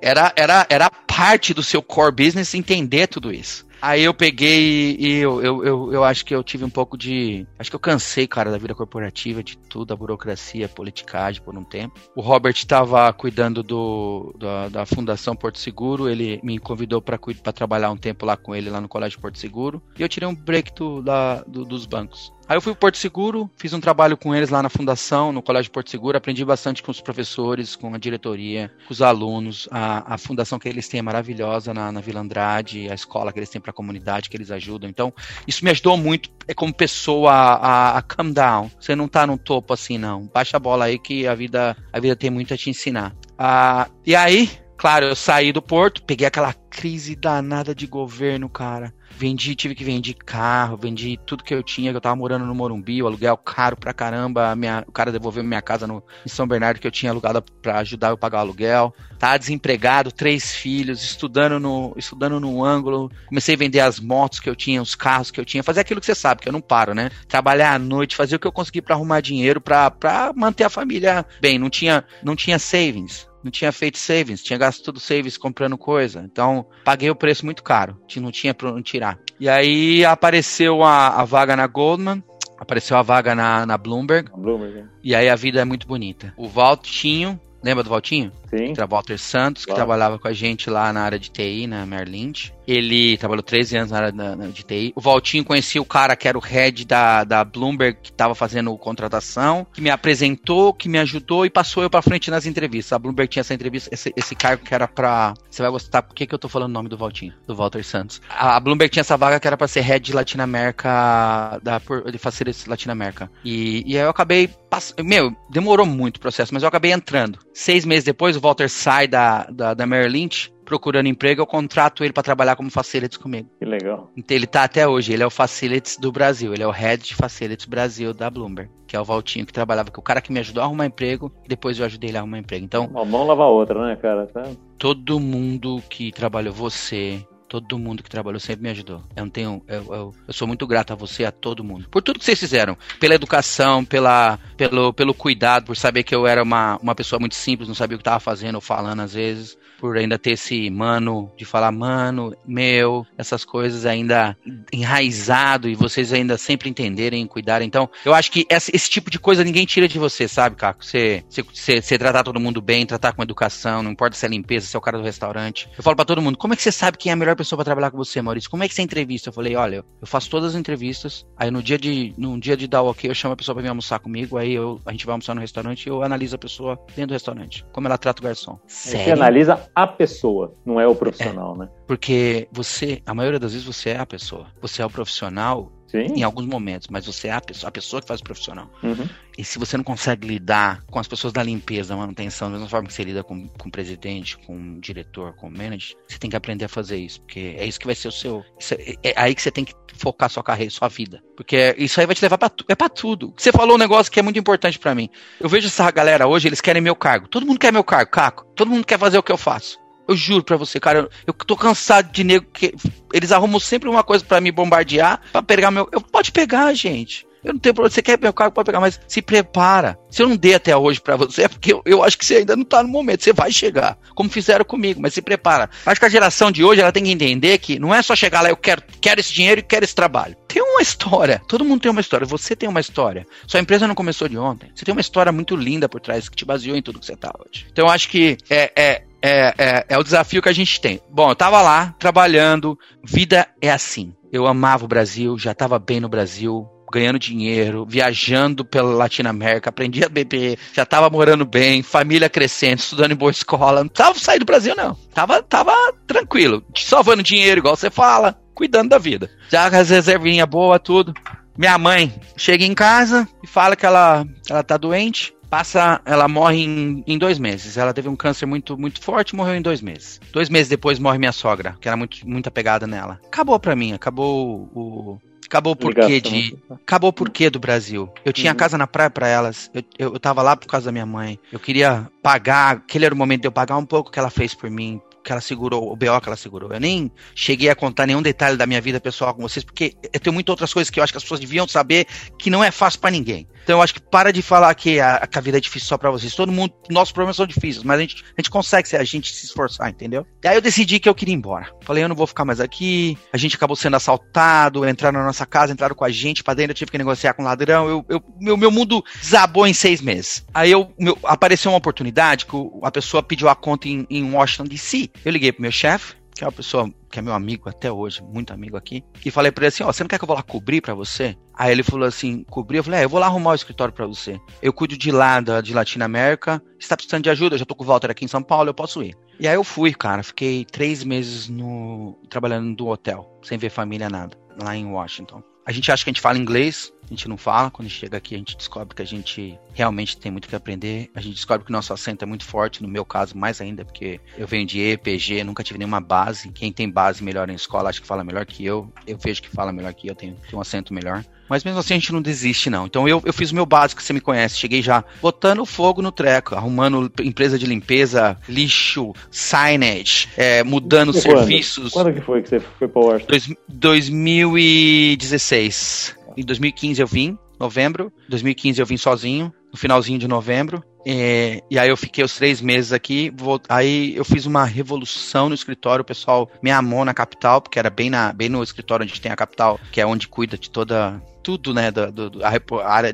Era, 0.00 0.32
era, 0.36 0.66
era 0.68 0.90
parte 0.90 1.54
do 1.54 1.62
seu 1.62 1.82
core 1.82 2.14
business 2.14 2.54
entender 2.54 3.06
tudo 3.06 3.32
isso. 3.32 3.66
Aí 3.82 4.04
eu 4.04 4.14
peguei 4.14 4.96
e 4.96 5.16
eu, 5.16 5.42
eu, 5.42 5.64
eu, 5.64 5.92
eu, 5.92 6.04
acho 6.04 6.24
que 6.24 6.32
eu 6.32 6.44
tive 6.44 6.64
um 6.64 6.70
pouco 6.70 6.96
de. 6.96 7.44
Acho 7.58 7.68
que 7.68 7.74
eu 7.74 7.80
cansei, 7.80 8.28
cara, 8.28 8.48
da 8.48 8.56
vida 8.56 8.76
corporativa, 8.76 9.42
de 9.42 9.58
tudo, 9.58 9.92
a 9.92 9.96
burocracia, 9.96 10.66
a 10.66 10.68
politicagem 10.68 11.42
por 11.42 11.58
um 11.58 11.64
tempo. 11.64 11.98
O 12.14 12.20
Robert 12.20 12.54
estava 12.54 13.12
cuidando 13.12 13.60
do, 13.60 14.32
da, 14.38 14.68
da, 14.68 14.86
Fundação 14.86 15.34
Porto 15.34 15.58
Seguro, 15.58 16.08
ele 16.08 16.38
me 16.44 16.60
convidou 16.60 17.02
para 17.02 17.18
trabalhar 17.52 17.90
um 17.90 17.96
tempo 17.96 18.24
lá 18.24 18.36
com 18.36 18.54
ele, 18.54 18.70
lá 18.70 18.80
no 18.80 18.88
Colégio 18.88 19.18
Porto 19.18 19.36
Seguro. 19.36 19.82
E 19.98 20.02
eu 20.02 20.08
tirei 20.08 20.28
um 20.28 20.34
break 20.34 20.72
do, 20.76 21.02
da, 21.02 21.42
do, 21.42 21.64
dos 21.64 21.84
bancos. 21.84 22.32
Aí 22.52 22.56
eu 22.58 22.60
fui 22.60 22.74
pro 22.74 22.80
Porto 22.80 22.98
Seguro, 22.98 23.50
fiz 23.56 23.72
um 23.72 23.80
trabalho 23.80 24.14
com 24.14 24.34
eles 24.34 24.50
lá 24.50 24.62
na 24.62 24.68
fundação, 24.68 25.32
no 25.32 25.40
Colégio 25.40 25.72
Porto 25.72 25.88
Seguro, 25.88 26.18
aprendi 26.18 26.44
bastante 26.44 26.82
com 26.82 26.90
os 26.90 27.00
professores, 27.00 27.74
com 27.74 27.94
a 27.94 27.96
diretoria, 27.96 28.70
com 28.86 28.92
os 28.92 29.00
alunos. 29.00 29.66
A, 29.70 30.16
a 30.16 30.18
fundação 30.18 30.58
que 30.58 30.68
eles 30.68 30.86
têm 30.86 30.98
é 30.98 31.02
maravilhosa 31.02 31.72
na, 31.72 31.90
na 31.90 32.02
Vila 32.02 32.20
Andrade, 32.20 32.90
a 32.90 32.94
escola 32.94 33.32
que 33.32 33.38
eles 33.38 33.48
têm 33.48 33.58
para 33.58 33.70
a 33.70 33.72
comunidade 33.72 34.28
que 34.28 34.36
eles 34.36 34.50
ajudam. 34.50 34.90
Então, 34.90 35.14
isso 35.46 35.64
me 35.64 35.70
ajudou 35.70 35.96
muito 35.96 36.28
é 36.46 36.52
como 36.52 36.74
pessoa 36.74 37.32
a, 37.32 37.54
a, 37.54 37.98
a 37.98 38.02
calm 38.02 38.30
down. 38.30 38.70
Você 38.78 38.94
não 38.94 39.08
tá 39.08 39.26
no 39.26 39.38
topo 39.38 39.72
assim, 39.72 39.96
não. 39.96 40.26
Baixa 40.26 40.58
a 40.58 40.60
bola 40.60 40.84
aí 40.84 40.98
que 40.98 41.26
a 41.26 41.34
vida, 41.34 41.74
a 41.90 42.00
vida 42.00 42.14
tem 42.14 42.28
muito 42.28 42.52
a 42.52 42.56
te 42.58 42.68
ensinar. 42.68 43.16
Ah, 43.38 43.88
e 44.04 44.14
aí, 44.14 44.50
claro, 44.82 45.06
eu 45.06 45.14
saí 45.14 45.52
do 45.52 45.62
Porto, 45.62 46.02
peguei 46.02 46.26
aquela 46.26 46.52
crise 46.52 47.14
danada 47.14 47.72
de 47.72 47.86
governo, 47.86 48.48
cara. 48.48 48.92
Vendi, 49.12 49.54
tive 49.54 49.76
que 49.76 49.84
vender 49.84 50.14
carro, 50.14 50.76
vendi 50.76 51.16
tudo 51.24 51.44
que 51.44 51.54
eu 51.54 51.62
tinha, 51.62 51.92
que 51.92 51.96
eu 51.96 52.00
tava 52.00 52.16
morando 52.16 52.44
no 52.44 52.52
Morumbi, 52.52 53.00
o 53.00 53.06
aluguel 53.06 53.36
caro 53.36 53.76
pra 53.76 53.92
caramba, 53.92 54.56
minha, 54.56 54.84
o 54.84 54.90
cara 54.90 55.12
devolveu 55.12 55.44
minha 55.44 55.62
casa 55.62 55.86
no, 55.86 56.02
em 56.26 56.28
São 56.28 56.48
Bernardo 56.48 56.80
que 56.80 56.86
eu 56.88 56.90
tinha 56.90 57.12
alugado 57.12 57.40
para 57.62 57.78
ajudar 57.78 58.08
eu 58.08 58.14
a 58.14 58.18
pagar 58.18 58.38
o 58.38 58.40
aluguel. 58.40 58.92
Tava 59.20 59.38
desempregado, 59.38 60.10
três 60.10 60.52
filhos, 60.52 61.04
estudando 61.04 61.60
no, 61.60 61.94
estudando 61.96 62.40
no 62.40 62.64
ângulo. 62.64 63.08
Comecei 63.28 63.54
a 63.54 63.58
vender 63.58 63.78
as 63.78 64.00
motos 64.00 64.40
que 64.40 64.50
eu 64.50 64.56
tinha, 64.56 64.82
os 64.82 64.96
carros 64.96 65.30
que 65.30 65.38
eu 65.38 65.44
tinha, 65.44 65.62
fazer 65.62 65.78
aquilo 65.78 66.00
que 66.00 66.06
você 66.06 66.14
sabe, 66.16 66.42
que 66.42 66.48
eu 66.48 66.52
não 66.52 66.60
paro, 66.60 66.92
né? 66.92 67.08
Trabalhar 67.28 67.72
à 67.72 67.78
noite, 67.78 68.16
fazer 68.16 68.34
o 68.34 68.38
que 68.40 68.48
eu 68.48 68.52
consegui 68.52 68.82
para 68.82 68.96
arrumar 68.96 69.20
dinheiro 69.20 69.60
pra 69.60 69.92
manter 70.34 70.64
a 70.64 70.70
família 70.70 71.24
bem. 71.40 71.56
Não 71.56 71.70
tinha, 71.70 72.04
não 72.24 72.34
tinha 72.34 72.58
savings 72.58 73.30
não 73.42 73.50
tinha 73.50 73.72
feito 73.72 73.98
savings, 73.98 74.42
tinha 74.42 74.58
gasto 74.58 74.82
tudo 74.82 75.00
savings 75.00 75.36
comprando 75.36 75.76
coisa. 75.76 76.22
Então, 76.24 76.66
paguei 76.84 77.10
o 77.10 77.16
preço 77.16 77.44
muito 77.44 77.62
caro, 77.62 77.96
não 78.16 78.30
tinha 78.30 78.54
para 78.54 78.70
onde 78.70 78.82
tirar. 78.82 79.18
E 79.38 79.48
aí 79.48 80.04
apareceu 80.04 80.82
a, 80.82 81.20
a 81.20 81.24
vaga 81.24 81.56
na 81.56 81.66
Goldman, 81.66 82.22
apareceu 82.58 82.96
a 82.96 83.02
vaga 83.02 83.34
na, 83.34 83.66
na 83.66 83.76
Bloomberg. 83.76 84.30
Bloomberg 84.36 84.78
é. 84.78 84.84
E 85.02 85.14
aí 85.14 85.28
a 85.28 85.34
vida 85.34 85.60
é 85.60 85.64
muito 85.64 85.86
bonita. 85.86 86.32
O 86.36 86.48
Valtinho, 86.48 87.40
lembra 87.62 87.82
do 87.82 87.90
Valtinho? 87.90 88.32
Sim. 88.48 88.72
Que 88.72 88.80
era 88.80 88.86
Walter 88.86 89.18
Santos, 89.18 89.64
que 89.64 89.74
trabalhava 89.74 90.18
com 90.18 90.28
a 90.28 90.32
gente 90.32 90.70
lá 90.70 90.92
na 90.92 91.02
área 91.02 91.18
de 91.18 91.30
TI, 91.30 91.66
na 91.66 91.84
Merlin. 91.84 92.32
Ele 92.66 93.16
trabalhou 93.16 93.42
13 93.42 93.76
anos 93.76 93.90
na 93.90 93.98
área 93.98 94.12
de 94.52 94.62
TI. 94.62 94.92
O 94.94 95.00
Valtinho 95.00 95.44
conhecia 95.44 95.80
o 95.80 95.84
cara 95.84 96.16
que 96.16 96.28
era 96.28 96.38
o 96.38 96.40
head 96.40 96.84
da, 96.84 97.24
da 97.24 97.44
Bloomberg, 97.44 97.98
que 98.02 98.10
estava 98.10 98.34
fazendo 98.34 98.76
contratação, 98.78 99.66
que 99.72 99.80
me 99.80 99.90
apresentou, 99.90 100.72
que 100.72 100.88
me 100.88 100.98
ajudou 100.98 101.44
e 101.44 101.50
passou 101.50 101.82
eu 101.82 101.90
para 101.90 102.02
frente 102.02 102.30
nas 102.30 102.46
entrevistas. 102.46 102.92
A 102.92 102.98
Bloomberg 102.98 103.30
tinha 103.30 103.40
essa 103.40 103.54
entrevista, 103.54 103.90
esse, 103.92 104.12
esse 104.16 104.34
cargo 104.34 104.64
que 104.64 104.74
era 104.74 104.86
para 104.86 105.34
Você 105.50 105.62
vai 105.62 105.70
gostar, 105.70 106.02
por 106.02 106.14
que, 106.14 106.26
que 106.26 106.34
eu 106.34 106.38
tô 106.38 106.48
falando 106.48 106.70
o 106.70 106.74
nome 106.74 106.88
do 106.88 106.96
Valtinho? 106.96 107.34
Do 107.46 107.54
Walter 107.54 107.84
Santos. 107.84 108.20
A, 108.28 108.56
a 108.56 108.60
Bloomberg 108.60 108.92
tinha 108.92 109.00
essa 109.00 109.16
vaga 109.16 109.40
que 109.40 109.46
era 109.46 109.56
para 109.56 109.68
ser 109.68 109.80
head 109.80 110.04
de 110.04 110.12
Latinoamérica, 110.12 111.60
da, 111.62 111.80
de 112.10 112.18
Facilities 112.18 112.66
Latinoamérica. 112.66 113.30
E, 113.44 113.82
e 113.86 113.96
aí 113.96 114.04
eu 114.04 114.10
acabei. 114.10 114.48
Pass... 114.70 114.94
Meu, 115.02 115.34
demorou 115.50 115.86
muito 115.86 116.16
o 116.16 116.20
processo, 116.20 116.54
mas 116.54 116.62
eu 116.62 116.68
acabei 116.68 116.92
entrando. 116.92 117.38
Seis 117.52 117.84
meses 117.84 118.04
depois, 118.04 118.36
Walter 118.36 118.68
sai 118.68 119.06
da, 119.06 119.44
da, 119.44 119.74
da 119.74 119.86
Merrill 119.86 120.10
Lynch 120.10 120.52
procurando 120.72 121.06
emprego, 121.06 121.42
eu 121.42 121.46
contrato 121.46 122.02
ele 122.02 122.14
para 122.14 122.22
trabalhar 122.22 122.56
como 122.56 122.70
facilities 122.70 123.18
comigo. 123.18 123.46
Que 123.58 123.66
legal. 123.66 124.10
Então 124.16 124.34
ele 124.34 124.46
tá 124.46 124.64
até 124.64 124.88
hoje, 124.88 125.12
ele 125.12 125.22
é 125.22 125.26
o 125.26 125.30
facilities 125.30 125.98
do 125.98 126.10
Brasil, 126.10 126.54
ele 126.54 126.62
é 126.62 126.66
o 126.66 126.70
head 126.70 127.04
de 127.04 127.14
facilities 127.14 127.66
Brasil 127.66 128.14
da 128.14 128.30
Bloomberg, 128.30 128.70
que 128.86 128.96
é 128.96 129.00
o 129.00 129.04
Valtinho 129.04 129.44
que 129.44 129.52
trabalhava, 129.52 129.90
que 129.90 129.98
é 129.98 130.00
o 130.00 130.02
cara 130.02 130.22
que 130.22 130.32
me 130.32 130.40
ajudou 130.40 130.62
a 130.62 130.64
arrumar 130.64 130.86
emprego, 130.86 131.30
e 131.44 131.48
depois 131.48 131.78
eu 131.78 131.84
ajudei 131.84 132.08
ele 132.08 132.16
a 132.16 132.20
arrumar 132.20 132.38
emprego. 132.38 132.64
Então, 132.64 132.86
uma 132.86 133.04
mão 133.04 133.26
lava 133.26 133.42
a 133.42 133.48
outra, 133.48 133.86
né, 133.86 133.96
cara? 133.96 134.26
Tá... 134.28 134.44
Todo 134.78 135.20
mundo 135.20 135.82
que 135.90 136.10
trabalhou 136.10 136.54
você, 136.54 137.22
Todo 137.52 137.78
mundo 137.78 138.02
que 138.02 138.08
trabalhou 138.08 138.40
sempre 138.40 138.62
me 138.62 138.70
ajudou. 138.70 139.02
Eu 139.14 139.24
não 139.24 139.30
tenho. 139.30 139.62
Eu, 139.68 139.84
eu, 139.94 140.14
eu, 140.26 140.32
sou 140.32 140.48
muito 140.48 140.66
grato 140.66 140.94
a 140.94 140.96
você, 140.96 141.26
a 141.26 141.30
todo 141.30 141.62
mundo. 141.62 141.86
Por 141.90 142.00
tudo 142.00 142.18
que 142.18 142.24
vocês 142.24 142.40
fizeram. 142.40 142.78
Pela 142.98 143.14
educação, 143.14 143.84
pela, 143.84 144.38
pelo, 144.56 144.90
pelo 144.94 145.12
cuidado, 145.12 145.66
por 145.66 145.76
saber 145.76 146.02
que 146.02 146.14
eu 146.14 146.26
era 146.26 146.42
uma, 146.42 146.78
uma 146.78 146.94
pessoa 146.94 147.20
muito 147.20 147.34
simples, 147.34 147.68
não 147.68 147.74
sabia 147.74 147.96
o 147.96 147.98
que 147.98 148.00
estava 148.00 148.20
fazendo 148.20 148.54
ou 148.54 148.62
falando 148.62 149.00
às 149.00 149.12
vezes 149.12 149.58
por 149.82 149.98
ainda 149.98 150.16
ter 150.16 150.34
esse 150.34 150.70
mano 150.70 151.32
de 151.36 151.44
falar 151.44 151.72
mano, 151.72 152.32
meu, 152.46 153.04
essas 153.18 153.44
coisas 153.44 153.84
ainda 153.84 154.36
enraizado 154.72 155.68
e 155.68 155.74
vocês 155.74 156.12
ainda 156.12 156.38
sempre 156.38 156.70
entenderem, 156.70 157.26
cuidarem. 157.26 157.66
Então, 157.66 157.90
eu 158.04 158.14
acho 158.14 158.30
que 158.30 158.46
esse, 158.48 158.70
esse 158.72 158.88
tipo 158.88 159.10
de 159.10 159.18
coisa 159.18 159.42
ninguém 159.42 159.66
tira 159.66 159.88
de 159.88 159.98
você, 159.98 160.28
sabe, 160.28 160.54
Caco? 160.54 160.84
Você, 160.84 161.24
você, 161.28 161.98
tratar 161.98 162.22
todo 162.22 162.38
mundo 162.38 162.62
bem, 162.62 162.86
tratar 162.86 163.12
com 163.12 163.24
educação, 163.24 163.82
não 163.82 163.90
importa 163.90 164.16
se 164.16 164.24
é 164.24 164.28
limpeza, 164.28 164.68
se 164.68 164.76
é 164.76 164.78
o 164.78 164.80
cara 164.80 164.98
do 164.98 165.02
restaurante. 165.02 165.68
Eu 165.76 165.82
falo 165.82 165.96
para 165.96 166.04
todo 166.04 166.22
mundo, 166.22 166.38
como 166.38 166.54
é 166.54 166.56
que 166.56 166.62
você 166.62 166.70
sabe 166.70 166.96
quem 166.96 167.10
é 167.10 167.12
a 167.14 167.16
melhor 167.16 167.34
pessoa 167.34 167.56
para 167.56 167.64
trabalhar 167.64 167.90
com 167.90 167.96
você, 167.96 168.22
Maurício? 168.22 168.48
Como 168.48 168.62
é 168.62 168.68
que 168.68 168.74
você 168.74 168.82
entrevista? 168.82 169.30
Eu 169.30 169.32
falei, 169.32 169.56
olha, 169.56 169.84
eu 170.00 170.06
faço 170.06 170.30
todas 170.30 170.54
as 170.54 170.60
entrevistas, 170.60 171.26
aí 171.36 171.50
no 171.50 171.60
dia 171.60 171.76
de, 171.76 172.14
no 172.16 172.38
dia 172.38 172.56
de 172.56 172.68
dar 172.68 172.82
o 172.82 172.90
ok, 172.90 173.10
eu 173.10 173.14
chamo 173.16 173.34
a 173.34 173.36
pessoa 173.36 173.56
para 173.56 173.62
vir 173.62 173.68
almoçar 173.68 173.98
comigo, 173.98 174.38
aí 174.38 174.52
eu, 174.54 174.80
a 174.86 174.92
gente 174.92 175.06
vai 175.06 175.14
almoçar 175.14 175.34
no 175.34 175.40
restaurante 175.40 175.86
e 175.86 175.88
eu 175.88 176.04
analiso 176.04 176.36
a 176.36 176.38
pessoa 176.38 176.78
dentro 176.94 177.08
do 177.08 177.14
restaurante, 177.14 177.66
como 177.72 177.88
ela 177.88 177.98
trata 177.98 178.22
o 178.22 178.24
garçom. 178.24 178.60
Sério? 178.68 179.06
Você 179.06 179.10
analisa 179.10 179.71
a 179.74 179.86
pessoa, 179.86 180.54
não 180.64 180.80
é 180.80 180.86
o 180.86 180.94
profissional, 180.94 181.54
é, 181.54 181.58
né? 181.60 181.68
Porque 181.86 182.48
você, 182.52 183.02
a 183.06 183.14
maioria 183.14 183.38
das 183.38 183.52
vezes 183.52 183.66
você 183.66 183.90
é 183.90 183.98
a 183.98 184.06
pessoa. 184.06 184.46
Você 184.60 184.82
é 184.82 184.86
o 184.86 184.90
profissional 184.90 185.70
Sim. 185.92 186.14
em 186.16 186.22
alguns 186.22 186.46
momentos, 186.46 186.88
mas 186.88 187.04
você 187.04 187.28
é 187.28 187.32
a 187.32 187.40
pessoa, 187.40 187.68
a 187.68 187.72
pessoa 187.72 188.00
que 188.00 188.08
faz 188.08 188.20
o 188.20 188.24
profissional. 188.24 188.70
Uhum. 188.82 189.06
E 189.36 189.44
se 189.44 189.58
você 189.58 189.76
não 189.76 189.84
consegue 189.84 190.26
lidar 190.26 190.82
com 190.90 190.98
as 190.98 191.06
pessoas 191.06 191.34
da 191.34 191.42
limpeza, 191.42 191.90
da 191.90 191.96
manutenção, 191.96 192.48
da 192.48 192.54
mesma 192.54 192.68
forma 192.68 192.88
que 192.88 192.94
você 192.94 193.04
lida 193.04 193.22
com, 193.22 193.46
com 193.46 193.68
o 193.68 193.72
presidente, 193.72 194.38
com 194.38 194.56
o 194.56 194.80
diretor, 194.80 195.34
com 195.34 195.48
o 195.48 195.50
manager, 195.50 195.96
você 196.08 196.18
tem 196.18 196.30
que 196.30 196.36
aprender 196.36 196.64
a 196.64 196.68
fazer 196.68 196.96
isso, 196.96 197.20
porque 197.20 197.56
é 197.58 197.66
isso 197.66 197.78
que 197.78 197.86
vai 197.86 197.94
ser 197.94 198.08
o 198.08 198.12
seu. 198.12 198.42
É, 198.70 199.10
é, 199.10 199.14
aí 199.16 199.34
que 199.34 199.42
você 199.42 199.50
tem 199.50 199.64
que 199.64 199.74
focar 199.94 200.30
sua 200.30 200.42
carreira, 200.42 200.70
sua 200.70 200.88
vida. 200.88 201.22
Porque 201.36 201.74
isso 201.76 202.00
aí 202.00 202.06
vai 202.06 202.14
te 202.14 202.22
levar 202.22 202.38
pra, 202.38 202.50
é 202.68 202.74
pra 202.74 202.88
tudo. 202.88 203.34
Você 203.36 203.52
falou 203.52 203.76
um 203.76 203.78
negócio 203.78 204.10
que 204.10 204.18
é 204.18 204.22
muito 204.22 204.38
importante 204.38 204.78
para 204.78 204.94
mim. 204.94 205.10
Eu 205.38 205.48
vejo 205.48 205.66
essa 205.66 205.90
galera 205.90 206.26
hoje, 206.26 206.48
eles 206.48 206.60
querem 206.60 206.80
meu 206.80 206.96
cargo. 206.96 207.28
Todo 207.28 207.46
mundo 207.46 207.58
quer 207.58 207.72
meu 207.72 207.84
cargo, 207.84 208.10
Caco. 208.10 208.46
Todo 208.54 208.70
mundo 208.70 208.86
quer 208.86 208.98
fazer 208.98 209.18
o 209.18 209.22
que 209.22 209.32
eu 209.32 209.36
faço. 209.36 209.81
Eu 210.08 210.16
juro 210.16 210.42
pra 210.42 210.56
você, 210.56 210.80
cara, 210.80 211.08
eu, 211.26 211.32
tô 211.32 211.56
cansado 211.56 212.10
de 212.10 212.24
nego 212.24 212.46
que. 212.52 212.74
Eles 213.12 213.32
arrumam 213.32 213.60
sempre 213.60 213.88
uma 213.88 214.02
coisa 214.02 214.24
para 214.24 214.40
me 214.40 214.50
bombardear, 214.50 215.20
para 215.32 215.42
pegar 215.42 215.70
meu. 215.70 215.88
Eu 215.92 216.00
pode 216.00 216.32
pegar, 216.32 216.72
gente. 216.74 217.26
Eu 217.44 217.52
não 217.52 217.60
tenho 217.60 217.74
problema. 217.74 217.92
Você 217.92 218.02
quer 218.02 218.18
meu 218.20 218.32
carro, 218.32 218.52
pode 218.52 218.66
pegar, 218.66 218.80
mas 218.80 219.00
se 219.06 219.20
prepara. 219.20 219.98
Se 220.10 220.22
eu 220.22 220.28
não 220.28 220.36
dei 220.36 220.54
até 220.54 220.76
hoje 220.76 221.00
para 221.00 221.16
você, 221.16 221.42
é 221.42 221.48
porque 221.48 221.72
eu, 221.72 221.82
eu, 221.84 222.04
acho 222.04 222.16
que 222.16 222.24
você 222.24 222.36
ainda 222.36 222.54
não 222.54 222.64
tá 222.64 222.82
no 222.82 222.88
momento. 222.88 223.22
Você 223.22 223.32
vai 223.32 223.50
chegar, 223.50 223.98
como 224.14 224.30
fizeram 224.30 224.64
comigo, 224.64 225.00
mas 225.00 225.14
se 225.14 225.20
prepara. 225.20 225.68
Acho 225.84 226.00
que 226.00 226.06
a 226.06 226.10
geração 226.10 226.52
de 226.52 226.62
hoje 226.62 226.80
ela 226.80 226.92
tem 226.92 227.02
que 227.02 227.10
entender 227.10 227.58
que 227.58 227.78
não 227.78 227.94
é 227.94 228.00
só 228.00 228.14
chegar 228.14 228.42
lá, 228.42 228.48
eu 228.48 228.56
quero, 228.56 228.82
quero 229.00 229.20
esse 229.20 229.32
dinheiro 229.32 229.60
e 229.60 229.64
quero 229.64 229.84
esse 229.84 229.94
trabalho. 229.94 230.36
Tem 230.46 230.62
uma 230.62 230.82
história. 230.82 231.42
Todo 231.48 231.64
mundo 231.64 231.80
tem 231.80 231.90
uma 231.90 232.00
história. 232.00 232.26
Você 232.26 232.54
tem 232.54 232.68
uma 232.68 232.80
história. 232.80 233.26
Sua 233.46 233.60
empresa 233.60 233.88
não 233.88 233.94
começou 233.94 234.28
de 234.28 234.38
ontem. 234.38 234.70
Você 234.74 234.84
tem 234.84 234.92
uma 234.92 235.00
história 235.00 235.32
muito 235.32 235.56
linda 235.56 235.88
por 235.88 236.00
trás 236.00 236.28
que 236.28 236.36
te 236.36 236.44
baseou 236.44 236.76
em 236.76 236.82
tudo 236.82 237.00
que 237.00 237.06
você 237.06 237.16
tá 237.16 237.32
hoje. 237.38 237.66
Então 237.72 237.86
eu 237.86 237.90
acho 237.90 238.08
que 238.08 238.36
é, 238.48 238.72
é 238.76 239.02
é, 239.22 239.54
é, 239.56 239.86
é 239.88 239.98
o 239.98 240.02
desafio 240.02 240.42
que 240.42 240.48
a 240.48 240.54
gente 240.54 240.80
tem. 240.80 241.00
Bom, 241.10 241.30
eu 241.30 241.36
tava 241.36 241.62
lá, 241.62 241.94
trabalhando, 241.98 242.78
vida 243.04 243.46
é 243.60 243.70
assim. 243.70 244.12
Eu 244.32 244.46
amava 244.46 244.84
o 244.84 244.88
Brasil, 244.88 245.38
já 245.38 245.52
estava 245.52 245.78
bem 245.78 246.00
no 246.00 246.08
Brasil, 246.08 246.66
ganhando 246.92 247.18
dinheiro, 247.18 247.86
viajando 247.88 248.64
pela 248.64 248.94
Latinoamérica, 248.94 249.70
aprendi 249.70 250.04
a 250.04 250.08
beber, 250.08 250.58
já 250.72 250.84
tava 250.84 251.08
morando 251.08 251.44
bem, 251.44 251.82
família 251.82 252.28
crescendo, 252.28 252.80
estudando 252.80 253.12
em 253.12 253.16
boa 253.16 253.30
escola. 253.30 253.82
Não 253.82 253.88
tava 253.88 254.18
saindo 254.18 254.40
do 254.40 254.46
Brasil, 254.46 254.74
não. 254.74 254.94
Tava, 255.14 255.42
tava 255.42 255.72
tranquilo, 256.06 256.64
salvando 256.76 257.22
dinheiro, 257.22 257.60
igual 257.60 257.76
você 257.76 257.90
fala, 257.90 258.38
cuidando 258.54 258.90
da 258.90 258.98
vida. 258.98 259.30
Já 259.48 259.70
com 259.70 259.76
as 259.76 259.90
reservinhas 259.90 260.48
boas, 260.48 260.80
tudo. 260.82 261.14
Minha 261.56 261.78
mãe 261.78 262.12
chega 262.36 262.64
em 262.64 262.74
casa 262.74 263.28
e 263.42 263.46
fala 263.46 263.76
que 263.76 263.86
ela, 263.86 264.26
ela 264.48 264.62
tá 264.62 264.76
doente 264.76 265.34
passa, 265.52 266.00
ela 266.06 266.26
morre 266.26 266.64
em, 266.64 267.04
em, 267.06 267.18
dois 267.18 267.38
meses. 267.38 267.76
Ela 267.76 267.92
teve 267.92 268.08
um 268.08 268.16
câncer 268.16 268.46
muito, 268.46 268.78
muito 268.78 269.02
forte, 269.02 269.36
morreu 269.36 269.54
em 269.54 269.60
dois 269.60 269.82
meses. 269.82 270.18
Dois 270.32 270.48
meses 270.48 270.70
depois 270.70 270.98
morre 270.98 271.18
minha 271.18 271.30
sogra, 271.30 271.76
que 271.78 271.86
era 271.86 271.94
muito, 271.94 272.26
muito 272.26 272.46
apegada 272.46 272.86
nela. 272.86 273.20
Acabou 273.26 273.60
pra 273.60 273.76
mim, 273.76 273.92
acabou 273.92 274.70
o. 274.74 275.18
Acabou 275.44 275.74
o 275.74 275.76
porquê 275.76 276.22
de. 276.22 276.56
Acabou 276.70 277.10
o 277.10 277.12
porquê 277.12 277.50
do 277.50 277.60
Brasil. 277.60 278.10
Eu 278.24 278.32
tinha 278.32 278.52
uhum. 278.52 278.56
casa 278.56 278.78
na 278.78 278.86
praia 278.86 279.10
para 279.10 279.28
elas. 279.28 279.70
Eu, 279.74 279.82
eu, 279.98 280.12
eu 280.14 280.18
tava 280.18 280.40
lá 280.40 280.56
por 280.56 280.66
causa 280.66 280.86
da 280.86 280.92
minha 280.92 281.04
mãe. 281.04 281.38
Eu 281.52 281.60
queria 281.60 282.10
pagar. 282.22 282.76
Aquele 282.76 283.04
era 283.04 283.14
o 283.14 283.18
momento 283.18 283.42
de 283.42 283.48
eu 283.48 283.52
pagar 283.52 283.76
um 283.76 283.84
pouco 283.84 284.10
que 284.10 284.18
ela 284.18 284.30
fez 284.30 284.54
por 284.54 284.70
mim 284.70 285.02
que 285.22 285.32
ela 285.32 285.40
segurou, 285.40 285.92
o 285.92 285.96
BO 285.96 286.20
que 286.20 286.28
ela 286.28 286.36
segurou. 286.36 286.72
Eu 286.72 286.80
nem 286.80 287.10
cheguei 287.34 287.68
a 287.70 287.74
contar 287.74 288.06
nenhum 288.06 288.22
detalhe 288.22 288.56
da 288.56 288.66
minha 288.66 288.80
vida 288.80 289.00
pessoal 289.00 289.34
com 289.34 289.42
vocês, 289.42 289.64
porque 289.64 289.94
eu 290.12 290.20
tenho 290.20 290.34
muitas 290.34 290.52
outras 290.52 290.72
coisas 290.72 290.90
que 290.90 290.98
eu 290.98 291.04
acho 291.04 291.12
que 291.12 291.16
as 291.16 291.22
pessoas 291.22 291.40
deviam 291.40 291.66
saber 291.66 292.06
que 292.38 292.50
não 292.50 292.62
é 292.62 292.70
fácil 292.70 293.00
para 293.00 293.10
ninguém. 293.10 293.46
Então 293.62 293.78
eu 293.78 293.82
acho 293.82 293.94
que 293.94 294.00
para 294.00 294.32
de 294.32 294.42
falar 294.42 294.74
que 294.74 294.98
a, 294.98 295.26
que 295.26 295.38
a 295.38 295.40
vida 295.40 295.58
é 295.58 295.60
difícil 295.60 295.88
só 295.88 295.96
para 295.96 296.10
vocês. 296.10 296.34
Todo 296.34 296.50
mundo, 296.50 296.74
nossos 296.90 297.12
problemas 297.12 297.36
são 297.36 297.46
difíceis, 297.46 297.84
mas 297.84 297.98
a 297.98 298.00
gente, 298.00 298.24
a 298.24 298.40
gente 298.40 298.50
consegue 298.50 298.88
se 298.88 298.96
a 298.96 299.04
gente 299.04 299.32
se 299.32 299.46
esforçar, 299.46 299.88
entendeu? 299.88 300.26
E 300.42 300.48
aí 300.48 300.56
eu 300.56 300.60
decidi 300.60 300.98
que 300.98 301.08
eu 301.08 301.14
queria 301.14 301.34
ir 301.34 301.38
embora. 301.38 301.72
Falei, 301.82 302.04
eu 302.04 302.08
não 302.08 302.16
vou 302.16 302.26
ficar 302.26 302.44
mais 302.44 302.60
aqui. 302.60 303.16
A 303.32 303.36
gente 303.36 303.56
acabou 303.56 303.76
sendo 303.76 303.96
assaltado, 303.96 304.88
entraram 304.88 305.20
na 305.20 305.26
nossa 305.26 305.46
casa, 305.46 305.72
entraram 305.72 305.94
com 305.94 306.04
a 306.04 306.10
gente 306.10 306.42
para 306.42 306.54
dentro, 306.54 306.72
eu 306.72 306.76
tive 306.76 306.90
que 306.90 306.98
negociar 306.98 307.34
com 307.34 307.42
o 307.42 307.44
ladrão. 307.44 307.88
Eu, 307.88 308.04
eu, 308.08 308.22
meu, 308.40 308.56
meu 308.56 308.70
mundo 308.70 309.04
desabou 309.20 309.66
em 309.66 309.74
seis 309.74 310.00
meses. 310.00 310.44
Aí 310.54 310.70
eu, 310.70 310.92
meu, 310.98 311.18
apareceu 311.24 311.70
uma 311.70 311.78
oportunidade 311.78 312.46
que 312.46 312.56
a 312.82 312.90
pessoa 312.90 313.22
pediu 313.22 313.48
a 313.48 313.54
conta 313.54 313.88
em, 313.88 314.06
em 314.08 314.32
Washington 314.32 314.64
DC. 314.64 315.10
Eu 315.24 315.32
liguei 315.32 315.52
pro 315.52 315.62
meu 315.62 315.72
chefe, 315.72 316.14
que 316.34 316.44
é 316.44 316.46
uma 316.46 316.52
pessoa 316.52 316.90
que 317.10 317.18
é 317.18 317.22
meu 317.22 317.34
amigo 317.34 317.68
até 317.68 317.92
hoje, 317.92 318.22
muito 318.22 318.52
amigo 318.52 318.76
aqui, 318.76 319.04
e 319.24 319.30
falei 319.30 319.52
para 319.52 319.64
ele 319.64 319.68
assim, 319.68 319.82
ó, 319.82 319.92
você 319.92 320.02
não 320.02 320.08
quer 320.08 320.18
que 320.18 320.24
eu 320.24 320.28
vá 320.28 320.34
lá 320.34 320.42
cobrir 320.42 320.80
para 320.80 320.94
você? 320.94 321.36
Aí 321.54 321.70
ele 321.70 321.82
falou 321.82 322.06
assim, 322.06 322.42
cobrir? 322.44 322.78
Eu 322.78 322.84
falei, 322.84 323.00
é, 323.00 323.04
eu 323.04 323.08
vou 323.08 323.20
lá 323.20 323.26
arrumar 323.26 323.50
o 323.52 323.54
escritório 323.54 323.92
para 323.92 324.06
você. 324.06 324.40
Eu 324.62 324.72
cuido 324.72 324.96
de 324.96 325.10
lá, 325.10 325.40
da, 325.40 325.60
de 325.60 325.74
Latina 325.74 326.04
América, 326.04 326.62
você 326.78 326.88
tá 326.88 326.96
precisando 326.96 327.22
de 327.22 327.30
ajuda, 327.30 327.54
eu 327.54 327.58
já 327.58 327.64
tô 327.64 327.74
com 327.74 327.84
o 327.84 327.86
Walter 327.86 328.10
aqui 328.10 328.24
em 328.24 328.28
São 328.28 328.42
Paulo, 328.42 328.70
eu 328.70 328.74
posso 328.74 329.02
ir. 329.02 329.14
E 329.38 329.46
aí 329.46 329.54
eu 329.54 329.64
fui, 329.64 329.92
cara, 329.92 330.22
fiquei 330.22 330.64
três 330.64 331.04
meses 331.04 331.48
no 331.48 332.18
trabalhando 332.28 332.76
no 332.78 332.90
hotel, 332.90 333.38
sem 333.42 333.58
ver 333.58 333.70
família, 333.70 334.08
nada, 334.08 334.36
lá 334.62 334.76
em 334.76 334.86
Washington. 334.86 335.42
A 335.66 335.72
gente 335.72 335.92
acha 335.92 336.02
que 336.02 336.10
a 336.10 336.12
gente 336.12 336.20
fala 336.20 336.38
inglês, 336.38 336.92
a 337.04 337.08
gente 337.08 337.28
não 337.28 337.36
fala. 337.36 337.70
Quando 337.70 337.86
a 337.86 337.88
gente 337.88 337.98
chega 337.98 338.16
aqui, 338.16 338.34
a 338.34 338.38
gente 338.38 338.56
descobre 338.56 338.94
que 338.94 339.02
a 339.02 339.06
gente 339.06 339.58
realmente 339.74 340.16
tem 340.16 340.30
muito 340.30 340.48
que 340.48 340.56
aprender. 340.56 341.10
A 341.14 341.20
gente 341.20 341.34
descobre 341.34 341.64
que 341.64 341.70
o 341.70 341.72
nosso 341.72 341.92
acento 341.92 342.24
é 342.24 342.26
muito 342.26 342.44
forte, 342.44 342.82
no 342.82 342.88
meu 342.88 343.04
caso, 343.04 343.36
mais 343.36 343.60
ainda, 343.60 343.84
porque 343.84 344.20
eu 344.36 344.46
venho 344.46 344.66
de 344.66 344.80
EPG, 344.80 345.44
nunca 345.44 345.62
tive 345.62 345.78
nenhuma 345.78 346.00
base. 346.00 346.50
Quem 346.50 346.72
tem 346.72 346.88
base 346.88 347.22
melhor 347.22 347.48
em 347.50 347.54
escola, 347.54 347.90
acho 347.90 348.00
que 348.00 348.06
fala 348.06 348.24
melhor 348.24 348.46
que 348.46 348.64
eu. 348.64 348.90
Eu 349.06 349.18
vejo 349.18 349.42
que 349.42 349.50
fala 349.50 349.72
melhor 349.72 349.92
que 349.94 350.08
eu, 350.08 350.14
tenho, 350.14 350.36
tenho 350.48 350.58
um 350.58 350.60
acento 350.60 350.94
melhor. 350.94 351.24
Mas 351.52 351.64
mesmo 351.64 351.80
assim 351.80 351.92
a 351.92 351.98
gente 351.98 352.14
não 352.14 352.22
desiste, 352.22 352.70
não. 352.70 352.86
Então 352.86 353.06
eu, 353.06 353.20
eu 353.26 353.32
fiz 353.32 353.50
o 353.50 353.54
meu 353.54 353.66
básico, 353.66 354.02
você 354.02 354.14
me 354.14 354.22
conhece. 354.22 354.56
Cheguei 354.56 354.80
já 354.80 355.04
botando 355.20 355.66
fogo 355.66 356.00
no 356.00 356.10
treco, 356.10 356.54
arrumando 356.54 357.12
empresa 357.20 357.58
de 357.58 357.66
limpeza, 357.66 358.38
lixo, 358.48 359.12
signage, 359.30 360.30
é, 360.34 360.64
mudando 360.64 361.12
serviços. 361.12 361.92
Quando 361.92 362.14
que 362.14 362.22
foi 362.22 362.40
que 362.40 362.48
você 362.48 362.60
foi 362.60 362.88
para 362.88 363.02
o 363.02 363.06
Washington? 363.06 363.54
2016. 363.68 366.21
Em 366.36 366.44
2015 366.44 367.00
eu 367.00 367.06
vim, 367.06 367.38
novembro. 367.58 368.12
Em 368.26 368.30
2015 368.30 368.80
eu 368.80 368.86
vim 368.86 368.96
sozinho, 368.96 369.52
no 369.72 369.78
finalzinho 369.78 370.18
de 370.18 370.28
novembro. 370.28 370.82
É, 371.04 371.60
e 371.68 371.78
aí 371.78 371.88
eu 371.88 371.96
fiquei 371.96 372.24
os 372.24 372.34
três 372.34 372.60
meses 372.60 372.92
aqui. 372.92 373.32
Vou, 373.36 373.60
aí 373.68 374.14
eu 374.16 374.24
fiz 374.24 374.46
uma 374.46 374.64
revolução 374.64 375.48
no 375.48 375.54
escritório. 375.54 376.02
O 376.02 376.06
pessoal 376.06 376.50
me 376.62 376.70
amou 376.70 377.04
na 377.04 377.14
capital, 377.14 377.60
porque 377.60 377.78
era 377.78 377.90
bem, 377.90 378.10
na, 378.10 378.32
bem 378.32 378.48
no 378.48 378.62
escritório 378.62 379.04
onde 379.04 379.20
tem 379.20 379.32
a 379.32 379.36
capital, 379.36 379.80
que 379.90 380.00
é 380.00 380.06
onde 380.06 380.28
cuida 380.28 380.56
de 380.56 380.70
toda. 380.70 381.20
Tudo, 381.42 381.74
né? 381.74 381.90
Da, 381.90 382.06
do, 382.06 382.40
a, 382.44 382.50
a 382.84 382.92
área, 382.92 383.12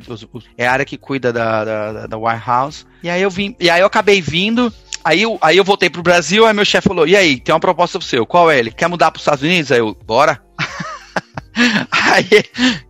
é 0.59 0.67
a 0.67 0.73
área 0.73 0.85
que 0.85 0.99
cuida 0.99 1.33
da, 1.33 1.65
da, 1.65 2.07
da 2.07 2.19
Warehouse. 2.19 2.85
E 3.03 3.09
aí 3.09 3.23
eu 3.23 3.31
vim. 3.31 3.57
E 3.59 3.71
aí 3.71 3.81
eu 3.81 3.87
acabei 3.87 4.21
vindo. 4.21 4.73
Aí 5.03 5.23
eu, 5.23 5.39
aí 5.41 5.57
eu 5.57 5.65
voltei 5.65 5.89
pro 5.89 6.03
Brasil, 6.03 6.45
aí 6.45 6.53
meu 6.53 6.65
chefe 6.65 6.89
falou: 6.89 7.07
E 7.07 7.17
aí, 7.17 7.41
tem 7.41 7.55
uma 7.55 7.61
proposta 7.61 7.99
pro 7.99 8.07
seu. 8.07 8.27
Qual 8.27 8.51
é 8.51 8.59
ele? 8.59 8.71
Quer 8.71 8.89
mudar 8.89 9.11
pros 9.11 9.23
Estados 9.23 9.43
Unidos? 9.43 9.73
Aí 9.73 9.79
eu, 9.79 9.97
bora. 10.05 10.43
aí 11.91 12.45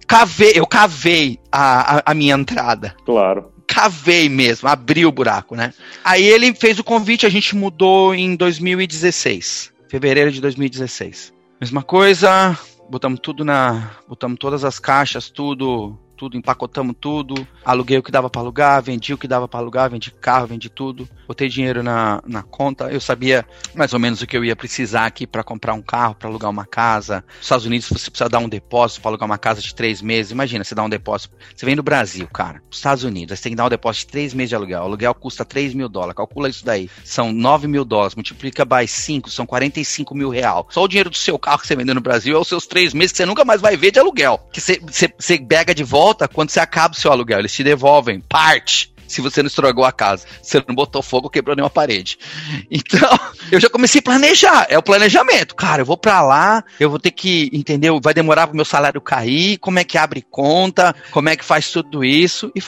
cavei, 0.08 0.52
eu 0.56 0.66
cavei 0.66 1.38
a, 1.52 1.98
a, 1.98 2.02
a 2.06 2.14
minha 2.14 2.34
entrada. 2.34 2.96
Claro 3.04 3.52
cavei 3.68 4.30
mesmo, 4.30 4.66
abri 4.66 5.04
o 5.04 5.12
buraco, 5.12 5.54
né? 5.54 5.74
Aí 6.02 6.24
ele 6.24 6.54
fez 6.54 6.78
o 6.78 6.84
convite, 6.84 7.26
a 7.26 7.28
gente 7.28 7.54
mudou 7.54 8.14
em 8.14 8.34
2016, 8.34 9.70
fevereiro 9.90 10.32
de 10.32 10.40
2016. 10.40 11.34
Mesma 11.60 11.82
coisa, 11.82 12.58
botamos 12.90 13.20
tudo 13.20 13.44
na, 13.44 13.90
botamos 14.08 14.38
todas 14.38 14.64
as 14.64 14.78
caixas, 14.78 15.28
tudo 15.28 15.98
tudo, 16.18 16.36
empacotamos 16.36 16.96
tudo, 17.00 17.46
aluguei 17.64 17.96
o 17.96 18.02
que 18.02 18.10
dava 18.10 18.28
para 18.28 18.42
alugar, 18.42 18.82
vendi 18.82 19.14
o 19.14 19.18
que 19.18 19.28
dava 19.28 19.46
para 19.46 19.60
alugar, 19.60 19.88
vendi 19.88 20.10
carro, 20.10 20.48
vendi 20.48 20.68
tudo, 20.68 21.08
botei 21.28 21.48
dinheiro 21.48 21.82
na, 21.82 22.20
na 22.26 22.42
conta. 22.42 22.90
Eu 22.90 23.00
sabia 23.00 23.46
mais 23.74 23.92
ou 23.92 24.00
menos 24.00 24.20
o 24.20 24.26
que 24.26 24.36
eu 24.36 24.44
ia 24.44 24.56
precisar 24.56 25.06
aqui 25.06 25.26
para 25.26 25.44
comprar 25.44 25.74
um 25.74 25.82
carro, 25.82 26.16
para 26.16 26.28
alugar 26.28 26.50
uma 26.50 26.66
casa. 26.66 27.22
Nos 27.36 27.42
Estados 27.42 27.66
Unidos 27.66 27.88
você 27.88 28.10
precisa 28.10 28.28
dar 28.28 28.40
um 28.40 28.48
depósito 28.48 29.00
para 29.00 29.10
alugar 29.10 29.26
uma 29.26 29.38
casa 29.38 29.60
de 29.60 29.72
três 29.74 30.02
meses. 30.02 30.32
Imagina, 30.32 30.64
você 30.64 30.74
dá 30.74 30.82
um 30.82 30.88
depósito. 30.88 31.36
Você 31.54 31.64
vem 31.64 31.76
do 31.76 31.82
Brasil, 31.82 32.26
cara, 32.26 32.62
nos 32.66 32.78
Estados 32.78 33.04
Unidos, 33.04 33.38
você 33.38 33.44
tem 33.44 33.52
que 33.52 33.56
dar 33.56 33.66
um 33.66 33.68
depósito 33.68 34.06
de 34.06 34.12
três 34.12 34.34
meses 34.34 34.48
de 34.48 34.56
aluguel. 34.56 34.80
O 34.80 34.84
aluguel 34.84 35.14
custa 35.14 35.44
3 35.44 35.74
mil 35.74 35.88
dólares. 35.88 36.16
Calcula 36.16 36.48
isso 36.48 36.64
daí. 36.64 36.90
São 37.04 37.32
9 37.32 37.68
mil 37.68 37.84
dólares. 37.84 38.16
Multiplica 38.16 38.64
by 38.64 38.88
5, 38.88 39.30
são 39.30 39.46
45 39.46 40.14
mil 40.14 40.30
real. 40.30 40.66
Só 40.70 40.82
o 40.82 40.88
dinheiro 40.88 41.10
do 41.10 41.16
seu 41.16 41.38
carro 41.38 41.60
que 41.60 41.66
você 41.66 41.76
vendeu 41.76 41.94
no 41.94 42.00
Brasil 42.00 42.36
é 42.36 42.40
os 42.40 42.48
seus 42.48 42.66
três 42.66 42.92
meses 42.92 43.12
que 43.12 43.18
você 43.18 43.26
nunca 43.26 43.44
mais 43.44 43.60
vai 43.60 43.76
ver 43.76 43.90
de 43.90 44.00
aluguel. 44.00 44.40
Que 44.52 44.60
você, 44.60 44.80
você, 44.80 45.12
você 45.18 45.38
pega 45.38 45.74
de 45.74 45.84
volta 45.84 46.08
volta 46.08 46.28
quando 46.28 46.50
você 46.50 46.60
acaba 46.60 46.94
o 46.94 46.96
seu 46.96 47.12
aluguel. 47.12 47.40
Eles 47.40 47.52
te 47.52 47.62
devolvem 47.62 48.20
parte. 48.20 48.92
Se 49.08 49.20
você 49.20 49.42
não 49.42 49.48
estragou 49.48 49.84
a 49.84 49.90
casa. 49.90 50.26
Você 50.40 50.62
não 50.68 50.74
botou 50.74 51.02
fogo, 51.02 51.30
quebrou 51.30 51.56
nenhuma 51.56 51.70
parede. 51.70 52.18
Então, 52.70 53.18
eu 53.50 53.60
já 53.60 53.68
comecei 53.68 53.98
a 53.98 54.02
planejar. 54.02 54.66
É 54.68 54.78
o 54.78 54.82
planejamento. 54.82 55.56
Cara, 55.56 55.82
eu 55.82 55.86
vou 55.86 55.96
para 55.96 56.22
lá, 56.22 56.62
eu 56.78 56.90
vou 56.90 56.98
ter 56.98 57.10
que, 57.10 57.50
entendeu? 57.52 58.00
Vai 58.00 58.14
demorar 58.14 58.46
pro 58.46 58.56
meu 58.56 58.64
salário 58.64 59.00
cair, 59.00 59.58
como 59.58 59.78
é 59.78 59.84
que 59.84 59.98
abre 59.98 60.22
conta, 60.22 60.94
como 61.10 61.28
é 61.28 61.36
que 61.36 61.44
faz 61.44 61.70
tudo 61.70 62.04
isso. 62.04 62.52
E 62.54 62.60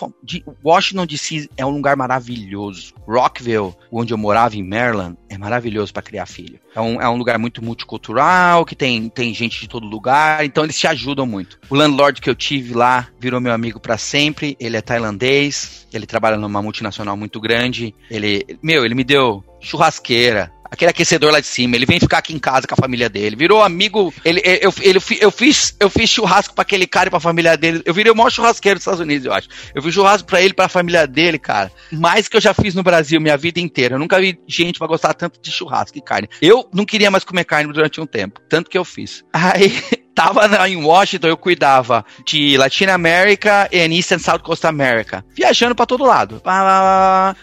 Washington 0.65 1.07
DC 1.07 1.49
é 1.57 1.65
um 1.65 1.71
lugar 1.71 1.97
maravilhoso. 1.97 2.95
Rockville, 3.07 3.75
onde 3.91 4.15
eu 4.15 4.19
morava 4.19 4.57
em 4.57 4.63
Maryland, 4.63 5.17
é 5.29 5.37
maravilhoso 5.37 5.93
para 5.93 6.03
criar 6.03 6.27
filho. 6.27 6.61
É 6.75 6.81
um, 6.81 7.01
é 7.01 7.09
um 7.09 7.17
lugar 7.17 7.39
muito 7.39 7.65
multicultural, 7.65 8.65
que 8.65 8.77
tem, 8.77 9.09
tem 9.09 9.35
gente 9.35 9.61
de 9.61 9.69
todo 9.69 9.87
lugar, 9.87 10.45
então 10.45 10.63
eles 10.63 10.79
te 10.79 10.87
ajudam 10.87 11.27
muito. 11.27 11.59
O 11.69 11.75
landlord 11.75 12.21
que 12.21 12.31
eu 12.31 12.35
tive 12.35 12.75
lá 12.75 13.09
virou 13.19 13.41
meu 13.41 13.53
amigo 13.53 13.81
para 13.81 13.99
sempre, 13.99 14.57
ele 14.61 14.77
é 14.77 14.81
tailandês, 14.81 15.87
ele 15.93 16.07
trabalha 16.07 16.30
numa 16.37 16.63
multinacional 16.63 17.17
muito 17.17 17.41
grande, 17.41 17.95
ele, 18.11 18.45
meu, 18.63 18.85
ele 18.85 18.95
me 18.95 19.05
deu 19.05 19.45
churrasqueira, 19.61 20.53
aquele 20.71 20.91
aquecedor 20.91 21.33
lá 21.33 21.41
de 21.41 21.47
cima, 21.47 21.75
ele 21.75 21.85
vem 21.85 21.99
ficar 21.99 22.19
aqui 22.19 22.33
em 22.33 22.39
casa 22.39 22.67
com 22.67 22.75
a 22.75 22.77
família 22.77 23.09
dele, 23.09 23.35
virou 23.37 23.63
amigo, 23.63 24.15
ele, 24.25 24.41
eu, 24.45 24.73
ele, 24.81 24.99
eu, 25.21 25.31
fiz, 25.31 25.77
eu 25.81 25.91
fiz 25.91 26.09
churrasco 26.09 26.55
para 26.55 26.63
aquele 26.63 26.87
cara 26.87 27.09
e 27.09 27.11
pra 27.11 27.21
família 27.21 27.57
dele, 27.57 27.83
eu 27.85 27.93
virei 27.93 28.13
o 28.13 28.17
maior 28.17 28.31
churrasqueiro 28.31 28.79
dos 28.79 28.83
Estados 28.83 29.01
Unidos, 29.01 29.27
eu 29.27 29.33
acho. 29.33 29.49
Eu 29.75 29.83
fiz 29.83 29.93
churrasco 29.93 30.27
para 30.29 30.41
ele 30.41 30.51
e 30.51 30.55
pra 30.55 30.69
família 30.69 31.07
dele, 31.07 31.39
cara, 31.39 31.73
mais 31.91 32.29
que 32.29 32.37
eu 32.37 32.41
já 32.41 32.55
fiz 32.55 32.75
no 32.75 32.83
Brasil 32.83 33.21
minha 33.21 33.37
vida 33.37 33.61
inteira, 33.61 33.97
eu 33.97 33.99
nunca 33.99 34.21
vi 34.21 34.39
gente 34.47 34.79
pra 34.79 34.87
gostar 34.87 35.13
tanto 35.15 35.41
de 35.41 35.51
churrasco 35.51 35.99
e 35.99 36.01
carne. 36.01 36.29
Eu 36.41 36.69
não 36.73 36.85
queria 36.85 37.11
mais 37.11 37.25
comer 37.25 37.45
carne 37.45 37.73
durante 37.73 38.01
um 38.01 38.07
tempo, 38.07 38.41
tanto 38.49 38.71
que 38.71 38.79
eu 38.79 38.85
fiz. 38.85 39.25
Aí, 39.33 39.83
tava 40.15 40.69
em 40.69 40.77
Washington, 40.77 41.29
eu 41.29 41.37
cuidava 41.37 42.05
de 42.27 42.57
Latina 42.57 42.95
América 42.95 43.69
e 43.73 43.79
East 43.79 44.13
and 44.13 44.19
South 44.19 44.41
Coast 44.41 44.67
America, 44.67 45.25
viajando 45.35 45.75
para 45.75 45.87
todo 45.87 46.05
lado. 46.05 46.43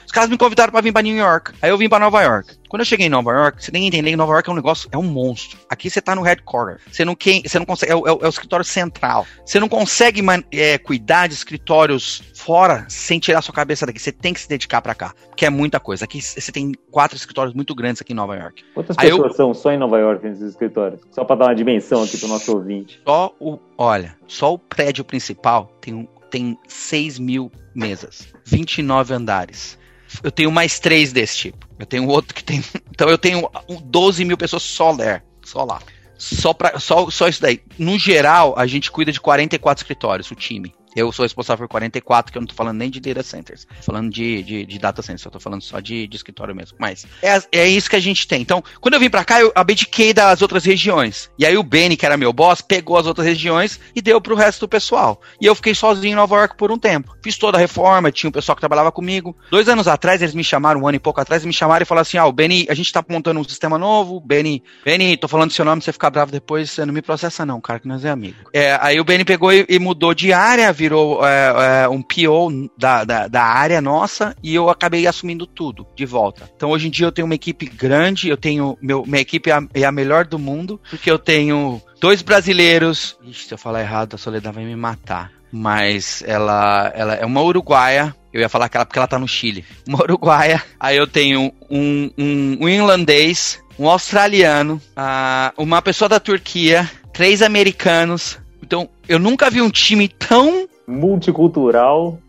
Os 0.06 0.12
caras 0.12 0.30
me 0.30 0.38
convidaram 0.38 0.72
para 0.72 0.82
vir 0.82 0.92
para 0.92 1.02
New 1.02 1.16
York, 1.16 1.54
aí 1.62 1.70
eu 1.70 1.78
vim 1.78 1.90
para 1.90 2.00
Nova 2.00 2.22
York. 2.22 2.58
Quando 2.68 2.82
eu 2.82 2.86
cheguei 2.86 3.08
em 3.08 3.10
Nova 3.10 3.32
York, 3.32 3.64
você 3.64 3.72
tem 3.72 3.82
que 3.82 3.88
entender 3.88 4.10
que 4.12 4.18
Nova 4.18 4.34
York 4.34 4.50
é 4.50 4.52
um 4.52 4.56
negócio, 4.56 4.90
é 4.92 4.98
um 4.98 5.04
monstro. 5.04 5.58
Aqui 5.70 5.90
você 5.90 6.02
tá 6.02 6.14
no 6.16 6.22
headquarter. 6.22 6.80
Você 6.92 7.06
não, 7.06 7.16
quem, 7.16 7.42
você 7.42 7.58
não 7.58 7.66
consegue, 7.66 7.92
é 7.92 7.96
o, 7.96 8.06
é 8.06 8.26
o, 8.26 8.30
escritório 8.30 8.66
central. 8.66 9.26
Você 9.46 9.60
não 9.60 9.70
consegue 9.70 10.22
é, 10.52 10.78
cuidar 10.78 11.28
de 11.28 11.34
escritórios 11.34 12.22
fora 12.36 12.86
sem 12.90 13.20
tirar 13.20 13.42
sua 13.42 13.54
cabeça 13.54 13.86
daqui. 13.86 14.00
Você 14.00 14.12
tem 14.12 14.34
que 14.34 14.42
se 14.42 14.50
dedicar 14.50 14.82
para 14.82 14.94
cá, 14.94 15.14
porque 15.30 15.46
é 15.46 15.50
muita 15.50 15.80
coisa. 15.80 16.04
Aqui 16.04 16.22
você 16.22 16.52
tem 16.52 16.74
quatro 16.92 17.16
escritórios 17.16 17.56
muito 17.56 17.74
grandes 17.74 18.02
aqui 18.02 18.12
em 18.12 18.16
Nova 18.16 18.36
York. 18.36 18.64
Quantas 18.74 18.98
Aí 19.00 19.10
pessoas 19.10 19.32
eu, 19.32 19.36
são 19.36 19.54
só 19.54 19.72
em 19.72 19.78
Nova 19.78 19.98
York 19.98 20.26
nesses 20.26 20.50
escritórios? 20.50 21.00
Só 21.12 21.24
para 21.24 21.38
dar 21.38 21.46
uma 21.46 21.56
dimensão 21.56 22.04
aqui 22.04 22.18
pro 22.18 22.28
nosso 22.28 22.57
ouvinte. 22.58 23.02
Só 23.06 23.36
o, 23.40 23.60
olha, 23.78 24.16
só 24.28 24.54
o 24.54 24.60
prédio 24.60 25.04
principal 25.04 25.72
tem, 25.82 26.08
tem 26.30 26.58
6 26.68 27.20
mil 27.20 27.52
mesas, 27.74 28.28
29 28.46 29.14
andares. 29.14 29.78
Eu 30.24 30.32
tenho 30.32 30.52
mais 30.52 30.80
três 30.80 31.12
desse 31.12 31.38
tipo. 31.38 31.68
Eu 31.78 31.86
tenho 31.86 32.08
outro 32.08 32.34
que 32.34 32.44
tem. 32.44 32.64
Então 32.98 33.10
eu 33.10 33.18
tenho 33.18 33.48
12 33.84 34.26
mil 34.26 34.36
pessoas 34.36 34.64
só 34.64 34.90
lá. 34.90 35.22
Só 35.44 35.64
lá. 35.64 35.80
Só, 36.18 36.52
pra, 36.52 36.80
só, 36.80 37.12
só 37.12 37.28
isso 37.28 37.40
daí. 37.40 37.62
No 37.78 38.00
geral, 38.00 38.56
a 38.58 38.66
gente 38.66 38.90
cuida 38.90 39.12
de 39.12 39.22
44 39.22 39.84
escritórios, 39.84 40.32
o 40.32 40.36
time. 40.36 40.74
Eu 40.98 41.12
sou 41.12 41.22
responsável 41.22 41.68
por 41.68 41.74
44, 41.74 42.32
que 42.32 42.40
eu 42.40 42.42
não 42.42 42.48
tô 42.48 42.56
falando 42.56 42.78
nem 42.78 42.90
de 42.90 43.00
data 43.00 43.22
centers. 43.22 43.68
Falando 43.82 44.10
de, 44.10 44.42
de, 44.42 44.66
de 44.66 44.80
data 44.80 45.04
centers, 45.04 45.24
eu 45.24 45.30
tô 45.30 45.40
falando 45.40 45.62
só 45.62 45.80
de, 45.80 46.08
de 46.08 46.18
escritório 46.18 46.56
mesmo. 46.56 46.76
Mas 46.80 47.06
é, 47.22 47.40
é 47.52 47.68
isso 47.68 47.88
que 47.88 47.96
a 47.96 48.00
gente 48.00 48.28
tem. 48.28 48.42
Então, 48.42 48.64
quando 48.82 48.96
eu 48.96 49.00
vim 49.00 49.08
pra 49.08 49.24
cá, 49.24 49.40
eu 49.40 49.52
abdiquei 49.54 50.12
das 50.12 50.42
outras 50.42 50.66
regiões. 50.66 51.30
E 51.38 51.46
aí 51.46 51.56
o 51.56 51.62
Benny, 51.62 51.96
que 51.96 52.04
era 52.04 52.18
meu 52.18 52.34
boss, 52.34 52.62
pegou 52.62 52.98
as 52.98 53.06
outras 53.06 53.28
regiões 53.28 53.80
e 53.96 54.02
deu 54.02 54.20
pro 54.20 54.36
resto 54.36 54.62
do 54.62 54.68
pessoal. 54.68 55.22
E 55.40 55.46
eu 55.46 55.54
fiquei 55.54 55.76
sozinho 55.76 56.14
em 56.14 56.16
Nova 56.16 56.36
York 56.36 56.58
por 56.58 56.72
um 56.72 56.80
tempo. 56.80 57.16
Fiz 57.22 57.38
toda 57.38 57.60
a 57.60 57.62
reforma, 57.62 58.12
tinha 58.12 58.30
um 58.30 58.34
pessoal 58.34 58.56
que 58.56 58.62
trabalhava 58.62 58.92
comigo. 58.92 59.38
Dois 59.52 59.70
anos 59.70 59.88
atrás, 59.88 60.24
eles 60.24 60.34
me 60.34 60.44
chamaram, 60.44 60.82
um 60.82 60.88
ano 60.88 60.96
e 60.96 61.00
pouco 61.00 61.22
atrás, 61.22 61.46
me 61.46 61.54
chamaram 61.54 61.84
e 61.84 61.86
falaram 61.86 62.02
assim: 62.02 62.18
ah, 62.18 62.26
o 62.26 62.32
Benny, 62.32 62.66
a 62.70 62.74
gente 62.74 62.92
tá 62.92 63.06
montando 63.08 63.40
um 63.40 63.44
sistema 63.44 63.78
novo. 63.78 64.20
Benny, 64.20 64.64
Benny, 64.84 65.16
tô 65.16 65.28
falando 65.28 65.52
seu 65.52 65.64
nome, 65.64 65.84
você 65.84 65.94
ficar 65.94 66.10
bravo 66.10 66.32
depois, 66.32 66.72
você 66.72 66.86
não 66.86 66.94
me 66.94 67.04
processa 67.04 67.46
não, 67.46 67.62
cara, 67.62 67.80
que 67.80 67.88
nós 67.88 68.04
é 68.04 68.10
amigo. 68.10 68.38
É, 68.52 68.78
aí 68.82 69.00
o 69.00 69.04
Benny 69.04 69.24
pegou 69.24 69.54
e, 69.54 69.64
e 69.70 69.78
mudou 69.78 70.14
de 70.16 70.34
área, 70.34 70.74
virou 70.88 71.26
é, 71.28 71.84
é, 71.84 71.90
um 71.90 72.02
PO 72.02 72.70
da, 72.78 73.04
da, 73.04 73.28
da, 73.28 73.44
área 73.44 73.82
nossa 73.82 74.34
e 74.42 74.56
eu 74.56 74.70
acabei 74.70 75.06
assumindo 75.06 75.46
tudo 75.46 75.86
de 75.94 76.06
volta. 76.06 76.50
Então 76.56 76.70
hoje 76.70 76.88
em 76.88 76.90
dia 76.90 77.06
eu 77.06 77.12
tenho 77.12 77.26
uma 77.26 77.36
equipe 77.36 77.66
grande, 77.66 78.30
eu 78.30 78.38
tenho. 78.38 78.78
Meu, 78.82 79.06
minha 79.06 79.22
equipe 79.22 79.50
é 79.50 79.54
a, 79.54 79.64
é 79.74 79.84
a 79.84 79.92
melhor 79.92 80.26
do 80.26 80.40
mundo, 80.40 80.80
porque 80.90 81.12
eu 81.12 81.20
tenho 81.20 81.82
dois 82.00 82.22
brasileiros. 82.22 83.18
Ixi, 83.22 83.48
se 83.50 83.54
eu 83.54 83.58
falar 83.58 83.82
errado, 83.82 84.14
a 84.14 84.18
Soledad 84.18 84.56
vai 84.56 84.64
me 84.64 84.76
matar. 84.78 85.30
Mas 85.52 86.24
ela, 86.26 86.92
ela 86.96 87.16
é 87.16 87.26
uma 87.26 87.42
uruguaia. 87.42 88.16
Eu 88.32 88.40
ia 88.40 88.50
falar 88.50 88.70
que 88.70 88.78
ela 88.78 88.86
porque 88.86 89.00
ela 89.00 89.08
tá 89.08 89.20
no 89.20 89.28
Chile. 89.28 89.66
Uma 89.88 90.02
uruguaia. 90.04 90.64
Aí 90.80 90.96
eu 90.96 91.08
tenho 91.08 91.52
um, 91.70 92.12
um, 92.18 92.58
um 92.62 92.70
irlandês, 92.70 93.62
um 93.78 93.90
australiano, 93.90 94.82
uh, 94.92 95.62
uma 95.62 95.82
pessoa 95.82 96.08
da 96.08 96.20
Turquia, 96.20 96.90
três 97.14 97.42
americanos. 97.42 98.38
Então, 98.62 98.90
eu 99.08 99.20
nunca 99.20 99.50
vi 99.50 99.62
um 99.62 99.70
time 99.70 100.08
tão 100.08 100.68
multicultural. 100.88 102.20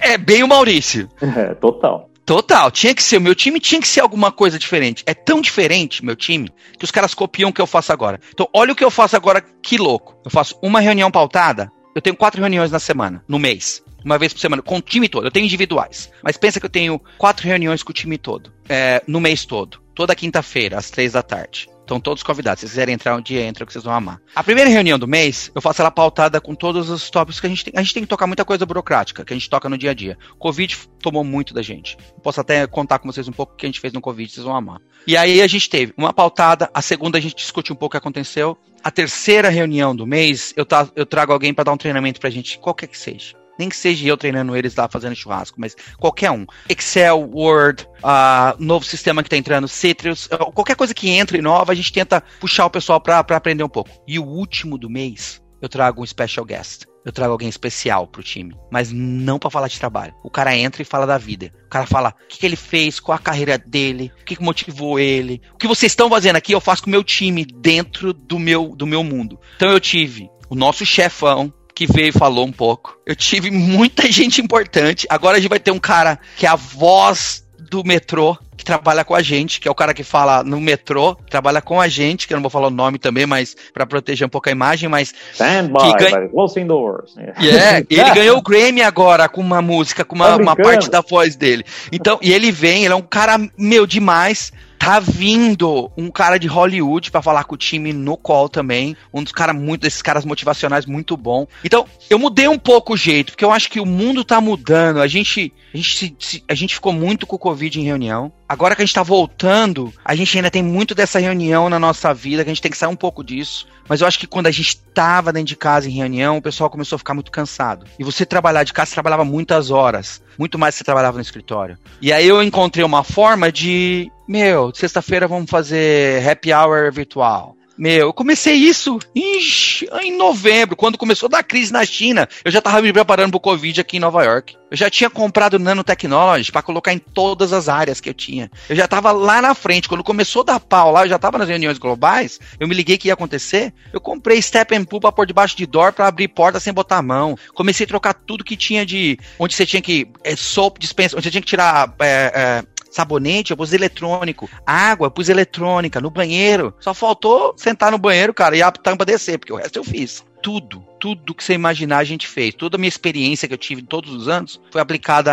É 0.00 0.16
bem 0.16 0.42
o 0.42 0.48
Maurício. 0.48 1.08
É, 1.20 1.54
total. 1.54 2.08
Total, 2.24 2.70
tinha 2.70 2.94
que 2.94 3.02
ser. 3.02 3.16
O 3.16 3.20
meu 3.20 3.34
time 3.34 3.58
tinha 3.58 3.80
que 3.80 3.88
ser 3.88 4.00
alguma 4.00 4.30
coisa 4.30 4.58
diferente. 4.58 5.02
É 5.06 5.12
tão 5.12 5.40
diferente, 5.40 6.04
meu 6.04 6.14
time, 6.14 6.48
que 6.78 6.84
os 6.84 6.90
caras 6.90 7.14
copiam 7.14 7.50
o 7.50 7.52
que 7.52 7.60
eu 7.60 7.66
faço 7.66 7.92
agora. 7.92 8.20
Então, 8.32 8.48
olha 8.54 8.72
o 8.72 8.76
que 8.76 8.84
eu 8.84 8.90
faço 8.90 9.16
agora, 9.16 9.42
que 9.60 9.76
louco. 9.76 10.16
Eu 10.24 10.30
faço 10.30 10.56
uma 10.62 10.80
reunião 10.80 11.10
pautada, 11.10 11.70
eu 11.94 12.00
tenho 12.00 12.16
quatro 12.16 12.40
reuniões 12.40 12.70
na 12.70 12.78
semana, 12.78 13.24
no 13.26 13.38
mês. 13.38 13.82
Uma 14.04 14.18
vez 14.18 14.32
por 14.32 14.40
semana, 14.40 14.62
com 14.62 14.76
o 14.76 14.80
time 14.80 15.08
todo. 15.08 15.26
Eu 15.26 15.30
tenho 15.30 15.44
individuais. 15.44 16.10
Mas 16.22 16.36
pensa 16.36 16.60
que 16.60 16.66
eu 16.66 16.70
tenho 16.70 17.00
quatro 17.18 17.46
reuniões 17.46 17.82
com 17.82 17.90
o 17.90 17.94
time 17.94 18.16
todo, 18.16 18.52
é, 18.68 19.02
no 19.06 19.20
mês 19.20 19.44
todo. 19.44 19.80
Toda 19.94 20.14
quinta-feira, 20.14 20.78
às 20.78 20.90
três 20.90 21.12
da 21.12 21.22
tarde. 21.22 21.68
Estão 21.92 22.00
todos 22.00 22.22
convidados. 22.22 22.60
Se 22.60 22.66
vocês 22.66 22.72
quiserem 22.72 22.94
entrar 22.94 23.14
um 23.14 23.20
dia, 23.20 23.42
entra 23.42 23.66
que 23.66 23.72
vocês 23.72 23.84
vão 23.84 23.92
amar. 23.92 24.18
A 24.34 24.42
primeira 24.42 24.70
reunião 24.70 24.98
do 24.98 25.06
mês, 25.06 25.50
eu 25.54 25.60
faço 25.60 25.82
ela 25.82 25.90
pautada 25.90 26.40
com 26.40 26.54
todos 26.54 26.88
os 26.88 27.10
tópicos 27.10 27.38
que 27.38 27.46
a 27.46 27.50
gente 27.50 27.64
tem. 27.66 27.74
A 27.76 27.82
gente 27.82 27.92
tem 27.92 28.02
que 28.02 28.08
tocar 28.08 28.26
muita 28.26 28.46
coisa 28.46 28.64
burocrática, 28.64 29.22
que 29.22 29.32
a 29.34 29.36
gente 29.36 29.50
toca 29.50 29.68
no 29.68 29.76
dia 29.76 29.90
a 29.90 29.94
dia. 29.94 30.16
Covid 30.38 30.74
tomou 31.02 31.22
muito 31.22 31.52
da 31.52 31.60
gente. 31.60 31.98
Posso 32.22 32.40
até 32.40 32.66
contar 32.66 32.98
com 32.98 33.12
vocês 33.12 33.28
um 33.28 33.32
pouco 33.32 33.52
o 33.52 33.56
que 33.56 33.66
a 33.66 33.68
gente 33.68 33.78
fez 33.78 33.92
no 33.92 34.00
Covid, 34.00 34.32
vocês 34.32 34.42
vão 34.42 34.56
amar. 34.56 34.80
E 35.06 35.18
aí 35.18 35.42
a 35.42 35.46
gente 35.46 35.68
teve 35.68 35.92
uma 35.94 36.14
pautada, 36.14 36.70
a 36.72 36.80
segunda 36.80 37.18
a 37.18 37.20
gente 37.20 37.34
discute 37.34 37.70
um 37.74 37.76
pouco 37.76 37.94
o 37.94 38.00
que 38.00 38.02
aconteceu. 38.02 38.56
A 38.82 38.90
terceira 38.90 39.50
reunião 39.50 39.94
do 39.94 40.06
mês, 40.06 40.54
eu, 40.56 40.64
tá, 40.64 40.88
eu 40.96 41.04
trago 41.04 41.30
alguém 41.30 41.52
para 41.52 41.64
dar 41.64 41.72
um 41.72 41.76
treinamento 41.76 42.18
pra 42.18 42.30
gente, 42.30 42.58
qualquer 42.58 42.86
que 42.86 42.96
seja. 42.96 43.41
Nem 43.62 43.68
que 43.68 43.76
seja 43.76 44.08
eu 44.08 44.16
treinando 44.16 44.56
eles 44.56 44.74
lá 44.74 44.88
fazendo 44.88 45.14
churrasco, 45.14 45.60
mas 45.60 45.76
qualquer 45.96 46.32
um. 46.32 46.44
Excel, 46.68 47.30
Word, 47.32 47.86
uh, 47.98 48.56
novo 48.58 48.84
sistema 48.84 49.22
que 49.22 49.28
está 49.28 49.36
entrando, 49.36 49.68
Citrus, 49.68 50.28
qualquer 50.52 50.74
coisa 50.74 50.92
que 50.92 51.08
entre 51.10 51.40
nova, 51.40 51.70
a 51.70 51.74
gente 51.76 51.92
tenta 51.92 52.20
puxar 52.40 52.66
o 52.66 52.70
pessoal 52.70 53.00
para 53.00 53.20
aprender 53.20 53.62
um 53.62 53.68
pouco. 53.68 53.88
E 54.04 54.18
o 54.18 54.24
último 54.24 54.76
do 54.76 54.90
mês, 54.90 55.40
eu 55.60 55.68
trago 55.68 56.02
um 56.02 56.06
special 56.06 56.44
guest. 56.44 56.86
Eu 57.04 57.12
trago 57.12 57.30
alguém 57.30 57.48
especial 57.48 58.08
pro 58.08 58.20
time, 58.20 58.52
mas 58.68 58.90
não 58.90 59.38
para 59.38 59.50
falar 59.50 59.68
de 59.68 59.78
trabalho. 59.78 60.12
O 60.24 60.30
cara 60.30 60.56
entra 60.56 60.82
e 60.82 60.84
fala 60.84 61.06
da 61.06 61.18
vida. 61.18 61.52
O 61.66 61.68
cara 61.68 61.86
fala 61.86 62.08
o 62.24 62.26
que, 62.26 62.40
que 62.40 62.46
ele 62.46 62.56
fez, 62.56 62.98
qual 62.98 63.14
a 63.14 63.20
carreira 63.20 63.56
dele, 63.56 64.10
o 64.20 64.24
que, 64.24 64.34
que 64.34 64.42
motivou 64.42 64.98
ele. 64.98 65.40
O 65.54 65.56
que 65.56 65.68
vocês 65.68 65.92
estão 65.92 66.10
fazendo 66.10 66.34
aqui, 66.34 66.52
eu 66.52 66.60
faço 66.60 66.82
com 66.82 66.88
o 66.88 66.90
meu 66.90 67.04
time 67.04 67.44
dentro 67.44 68.12
do 68.12 68.40
meu, 68.40 68.74
do 68.74 68.88
meu 68.88 69.04
mundo. 69.04 69.38
Então 69.54 69.70
eu 69.70 69.78
tive 69.78 70.28
o 70.50 70.54
nosso 70.54 70.84
chefão, 70.84 71.52
que 71.74 71.86
veio 71.86 72.08
e 72.08 72.12
falou 72.12 72.46
um 72.46 72.52
pouco. 72.52 72.98
Eu 73.06 73.16
tive 73.16 73.50
muita 73.50 74.10
gente 74.12 74.40
importante. 74.40 75.06
Agora 75.08 75.36
a 75.36 75.40
gente 75.40 75.50
vai 75.50 75.60
ter 75.60 75.70
um 75.70 75.78
cara 75.78 76.18
que 76.36 76.46
é 76.46 76.48
a 76.48 76.56
voz 76.56 77.42
do 77.70 77.82
metrô, 77.82 78.36
que 78.54 78.64
trabalha 78.64 79.02
com 79.02 79.14
a 79.14 79.22
gente, 79.22 79.58
que 79.58 79.66
é 79.66 79.70
o 79.70 79.74
cara 79.74 79.94
que 79.94 80.04
fala 80.04 80.44
no 80.44 80.60
metrô, 80.60 81.16
trabalha 81.30 81.62
com 81.62 81.80
a 81.80 81.88
gente, 81.88 82.28
que 82.28 82.34
eu 82.34 82.36
não 82.36 82.42
vou 82.42 82.50
falar 82.50 82.66
o 82.66 82.70
nome 82.70 82.98
também, 82.98 83.24
mas 83.24 83.56
para 83.72 83.86
proteger 83.86 84.26
um 84.26 84.30
pouco 84.30 84.50
a 84.50 84.52
imagem, 84.52 84.90
mas 84.90 85.14
Stand 85.32 85.68
by, 85.68 85.96
ganha... 85.98 86.28
closing 86.28 86.66
doors. 86.66 87.14
Yeah, 87.40 87.84
ele 87.88 88.10
ganhou 88.14 88.36
o 88.36 88.42
Grammy 88.42 88.82
agora 88.82 89.26
com 89.26 89.40
uma 89.40 89.62
música, 89.62 90.04
com 90.04 90.14
uma, 90.14 90.28
tá 90.28 90.36
uma 90.36 90.54
parte 90.54 90.90
da 90.90 91.00
voz 91.00 91.34
dele. 91.34 91.64
Então, 91.90 92.18
e 92.20 92.32
ele 92.32 92.52
vem, 92.52 92.84
ele 92.84 92.92
é 92.92 92.96
um 92.96 93.02
cara 93.02 93.38
meu 93.56 93.86
demais 93.86 94.52
tá 94.84 94.98
vindo 94.98 95.92
um 95.96 96.10
cara 96.10 96.38
de 96.38 96.48
Hollywood 96.48 97.12
para 97.12 97.22
falar 97.22 97.44
com 97.44 97.54
o 97.54 97.58
time 97.58 97.92
no 97.92 98.16
call 98.16 98.48
também. 98.48 98.96
Um 99.14 99.22
dos 99.22 99.32
caras 99.32 99.54
muito, 99.54 99.82
desses 99.82 100.02
caras 100.02 100.24
motivacionais 100.24 100.86
muito 100.86 101.16
bom. 101.16 101.46
Então, 101.62 101.86
eu 102.10 102.18
mudei 102.18 102.48
um 102.48 102.58
pouco 102.58 102.94
o 102.94 102.96
jeito, 102.96 103.30
porque 103.30 103.44
eu 103.44 103.52
acho 103.52 103.70
que 103.70 103.78
o 103.78 103.86
mundo 103.86 104.24
tá 104.24 104.40
mudando. 104.40 105.00
A 105.00 105.06
gente, 105.06 105.52
a 105.72 105.76
gente, 105.76 106.44
a 106.48 106.54
gente 106.54 106.74
ficou 106.74 106.92
muito 106.92 107.28
com 107.28 107.36
o 107.36 107.38
Covid 107.38 107.78
em 107.78 107.84
reunião. 107.84 108.32
Agora 108.48 108.74
que 108.74 108.82
a 108.82 108.84
gente 108.84 108.94
tá 108.94 109.04
voltando, 109.04 109.92
a 110.04 110.16
gente 110.16 110.36
ainda 110.36 110.50
tem 110.50 110.64
muito 110.64 110.96
dessa 110.96 111.20
reunião 111.20 111.70
na 111.70 111.78
nossa 111.78 112.12
vida, 112.12 112.42
que 112.42 112.50
a 112.50 112.52
gente 112.52 112.60
tem 112.60 112.70
que 112.70 112.76
sair 112.76 112.90
um 112.90 112.96
pouco 112.96 113.22
disso. 113.22 113.68
Mas 113.88 114.00
eu 114.00 114.06
acho 114.06 114.18
que 114.18 114.26
quando 114.26 114.48
a 114.48 114.50
gente 114.50 114.78
tava 114.94 115.32
dentro 115.32 115.48
de 115.48 115.56
casa 115.56 115.88
em 115.88 115.92
reunião, 115.92 116.38
o 116.38 116.42
pessoal 116.42 116.68
começou 116.68 116.96
a 116.96 116.98
ficar 116.98 117.14
muito 117.14 117.30
cansado. 117.30 117.86
E 117.98 118.04
você 118.04 118.26
trabalhar 118.26 118.64
de 118.64 118.72
casa, 118.72 118.90
você 118.90 118.94
trabalhava 118.94 119.24
muitas 119.24 119.70
horas. 119.70 120.22
Muito 120.38 120.58
mais 120.58 120.74
que 120.74 120.78
você 120.78 120.84
trabalhava 120.84 121.18
no 121.18 121.22
escritório. 121.22 121.78
E 122.00 122.12
aí 122.12 122.26
eu 122.26 122.42
encontrei 122.42 122.84
uma 122.84 123.04
forma 123.04 123.52
de 123.52 124.10
meu, 124.32 124.72
sexta-feira 124.74 125.28
vamos 125.28 125.50
fazer 125.50 126.26
happy 126.26 126.54
hour 126.54 126.90
virtual. 126.90 127.54
Meu, 127.76 128.06
eu 128.08 128.12
comecei 128.12 128.54
isso 128.54 128.98
ixi, 129.14 129.88
em 130.00 130.16
novembro, 130.16 130.74
quando 130.74 130.96
começou 130.96 131.26
a 131.26 131.30
dar 131.30 131.42
crise 131.42 131.72
na 131.72 131.84
China. 131.84 132.26
Eu 132.42 132.50
já 132.50 132.62
tava 132.62 132.80
me 132.80 132.92
preparando 132.92 133.32
pro 133.32 133.40
Covid 133.40 133.80
aqui 133.80 133.96
em 133.98 134.00
Nova 134.00 134.24
York. 134.24 134.56
Eu 134.70 134.76
já 134.76 134.88
tinha 134.88 135.10
comprado 135.10 135.58
nanotecnology 135.58 136.50
para 136.50 136.62
colocar 136.62 136.94
em 136.94 136.98
todas 136.98 137.52
as 137.52 137.68
áreas 137.68 138.00
que 138.00 138.08
eu 138.08 138.14
tinha. 138.14 138.50
Eu 138.70 138.76
já 138.76 138.88
tava 138.88 139.12
lá 139.12 139.42
na 139.42 139.54
frente. 139.54 139.86
Quando 139.86 140.02
começou 140.02 140.40
a 140.40 140.44
dar 140.46 140.60
pau 140.60 140.90
lá, 140.92 141.04
eu 141.04 141.10
já 141.10 141.18
tava 141.18 141.36
nas 141.36 141.48
reuniões 141.48 141.76
globais. 141.76 142.40
Eu 142.58 142.66
me 142.66 142.74
liguei 142.74 142.96
que 142.96 143.08
ia 143.08 143.14
acontecer. 143.14 143.74
Eu 143.92 144.00
comprei 144.00 144.40
step 144.40 144.74
and 144.74 144.84
pull 144.84 144.98
pra 145.00 145.12
pôr 145.12 145.26
debaixo 145.26 145.54
de 145.56 145.66
door 145.66 145.92
para 145.92 146.06
abrir 146.06 146.28
porta 146.28 146.58
sem 146.58 146.72
botar 146.72 146.96
a 146.96 147.02
mão. 147.02 147.36
Comecei 147.54 147.84
a 147.84 147.88
trocar 147.88 148.14
tudo 148.14 148.44
que 148.44 148.56
tinha 148.56 148.86
de. 148.86 149.18
Onde 149.38 149.54
você 149.54 149.66
tinha 149.66 149.82
que. 149.82 150.08
É, 150.24 150.34
soap 150.36 150.78
dispensa, 150.78 151.16
onde 151.16 151.24
você 151.24 151.30
tinha 151.30 151.42
que 151.42 151.48
tirar. 151.48 151.94
É, 152.00 152.32
é, 152.34 152.71
sabonete, 152.92 153.50
eu 153.50 153.56
pus 153.56 153.72
eletrônico. 153.72 154.48
Água, 154.66 155.06
eu 155.06 155.10
pus 155.10 155.28
eletrônica. 155.28 156.00
No 156.00 156.10
banheiro. 156.10 156.74
Só 156.78 156.94
faltou 156.94 157.54
sentar 157.56 157.90
no 157.90 157.98
banheiro, 157.98 158.34
cara, 158.34 158.56
e 158.56 158.62
a 158.62 158.70
tampa 158.70 159.04
descer, 159.04 159.38
porque 159.38 159.52
o 159.52 159.56
resto 159.56 159.78
eu 159.78 159.84
fiz. 159.84 160.24
Tudo, 160.42 160.84
tudo 160.98 161.34
que 161.34 161.42
você 161.42 161.54
imaginar 161.54 161.98
a 161.98 162.04
gente 162.04 162.26
fez. 162.26 162.54
Toda 162.54 162.76
a 162.76 162.78
minha 162.78 162.88
experiência 162.88 163.46
que 163.46 163.54
eu 163.54 163.58
tive 163.58 163.82
todos 163.82 164.12
os 164.12 164.28
anos 164.28 164.60
foi 164.70 164.80
aplicada 164.80 165.32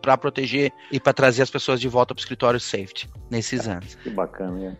para 0.00 0.16
proteger 0.16 0.72
e 0.92 1.00
para 1.00 1.12
trazer 1.12 1.42
as 1.42 1.50
pessoas 1.50 1.80
de 1.80 1.88
volta 1.88 2.14
para 2.14 2.20
o 2.20 2.22
escritório 2.22 2.60
safety 2.60 3.08
nesses 3.30 3.66
anos. 3.66 3.96
Que 3.96 4.10
bacana, 4.10 4.52
né? 4.52 4.76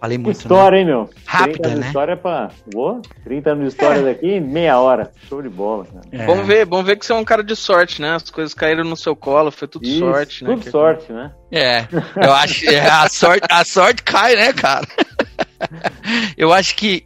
Falei 0.00 0.18
muito. 0.18 0.36
História, 0.36 0.76
né? 0.76 0.80
hein, 0.80 0.86
meu? 0.86 1.10
Rápida, 1.24 1.68
anos 1.68 1.78
né? 1.78 1.82
De 1.82 1.88
história 1.88 2.16
pra. 2.16 2.50
Boa? 2.72 3.00
30 3.24 3.50
anos 3.50 3.62
de 3.62 3.68
história 3.68 4.00
é. 4.00 4.04
daqui 4.04 4.26
em 4.26 4.40
meia 4.40 4.78
hora. 4.78 5.10
Show 5.28 5.42
de 5.42 5.48
bola, 5.48 5.84
cara. 5.86 6.04
É. 6.12 6.26
Vamos 6.26 6.46
ver, 6.46 6.66
vamos 6.66 6.86
ver 6.86 6.96
que 6.96 7.06
você 7.06 7.12
é 7.12 7.16
um 7.16 7.24
cara 7.24 7.42
de 7.42 7.56
sorte, 7.56 8.00
né? 8.00 8.14
As 8.14 8.30
coisas 8.30 8.54
caíram 8.54 8.84
no 8.84 8.96
seu 8.96 9.16
colo, 9.16 9.50
foi 9.50 9.66
tudo 9.66 9.86
Isso, 9.86 9.98
sorte, 9.98 10.44
né? 10.44 10.50
Tudo 10.50 10.70
sorte, 10.70 11.12
né? 11.12 11.32
É, 11.50 11.86
eu 12.22 12.32
acho 12.32 12.68
é, 12.68 12.80
a 12.88 13.08
sorte, 13.08 13.46
a 13.50 13.64
sorte 13.64 14.02
cai, 14.02 14.36
né, 14.36 14.52
cara? 14.52 14.86
eu 16.36 16.52
acho 16.52 16.76
que 16.76 17.02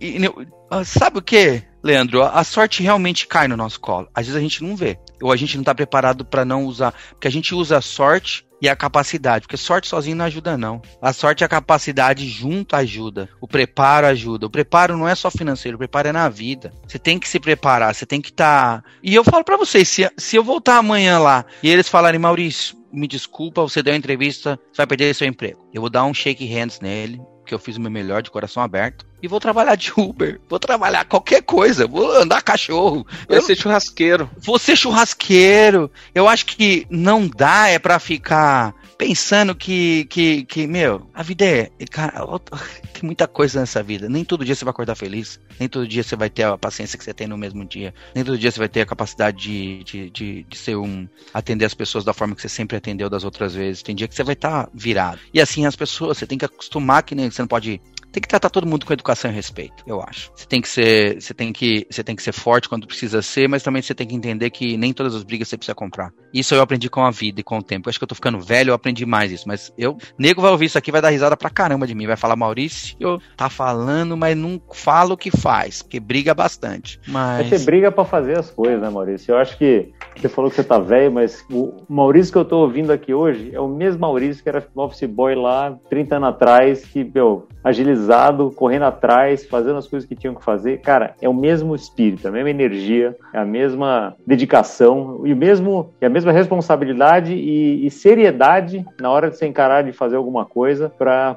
sabe 0.85 1.19
o 1.19 1.23
que? 1.23 1.63
Leandro, 1.83 2.23
a 2.23 2.45
sorte 2.45 2.83
realmente 2.83 3.27
cai 3.27 3.49
no 3.49 3.57
nosso 3.57 3.81
colo. 3.81 4.09
Às 4.15 4.27
vezes 4.27 4.39
a 4.39 4.43
gente 4.43 4.63
não 4.63 4.77
vê. 4.77 4.99
Ou 5.23 5.33
a 5.33 5.37
gente 5.37 5.57
não 5.57 5.63
está 5.63 5.75
preparado 5.75 6.25
para 6.25 6.45
não 6.45 6.65
usar. 6.65 6.95
Porque 7.11 7.29
a 7.29 7.31
gente 7.31 7.55
usa 7.55 7.79
a 7.79 7.81
sorte 7.81 8.45
e 8.61 8.69
a 8.69 8.77
capacidade. 8.77 9.47
Porque 9.47 9.57
sorte 9.57 9.89
sozinho 9.89 10.17
não 10.17 10.27
ajuda, 10.27 10.57
não. 10.57 10.83
A 11.01 11.13
sorte 11.13 11.41
e 11.41 11.45
a 11.45 11.49
capacidade 11.49 12.29
junto 12.29 12.77
ajuda. 12.77 13.29
O 13.41 13.49
preparo 13.49 14.07
ajuda. 14.07 14.47
O 14.47 14.51
preparo 14.51 14.97
não 14.97 15.09
é 15.09 15.15
só 15.15 15.31
financeiro, 15.31 15.77
o 15.77 15.79
preparo 15.79 16.09
é 16.09 16.13
na 16.13 16.29
vida. 16.29 16.73
Você 16.87 16.99
tem 16.99 17.19
que 17.19 17.29
se 17.29 17.41
preparar, 17.41 17.95
você 17.95 18.05
tem 18.05 18.21
que 18.21 18.31
estar. 18.31 18.83
Tá... 18.83 18.89
E 19.03 19.15
eu 19.15 19.25
falo 19.25 19.45
para 19.45 19.57
vocês: 19.57 19.89
se, 19.89 20.11
se 20.17 20.37
eu 20.37 20.45
voltar 20.45 20.77
amanhã 20.77 21.19
lá 21.19 21.45
e 21.63 21.71
eles 21.71 21.89
falarem, 21.89 22.21
Maurício, 22.21 22.77
me 22.93 23.07
desculpa, 23.07 23.63
você 23.63 23.83
deu 23.83 23.93
uma 23.93 23.99
entrevista, 23.99 24.59
você 24.71 24.79
vai 24.79 24.87
perder 24.87 25.15
seu 25.15 25.27
emprego. 25.27 25.67
Eu 25.73 25.81
vou 25.81 25.91
dar 25.91 26.05
um 26.05 26.15
shake 26.15 26.45
hands 26.47 26.81
nele, 26.81 27.21
que 27.45 27.55
eu 27.55 27.59
fiz 27.59 27.77
o 27.77 27.81
meu 27.81 27.91
melhor 27.91 28.23
de 28.23 28.31
coração 28.31 28.63
aberto. 28.63 29.07
E 29.23 29.29
vou 29.29 29.41
trabalhar 29.41 29.75
de 29.75 29.93
Uber, 29.97 30.41
vou 30.49 30.59
trabalhar 30.59 31.05
qualquer 31.05 31.43
coisa, 31.43 31.87
vou 31.87 32.11
andar 32.17 32.43
cachorro. 32.43 33.07
Vai 33.29 33.39
eu 33.39 33.43
ser 33.43 33.57
churrasqueiro. 33.57 34.31
Vou 34.39 34.59
ser 34.59 34.77
churrasqueiro. 34.77 35.91
Eu 36.15 36.29
acho 36.29 36.47
que 36.47 36.87
não 36.89 37.29
dá 37.29 37.69
é 37.69 37.79
para 37.79 37.99
ficar 37.99 38.75
pensando 39.01 39.55
que, 39.55 40.05
que, 40.11 40.45
que, 40.45 40.67
meu, 40.67 41.09
a 41.15 41.23
vida 41.23 41.47
é. 41.47 41.71
Cara, 41.91 42.21
tem 42.93 43.03
muita 43.03 43.27
coisa 43.27 43.59
nessa 43.59 43.83
vida. 43.83 44.11
Nem 44.11 44.23
todo 44.27 44.45
dia 44.45 44.55
você 44.55 44.63
vai 44.63 44.73
acordar 44.73 44.95
feliz. 44.95 45.41
Nem 45.59 45.71
todo 45.71 45.89
dia 45.89 46.03
você 46.03 46.15
vai 46.15 46.29
ter 46.29 46.43
a 46.43 46.59
paciência 46.59 46.99
que 46.99 47.05
você 47.05 47.15
tem 47.15 47.27
no 47.27 47.39
mesmo 47.39 47.65
dia. 47.65 47.95
Nem 48.15 48.23
todo 48.23 48.37
dia 48.37 48.51
você 48.51 48.59
vai 48.59 48.69
ter 48.69 48.83
a 48.83 48.87
capacidade 48.87 49.39
de, 49.39 49.85
de, 49.85 50.11
de, 50.11 50.43
de 50.43 50.59
ser 50.59 50.77
um. 50.77 51.09
atender 51.33 51.65
as 51.65 51.73
pessoas 51.73 52.05
da 52.05 52.13
forma 52.13 52.35
que 52.35 52.43
você 52.43 52.49
sempre 52.51 52.77
atendeu 52.77 53.09
das 53.09 53.25
outras 53.25 53.55
vezes. 53.55 53.83
Tem 53.83 53.95
dia 53.95 54.07
que 54.07 54.15
você 54.15 54.23
vai 54.23 54.35
estar 54.35 54.65
tá 54.67 54.71
virado. 54.75 55.19
E 55.33 55.41
assim 55.41 55.65
as 55.65 55.75
pessoas, 55.75 56.19
você 56.19 56.27
tem 56.27 56.37
que 56.37 56.45
acostumar 56.45 57.03
que 57.03 57.15
nem 57.15 57.31
você 57.31 57.41
não 57.41 57.49
pode 57.49 57.81
tem 58.13 58.21
que 58.21 58.29
tratar 58.29 58.51
todo 58.51 58.67
mundo 58.67 58.85
com 58.85 58.93
educação 58.93 59.31
e 59.31 59.35
respeito, 59.35 59.83
eu 59.87 60.01
acho. 60.01 60.31
Você 60.35 60.47
tem 60.47 60.61
que 60.61 60.69
ser, 60.69 61.21
você 61.21 61.35
tem 61.35 61.53
que, 61.53 61.87
você 61.91 62.03
tem 62.03 62.17
que 62.17 62.23
ser 62.23 62.33
forte 62.33 62.69
quando 62.69 62.87
precisa 62.87 63.23
ser, 63.23 63.49
mas 63.49 63.63
também 63.63 63.83
você 63.83 63.95
tem 63.95 64.07
que 64.07 64.15
entender 64.15 64.51
que 64.51 64.77
nem 64.77 64.93
todas 64.93 65.15
as 65.15 65.23
brigas 65.23 65.49
você 65.49 65.57
precisa 65.57 65.75
comprar. 65.75 66.13
Isso 66.33 66.55
eu 66.55 66.61
aprendi 66.61 66.89
com 66.89 67.05
a 67.05 67.11
vida 67.11 67.41
e 67.41 67.45
com 67.45 67.59
o 67.59 67.63
tempo. 67.63 67.89
Eu 67.89 67.91
acho 67.91 67.99
que 67.99 68.05
eu 68.05 68.09
tô 68.09 68.15
ficando 68.15 68.41
velho, 68.41 68.71
eu 68.71 68.75
aprendi 68.75 69.07
mais 69.07 69.33
isso, 69.33 69.47
mas 69.47 69.73
eu, 69.77 69.97
nego 70.19 70.43
vai 70.43 70.51
ouvir 70.51 70.67
isso 70.67 70.79
aqui, 70.79 70.91
vai 70.91 71.01
dar 71.01 71.11
risada 71.11 71.37
pra 71.37 71.51
caramba 71.51 71.87
de 71.87 71.95
mim, 71.95 72.07
vai 72.07 72.17
falar 72.17 72.37
Maurício, 72.37 73.21
tá 73.37 73.49
falando, 73.49 74.17
mas 74.17 74.37
não 74.37 74.61
fala 74.73 75.15
o 75.15 75.17
que 75.17 75.31
faz, 75.31 75.83
porque 75.83 76.01
briga 76.01 76.35
bastante. 76.35 77.01
Mas 77.07 77.49
você 77.49 77.59
briga 77.59 77.91
para 77.93 78.05
fazer 78.05 78.39
as 78.39 78.51
coisas, 78.51 78.81
né, 78.81 78.91
Maurício? 78.91 79.33
Eu 79.33 79.39
acho 79.39 79.57
que 79.57 79.93
você 80.17 80.29
falou 80.29 80.51
que 80.51 80.57
você 80.57 80.65
tá 80.65 80.79
velho, 80.79 81.13
mas 81.13 81.45
o 81.51 81.85
Maurício 81.89 82.33
que 82.33 82.39
eu 82.39 82.45
tô 82.45 82.59
ouvindo 82.59 82.93
aqui 82.93 83.15
hoje 83.15 83.51
é 83.55 83.61
o 83.61 83.69
mesmo 83.69 84.01
Maurício 84.01 84.43
que 84.43 84.49
era 84.49 84.67
office 84.75 85.09
boy 85.09 85.35
lá 85.35 85.79
30 85.89 86.17
anos 86.17 86.29
atrás, 86.31 86.85
que, 86.85 87.05
meu, 87.05 87.49
agilizado, 87.63 88.51
correndo 88.51 88.85
atrás, 88.85 89.47
fazendo 89.47 89.79
as 89.79 89.87
coisas 89.87 90.09
que 90.09 90.15
tinham 90.15 90.35
que 90.35 90.45
fazer. 90.45 90.81
Cara, 90.81 91.15
é 91.21 91.29
o 91.29 91.35
mesmo 91.35 91.75
espírito, 91.75 92.27
a 92.27 92.31
mesma 92.31 92.51
energia, 92.51 93.17
é 93.33 93.39
a 93.39 93.45
mesma 93.45 94.15
dedicação 94.27 95.23
e 95.25 95.33
o 95.33 95.37
mesmo 95.37 95.93
e 96.01 96.07
a 96.07 96.11
mesma 96.11 96.33
responsabilidade 96.33 97.35
e, 97.35 97.87
e 97.87 97.91
seriedade 97.91 98.85
na 99.01 99.11
hora 99.11 99.31
de 99.31 99.37
se 99.37 99.47
encarar 99.47 99.83
de 99.83 99.93
fazer 99.93 100.17
alguma 100.17 100.45
coisa 100.45 100.89
para 100.89 101.37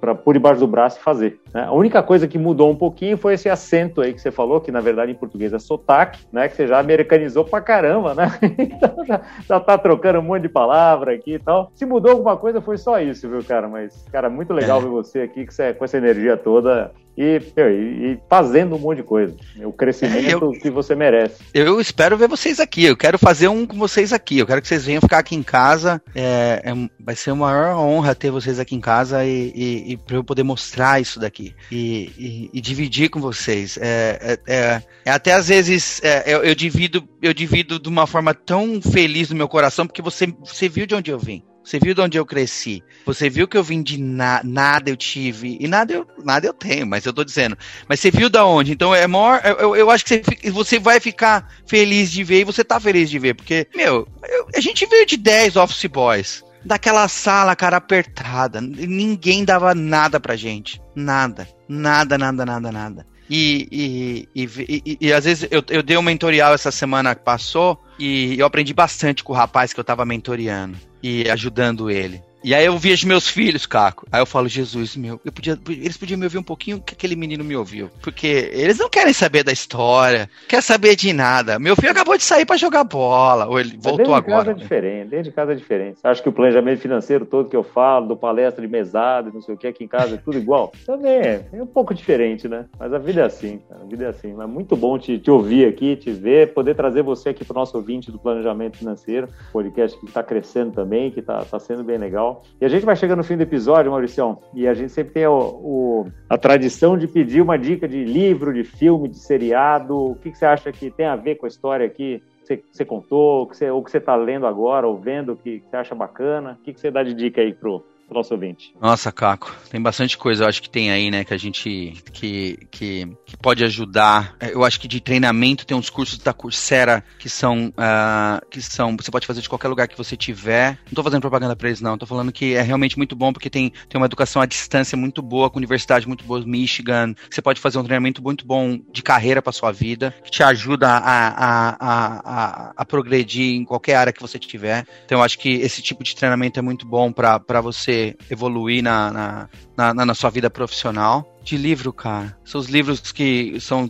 para 0.00 0.14
pôr 0.14 0.34
debaixo 0.34 0.60
do 0.60 0.66
braço 0.66 0.98
e 0.98 1.02
fazer. 1.02 1.40
Né? 1.52 1.64
A 1.64 1.72
única 1.72 2.02
coisa 2.02 2.28
que 2.28 2.38
mudou 2.38 2.70
um 2.70 2.76
pouquinho 2.76 3.16
foi 3.16 3.34
esse 3.34 3.48
acento 3.48 4.00
aí 4.00 4.12
que 4.12 4.20
você 4.20 4.30
falou, 4.30 4.60
que 4.60 4.70
na 4.70 4.80
verdade 4.80 5.12
em 5.12 5.14
português 5.14 5.52
é 5.52 5.58
sotaque, 5.58 6.26
né? 6.32 6.48
Que 6.48 6.56
você 6.56 6.66
já 6.66 6.78
americanizou 6.78 7.44
pra 7.44 7.60
caramba, 7.60 8.14
né? 8.14 8.26
então 8.58 9.04
já, 9.04 9.20
já 9.48 9.60
tá 9.60 9.78
trocando 9.78 10.18
um 10.18 10.22
monte 10.22 10.42
de 10.42 10.48
palavra 10.48 11.14
aqui 11.14 11.34
e 11.34 11.38
tal. 11.38 11.70
Se 11.74 11.84
mudou 11.86 12.12
alguma 12.12 12.36
coisa 12.36 12.60
foi 12.60 12.78
só 12.78 13.00
isso, 13.00 13.28
viu, 13.28 13.42
cara? 13.44 13.68
Mas, 13.68 14.06
cara, 14.10 14.28
muito 14.28 14.52
legal 14.52 14.78
é. 14.78 14.82
ver 14.82 14.88
você 14.88 15.20
aqui 15.20 15.46
que 15.46 15.54
você, 15.54 15.72
com 15.74 15.84
essa 15.84 15.96
energia 15.96 16.36
toda 16.36 16.92
e, 17.16 17.40
e, 17.56 18.18
fazendo 18.28 18.76
um 18.76 18.78
monte 18.78 18.98
de 18.98 19.02
coisa. 19.02 19.34
O 19.64 19.72
crescimento 19.72 20.44
eu, 20.44 20.50
que 20.52 20.70
você 20.70 20.94
merece. 20.94 21.42
Eu 21.54 21.80
espero 21.80 22.16
ver 22.16 22.28
vocês 22.28 22.60
aqui. 22.60 22.84
Eu 22.84 22.96
quero 22.96 23.18
fazer 23.18 23.48
um 23.48 23.66
com 23.66 23.78
vocês 23.78 24.12
aqui. 24.12 24.38
Eu 24.38 24.46
quero 24.46 24.60
que 24.60 24.68
vocês 24.68 24.84
venham 24.84 25.00
ficar 25.00 25.18
aqui 25.18 25.34
em 25.34 25.42
casa. 25.42 26.02
É, 26.14 26.62
é, 26.64 26.90
vai 27.00 27.16
ser 27.16 27.30
uma 27.30 27.46
maior 27.46 27.76
honra 27.76 28.14
ter 28.14 28.30
vocês 28.30 28.58
aqui 28.58 28.74
em 28.74 28.80
casa 28.80 29.24
e, 29.24 29.52
e, 29.54 29.92
e 29.92 29.96
para 29.96 30.16
eu 30.16 30.24
poder 30.24 30.42
mostrar 30.42 31.00
isso 31.00 31.18
daqui 31.20 31.54
e, 31.70 32.50
dividir 32.60 33.08
com 33.08 33.20
vocês. 33.20 33.78
É, 33.80 34.38
é, 34.46 34.54
é, 34.54 34.82
é 35.04 35.10
até 35.10 35.32
às 35.32 35.48
vezes 35.48 36.02
é, 36.02 36.24
eu, 36.26 36.42
eu, 36.42 36.54
divido 36.54 37.08
eu 37.22 37.32
divido 37.32 37.78
de 37.78 37.88
uma 37.88 38.06
forma 38.06 38.34
tão 38.34 38.80
feliz 38.82 39.30
no 39.30 39.36
meu 39.36 39.48
coração 39.48 39.86
porque 39.86 40.02
você, 40.02 40.26
você 40.26 40.68
viu 40.68 40.86
de 40.86 40.94
onde 40.94 41.10
eu 41.10 41.18
vim. 41.18 41.42
Você 41.66 41.80
viu 41.80 41.94
de 41.94 42.00
onde 42.00 42.16
eu 42.16 42.24
cresci. 42.24 42.80
Você 43.04 43.28
viu 43.28 43.48
que 43.48 43.56
eu 43.56 43.64
vim 43.64 43.82
de 43.82 44.00
na, 44.00 44.40
nada 44.44 44.88
eu 44.88 44.96
tive. 44.96 45.58
E 45.60 45.66
nada 45.66 45.92
eu, 45.92 46.06
nada 46.22 46.46
eu 46.46 46.54
tenho, 46.54 46.86
mas 46.86 47.04
eu 47.04 47.12
tô 47.12 47.24
dizendo. 47.24 47.58
Mas 47.88 47.98
você 47.98 48.08
viu 48.08 48.30
da 48.30 48.46
onde? 48.46 48.70
Então 48.70 48.94
é 48.94 49.04
maior. 49.08 49.42
Eu, 49.44 49.74
eu 49.74 49.90
acho 49.90 50.04
que 50.04 50.22
você, 50.22 50.50
você 50.52 50.78
vai 50.78 51.00
ficar 51.00 51.52
feliz 51.66 52.12
de 52.12 52.22
ver 52.22 52.42
e 52.42 52.44
você 52.44 52.62
tá 52.62 52.78
feliz 52.78 53.10
de 53.10 53.18
ver. 53.18 53.34
Porque, 53.34 53.66
meu, 53.74 54.06
eu, 54.28 54.46
a 54.54 54.60
gente 54.60 54.86
veio 54.86 55.04
de 55.04 55.16
10 55.16 55.56
office 55.56 55.86
boys. 55.86 56.44
Daquela 56.64 57.08
sala, 57.08 57.56
cara, 57.56 57.78
apertada. 57.78 58.60
Ninguém 58.60 59.44
dava 59.44 59.74
nada 59.74 60.20
pra 60.20 60.36
gente. 60.36 60.80
Nada. 60.94 61.48
Nada, 61.68 62.16
nada, 62.16 62.46
nada, 62.46 62.70
nada. 62.70 63.06
E, 63.28 64.26
e, 64.34 64.48
e, 64.48 64.98
e, 65.00 65.12
às 65.12 65.24
vezes 65.24 65.48
eu, 65.50 65.62
eu 65.68 65.82
dei 65.82 65.96
um 65.96 66.02
mentorial 66.02 66.54
essa 66.54 66.70
semana 66.70 67.14
que 67.14 67.22
passou 67.22 67.82
e 67.98 68.38
eu 68.38 68.46
aprendi 68.46 68.72
bastante 68.72 69.24
com 69.24 69.32
o 69.32 69.36
rapaz 69.36 69.72
que 69.72 69.80
eu 69.80 69.84
tava 69.84 70.04
mentoreando 70.04 70.78
e 71.02 71.28
ajudando 71.28 71.90
ele. 71.90 72.22
E 72.46 72.54
aí 72.54 72.64
eu 72.64 72.78
vejo 72.78 73.08
meus 73.08 73.26
filhos, 73.26 73.66
Caco. 73.66 74.06
Aí 74.12 74.22
eu 74.22 74.24
falo, 74.24 74.46
Jesus, 74.46 74.96
meu, 74.96 75.20
eu 75.24 75.32
podia, 75.32 75.58
eles 75.68 75.96
podiam 75.96 76.16
me 76.16 76.26
ouvir 76.26 76.38
um 76.38 76.44
pouquinho 76.44 76.80
que 76.80 76.94
aquele 76.94 77.16
menino 77.16 77.42
me 77.42 77.56
ouviu. 77.56 77.90
Porque 78.00 78.48
eles 78.52 78.78
não 78.78 78.88
querem 78.88 79.12
saber 79.12 79.42
da 79.42 79.50
história, 79.50 80.30
quer 80.48 80.62
saber 80.62 80.94
de 80.94 81.12
nada. 81.12 81.58
Meu 81.58 81.74
filho 81.74 81.90
acabou 81.90 82.16
de 82.16 82.22
sair 82.22 82.46
para 82.46 82.56
jogar 82.56 82.84
bola, 82.84 83.48
ou 83.48 83.58
ele 83.58 83.76
voltou 83.76 84.14
agora. 84.14 84.20
Dentro 84.20 84.28
de 84.28 84.30
casa 84.30 84.50
é 84.50 84.54
diferente, 84.54 85.08
dentro 85.08 85.24
de 85.24 85.32
casa 85.32 85.52
é 85.52 85.54
diferente. 85.56 85.98
Acho 86.04 86.22
que 86.22 86.28
o 86.28 86.32
planejamento 86.32 86.78
financeiro 86.78 87.26
todo 87.26 87.48
que 87.48 87.56
eu 87.56 87.64
falo, 87.64 88.06
do 88.06 88.16
palestra 88.16 88.64
de 88.64 88.68
mesada, 88.68 89.28
não 89.34 89.42
sei 89.42 89.56
o 89.56 89.58
que, 89.58 89.66
aqui 89.66 89.82
em 89.82 89.88
casa 89.88 90.14
é 90.14 90.18
tudo 90.18 90.38
igual. 90.38 90.70
Também 90.86 91.18
é, 91.18 91.44
é 91.52 91.60
um 91.60 91.66
pouco 91.66 91.92
diferente, 91.92 92.46
né? 92.46 92.66
Mas 92.78 92.92
a 92.92 92.98
vida 92.98 93.22
é 93.22 93.24
assim, 93.24 93.58
cara, 93.68 93.82
a 93.82 93.86
vida 93.88 94.04
é 94.04 94.08
assim. 94.08 94.32
Mas 94.34 94.48
muito 94.48 94.76
bom 94.76 94.96
te, 94.96 95.18
te 95.18 95.32
ouvir 95.32 95.66
aqui, 95.66 95.96
te 95.96 96.12
ver, 96.12 96.54
poder 96.54 96.76
trazer 96.76 97.02
você 97.02 97.30
aqui 97.30 97.44
para 97.44 97.54
o 97.54 97.58
nosso 97.58 97.76
ouvinte 97.76 98.12
do 98.12 98.20
planejamento 98.20 98.76
financeiro, 98.76 99.28
podcast 99.52 99.98
que 99.98 100.06
está 100.06 100.22
crescendo 100.22 100.70
também, 100.70 101.10
que 101.10 101.18
está 101.18 101.44
tá 101.44 101.58
sendo 101.58 101.82
bem 101.82 101.98
legal. 101.98 102.35
E 102.60 102.64
a 102.64 102.68
gente 102.68 102.84
vai 102.84 102.96
chegando 102.96 103.18
no 103.18 103.24
fim 103.24 103.36
do 103.36 103.42
episódio, 103.42 103.90
Mauricião, 103.90 104.40
e 104.54 104.66
a 104.66 104.74
gente 104.74 104.92
sempre 104.92 105.14
tem 105.14 105.26
o, 105.26 105.38
o, 105.38 106.06
a 106.28 106.38
tradição 106.38 106.96
de 106.96 107.06
pedir 107.06 107.40
uma 107.40 107.58
dica 107.58 107.86
de 107.88 108.04
livro, 108.04 108.52
de 108.52 108.64
filme, 108.64 109.08
de 109.08 109.18
seriado. 109.18 109.96
O 109.96 110.14
que, 110.16 110.30
que 110.30 110.38
você 110.38 110.46
acha 110.46 110.72
que 110.72 110.90
tem 110.90 111.06
a 111.06 111.16
ver 111.16 111.36
com 111.36 111.46
a 111.46 111.48
história 111.48 111.86
aqui? 111.86 112.22
Você, 112.42 112.62
você 112.70 112.84
contou, 112.84 113.46
que 113.48 113.70
ou 113.70 113.82
que 113.82 113.90
você 113.90 113.98
está 113.98 114.14
lendo 114.14 114.46
agora, 114.46 114.86
ou 114.86 114.96
vendo, 114.96 115.36
que, 115.36 115.60
que 115.60 115.68
você 115.68 115.76
acha 115.76 115.94
bacana? 115.94 116.58
O 116.60 116.64
que, 116.64 116.72
que 116.72 116.80
você 116.80 116.90
dá 116.90 117.02
de 117.02 117.14
dica 117.14 117.40
aí 117.40 117.52
pro, 117.52 117.84
pro 118.06 118.16
nosso 118.16 118.32
ouvinte. 118.34 118.74
Nossa, 118.80 119.10
Caco, 119.10 119.54
tem 119.70 119.80
bastante 119.80 120.16
coisa, 120.16 120.44
eu 120.44 120.48
acho 120.48 120.62
que 120.62 120.70
tem 120.70 120.90
aí, 120.90 121.10
né, 121.10 121.24
que 121.24 121.34
a 121.34 121.36
gente, 121.36 121.94
que, 122.12 122.58
que, 122.70 123.08
que 123.24 123.36
pode 123.36 123.64
ajudar. 123.64 124.36
Eu 124.40 124.64
acho 124.64 124.80
que 124.80 124.88
de 124.88 125.00
treinamento 125.00 125.66
tem 125.66 125.76
uns 125.76 125.90
cursos 125.90 126.18
da 126.18 126.32
Coursera 126.32 127.04
que 127.18 127.28
são, 127.28 127.68
uh, 127.68 128.46
que 128.48 128.62
são, 128.62 128.96
você 128.96 129.10
pode 129.10 129.26
fazer 129.26 129.40
de 129.40 129.48
qualquer 129.48 129.68
lugar 129.68 129.88
que 129.88 129.96
você 129.96 130.16
tiver. 130.16 130.78
Não 130.86 130.94
tô 130.94 131.02
fazendo 131.02 131.20
propaganda 131.20 131.56
pra 131.56 131.68
eles, 131.68 131.80
não, 131.80 131.98
tô 131.98 132.06
falando 132.06 132.32
que 132.32 132.54
é 132.54 132.62
realmente 132.62 132.96
muito 132.96 133.16
bom, 133.16 133.32
porque 133.32 133.50
tem, 133.50 133.72
tem 133.88 134.00
uma 134.00 134.06
educação 134.06 134.40
à 134.40 134.46
distância 134.46 134.96
muito 134.96 135.20
boa, 135.20 135.50
com 135.50 135.58
universidade 135.58 136.06
muito 136.06 136.24
boa, 136.24 136.44
Michigan, 136.46 137.14
você 137.28 137.42
pode 137.42 137.60
fazer 137.60 137.78
um 137.78 137.84
treinamento 137.84 138.22
muito 138.22 138.46
bom 138.46 138.78
de 138.92 139.02
carreira 139.02 139.42
pra 139.42 139.52
sua 139.52 139.72
vida, 139.72 140.14
que 140.22 140.30
te 140.30 140.42
ajuda 140.42 140.88
a, 140.88 140.98
a, 140.98 141.68
a, 141.70 142.20
a, 142.24 142.72
a 142.76 142.84
progredir 142.84 143.56
em 143.56 143.64
qualquer 143.64 143.96
área 143.96 144.12
que 144.12 144.20
você 144.20 144.38
tiver. 144.38 144.86
Então 145.04 145.18
eu 145.18 145.24
acho 145.24 145.38
que 145.38 145.48
esse 145.48 145.82
tipo 145.82 146.04
de 146.04 146.14
treinamento 146.14 146.58
é 146.58 146.62
muito 146.62 146.86
bom 146.86 147.10
para 147.12 147.60
você 147.60 147.95
evoluir 148.30 148.82
na, 148.82 149.48
na, 149.76 149.94
na, 149.94 150.06
na 150.06 150.14
sua 150.14 150.30
vida 150.30 150.50
profissional 150.50 151.36
de 151.46 151.56
livro, 151.56 151.92
cara. 151.92 152.36
São 152.44 152.60
os 152.60 152.68
livros 152.68 153.12
que 153.12 153.58
são. 153.60 153.88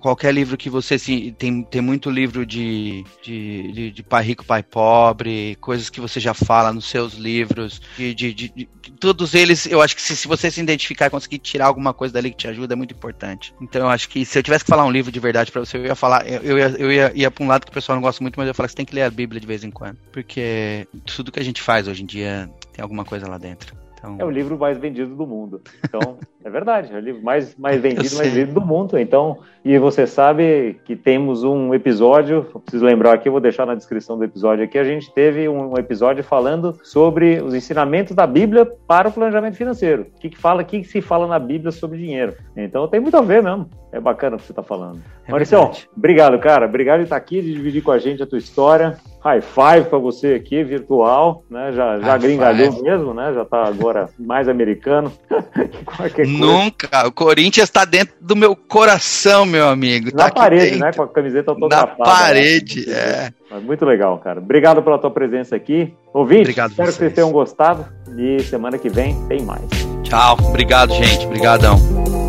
Qualquer 0.00 0.34
livro 0.34 0.56
que 0.56 0.68
você. 0.68 0.94
Assim, 0.94 1.32
tem, 1.38 1.62
tem 1.62 1.80
muito 1.80 2.10
livro 2.10 2.44
de, 2.44 3.04
de, 3.22 3.72
de, 3.72 3.90
de, 3.92 4.02
pai 4.02 4.24
rico, 4.24 4.44
pai 4.44 4.64
pobre, 4.64 5.56
coisas 5.60 5.88
que 5.88 6.00
você 6.00 6.18
já 6.18 6.34
fala 6.34 6.72
nos 6.72 6.86
seus 6.86 7.14
livros. 7.14 7.80
De, 7.96 8.12
de, 8.12 8.34
de 8.34 8.68
todos 8.98 9.34
eles, 9.34 9.64
eu 9.66 9.80
acho 9.80 9.94
que 9.94 10.02
se, 10.02 10.16
se, 10.16 10.26
você 10.26 10.50
se 10.50 10.60
identificar 10.60 11.06
e 11.06 11.10
conseguir 11.10 11.38
tirar 11.38 11.66
alguma 11.66 11.94
coisa 11.94 12.14
dali 12.14 12.32
que 12.32 12.36
te 12.36 12.48
ajuda, 12.48 12.74
é 12.74 12.76
muito 12.76 12.94
importante. 12.94 13.54
Então 13.60 13.82
eu 13.82 13.88
acho 13.88 14.08
que 14.08 14.24
se 14.24 14.36
eu 14.36 14.42
tivesse 14.42 14.64
que 14.64 14.70
falar 14.70 14.84
um 14.84 14.90
livro 14.90 15.12
de 15.12 15.20
verdade 15.20 15.52
para 15.52 15.60
você, 15.60 15.76
eu 15.76 15.84
ia 15.84 15.94
falar. 15.94 16.28
Eu, 16.28 16.58
ia, 16.58 16.74
eu 16.78 16.92
ia, 16.92 17.12
ia 17.14 17.30
pra 17.30 17.44
um 17.44 17.48
lado 17.48 17.64
que 17.64 17.70
o 17.70 17.74
pessoal 17.74 17.94
não 17.94 18.02
gosta 18.02 18.22
muito, 18.24 18.36
mas 18.36 18.46
eu 18.46 18.50
ia 18.50 18.54
falar 18.54 18.66
que 18.66 18.72
você 18.72 18.76
tem 18.76 18.86
que 18.86 18.94
ler 18.94 19.02
a 19.02 19.10
Bíblia 19.10 19.40
de 19.40 19.46
vez 19.46 19.62
em 19.62 19.70
quando. 19.70 19.98
Porque 20.12 20.88
tudo 21.06 21.30
que 21.30 21.38
a 21.38 21.44
gente 21.44 21.62
faz 21.62 21.86
hoje 21.86 22.02
em 22.02 22.06
dia 22.06 22.50
tem 22.78 22.82
alguma 22.84 23.04
coisa 23.04 23.28
lá 23.28 23.38
dentro. 23.38 23.76
Então... 23.94 24.16
É 24.20 24.24
o 24.24 24.30
livro 24.30 24.56
mais 24.56 24.78
vendido 24.78 25.16
do 25.16 25.26
mundo. 25.26 25.60
Então, 25.84 26.16
é 26.44 26.48
verdade, 26.48 26.94
é 26.94 26.96
o 26.96 27.00
livro 27.00 27.20
mais, 27.20 27.56
mais 27.56 27.80
vendido, 27.82 28.16
mais 28.16 28.32
vendido 28.32 28.60
do 28.60 28.64
mundo. 28.64 28.96
Então, 28.96 29.40
e 29.68 29.78
você 29.78 30.06
sabe 30.06 30.80
que 30.86 30.96
temos 30.96 31.44
um 31.44 31.74
episódio, 31.74 32.42
preciso 32.64 32.86
lembrar 32.86 33.12
aqui, 33.12 33.28
vou 33.28 33.38
deixar 33.38 33.66
na 33.66 33.74
descrição 33.74 34.16
do 34.16 34.24
episódio 34.24 34.64
aqui, 34.64 34.78
a 34.78 34.82
gente 34.84 35.12
teve 35.12 35.46
um 35.46 35.76
episódio 35.76 36.24
falando 36.24 36.80
sobre 36.82 37.42
os 37.42 37.52
ensinamentos 37.52 38.16
da 38.16 38.26
Bíblia 38.26 38.64
para 38.64 39.10
o 39.10 39.12
planejamento 39.12 39.58
financeiro. 39.58 40.06
O 40.16 40.20
que, 40.20 40.30
que 40.30 40.38
fala, 40.38 40.62
o 40.62 40.64
que, 40.64 40.80
que 40.80 40.88
se 40.88 41.02
fala 41.02 41.26
na 41.26 41.38
Bíblia 41.38 41.70
sobre 41.70 41.98
dinheiro. 41.98 42.34
Então 42.56 42.88
tem 42.88 42.98
muito 42.98 43.18
a 43.18 43.20
ver 43.20 43.42
mesmo. 43.42 43.68
É 43.90 43.98
bacana 43.98 44.36
o 44.36 44.38
que 44.38 44.44
você 44.44 44.52
está 44.52 44.62
falando. 44.62 45.02
É 45.26 45.30
Maurício, 45.30 45.70
obrigado, 45.96 46.38
cara. 46.38 46.66
Obrigado 46.66 46.98
de 46.98 47.04
estar 47.04 47.16
aqui, 47.16 47.40
de 47.40 47.54
dividir 47.54 47.82
com 47.82 47.90
a 47.90 47.98
gente 47.98 48.22
a 48.22 48.26
tua 48.26 48.38
história. 48.38 48.98
High 49.20 49.40
five 49.40 49.88
para 49.88 49.98
você 49.98 50.34
aqui, 50.34 50.62
virtual, 50.62 51.42
né? 51.50 51.72
Já, 51.72 51.98
já 51.98 52.16
gringalhou 52.18 52.82
mesmo, 52.82 53.14
né? 53.14 53.32
Já 53.34 53.42
está 53.42 53.64
agora 53.64 54.08
mais 54.18 54.46
americano. 54.46 55.10
Nunca. 56.28 57.06
O 57.06 57.12
Corinthians 57.12 57.68
está 57.68 57.84
dentro 57.84 58.14
do 58.20 58.36
meu 58.36 58.54
coração, 58.54 59.46
meu 59.58 59.68
amigo. 59.68 60.10
Na 60.14 60.30
tá 60.30 60.30
parede, 60.30 60.78
né? 60.78 60.92
Com 60.92 61.02
a 61.02 61.08
camiseta 61.08 61.50
autografada. 61.50 61.96
Na 61.98 62.04
parede, 62.04 62.86
né? 62.88 63.30
é. 63.50 63.58
Muito 63.60 63.84
legal, 63.84 64.18
cara. 64.18 64.40
Obrigado 64.40 64.82
pela 64.82 64.98
tua 64.98 65.10
presença 65.10 65.56
aqui. 65.56 65.92
Ouvinte, 66.12 66.42
Obrigado 66.42 66.70
espero 66.70 66.86
vocês. 66.86 66.96
que 66.96 67.04
vocês 67.04 67.14
tenham 67.14 67.32
gostado. 67.32 67.86
E 68.16 68.40
semana 68.42 68.78
que 68.78 68.88
vem 68.88 69.14
tem 69.26 69.42
mais. 69.42 69.68
Tchau. 70.02 70.36
Obrigado, 70.48 70.92
gente. 70.94 71.26
Obrigadão. 71.26 72.27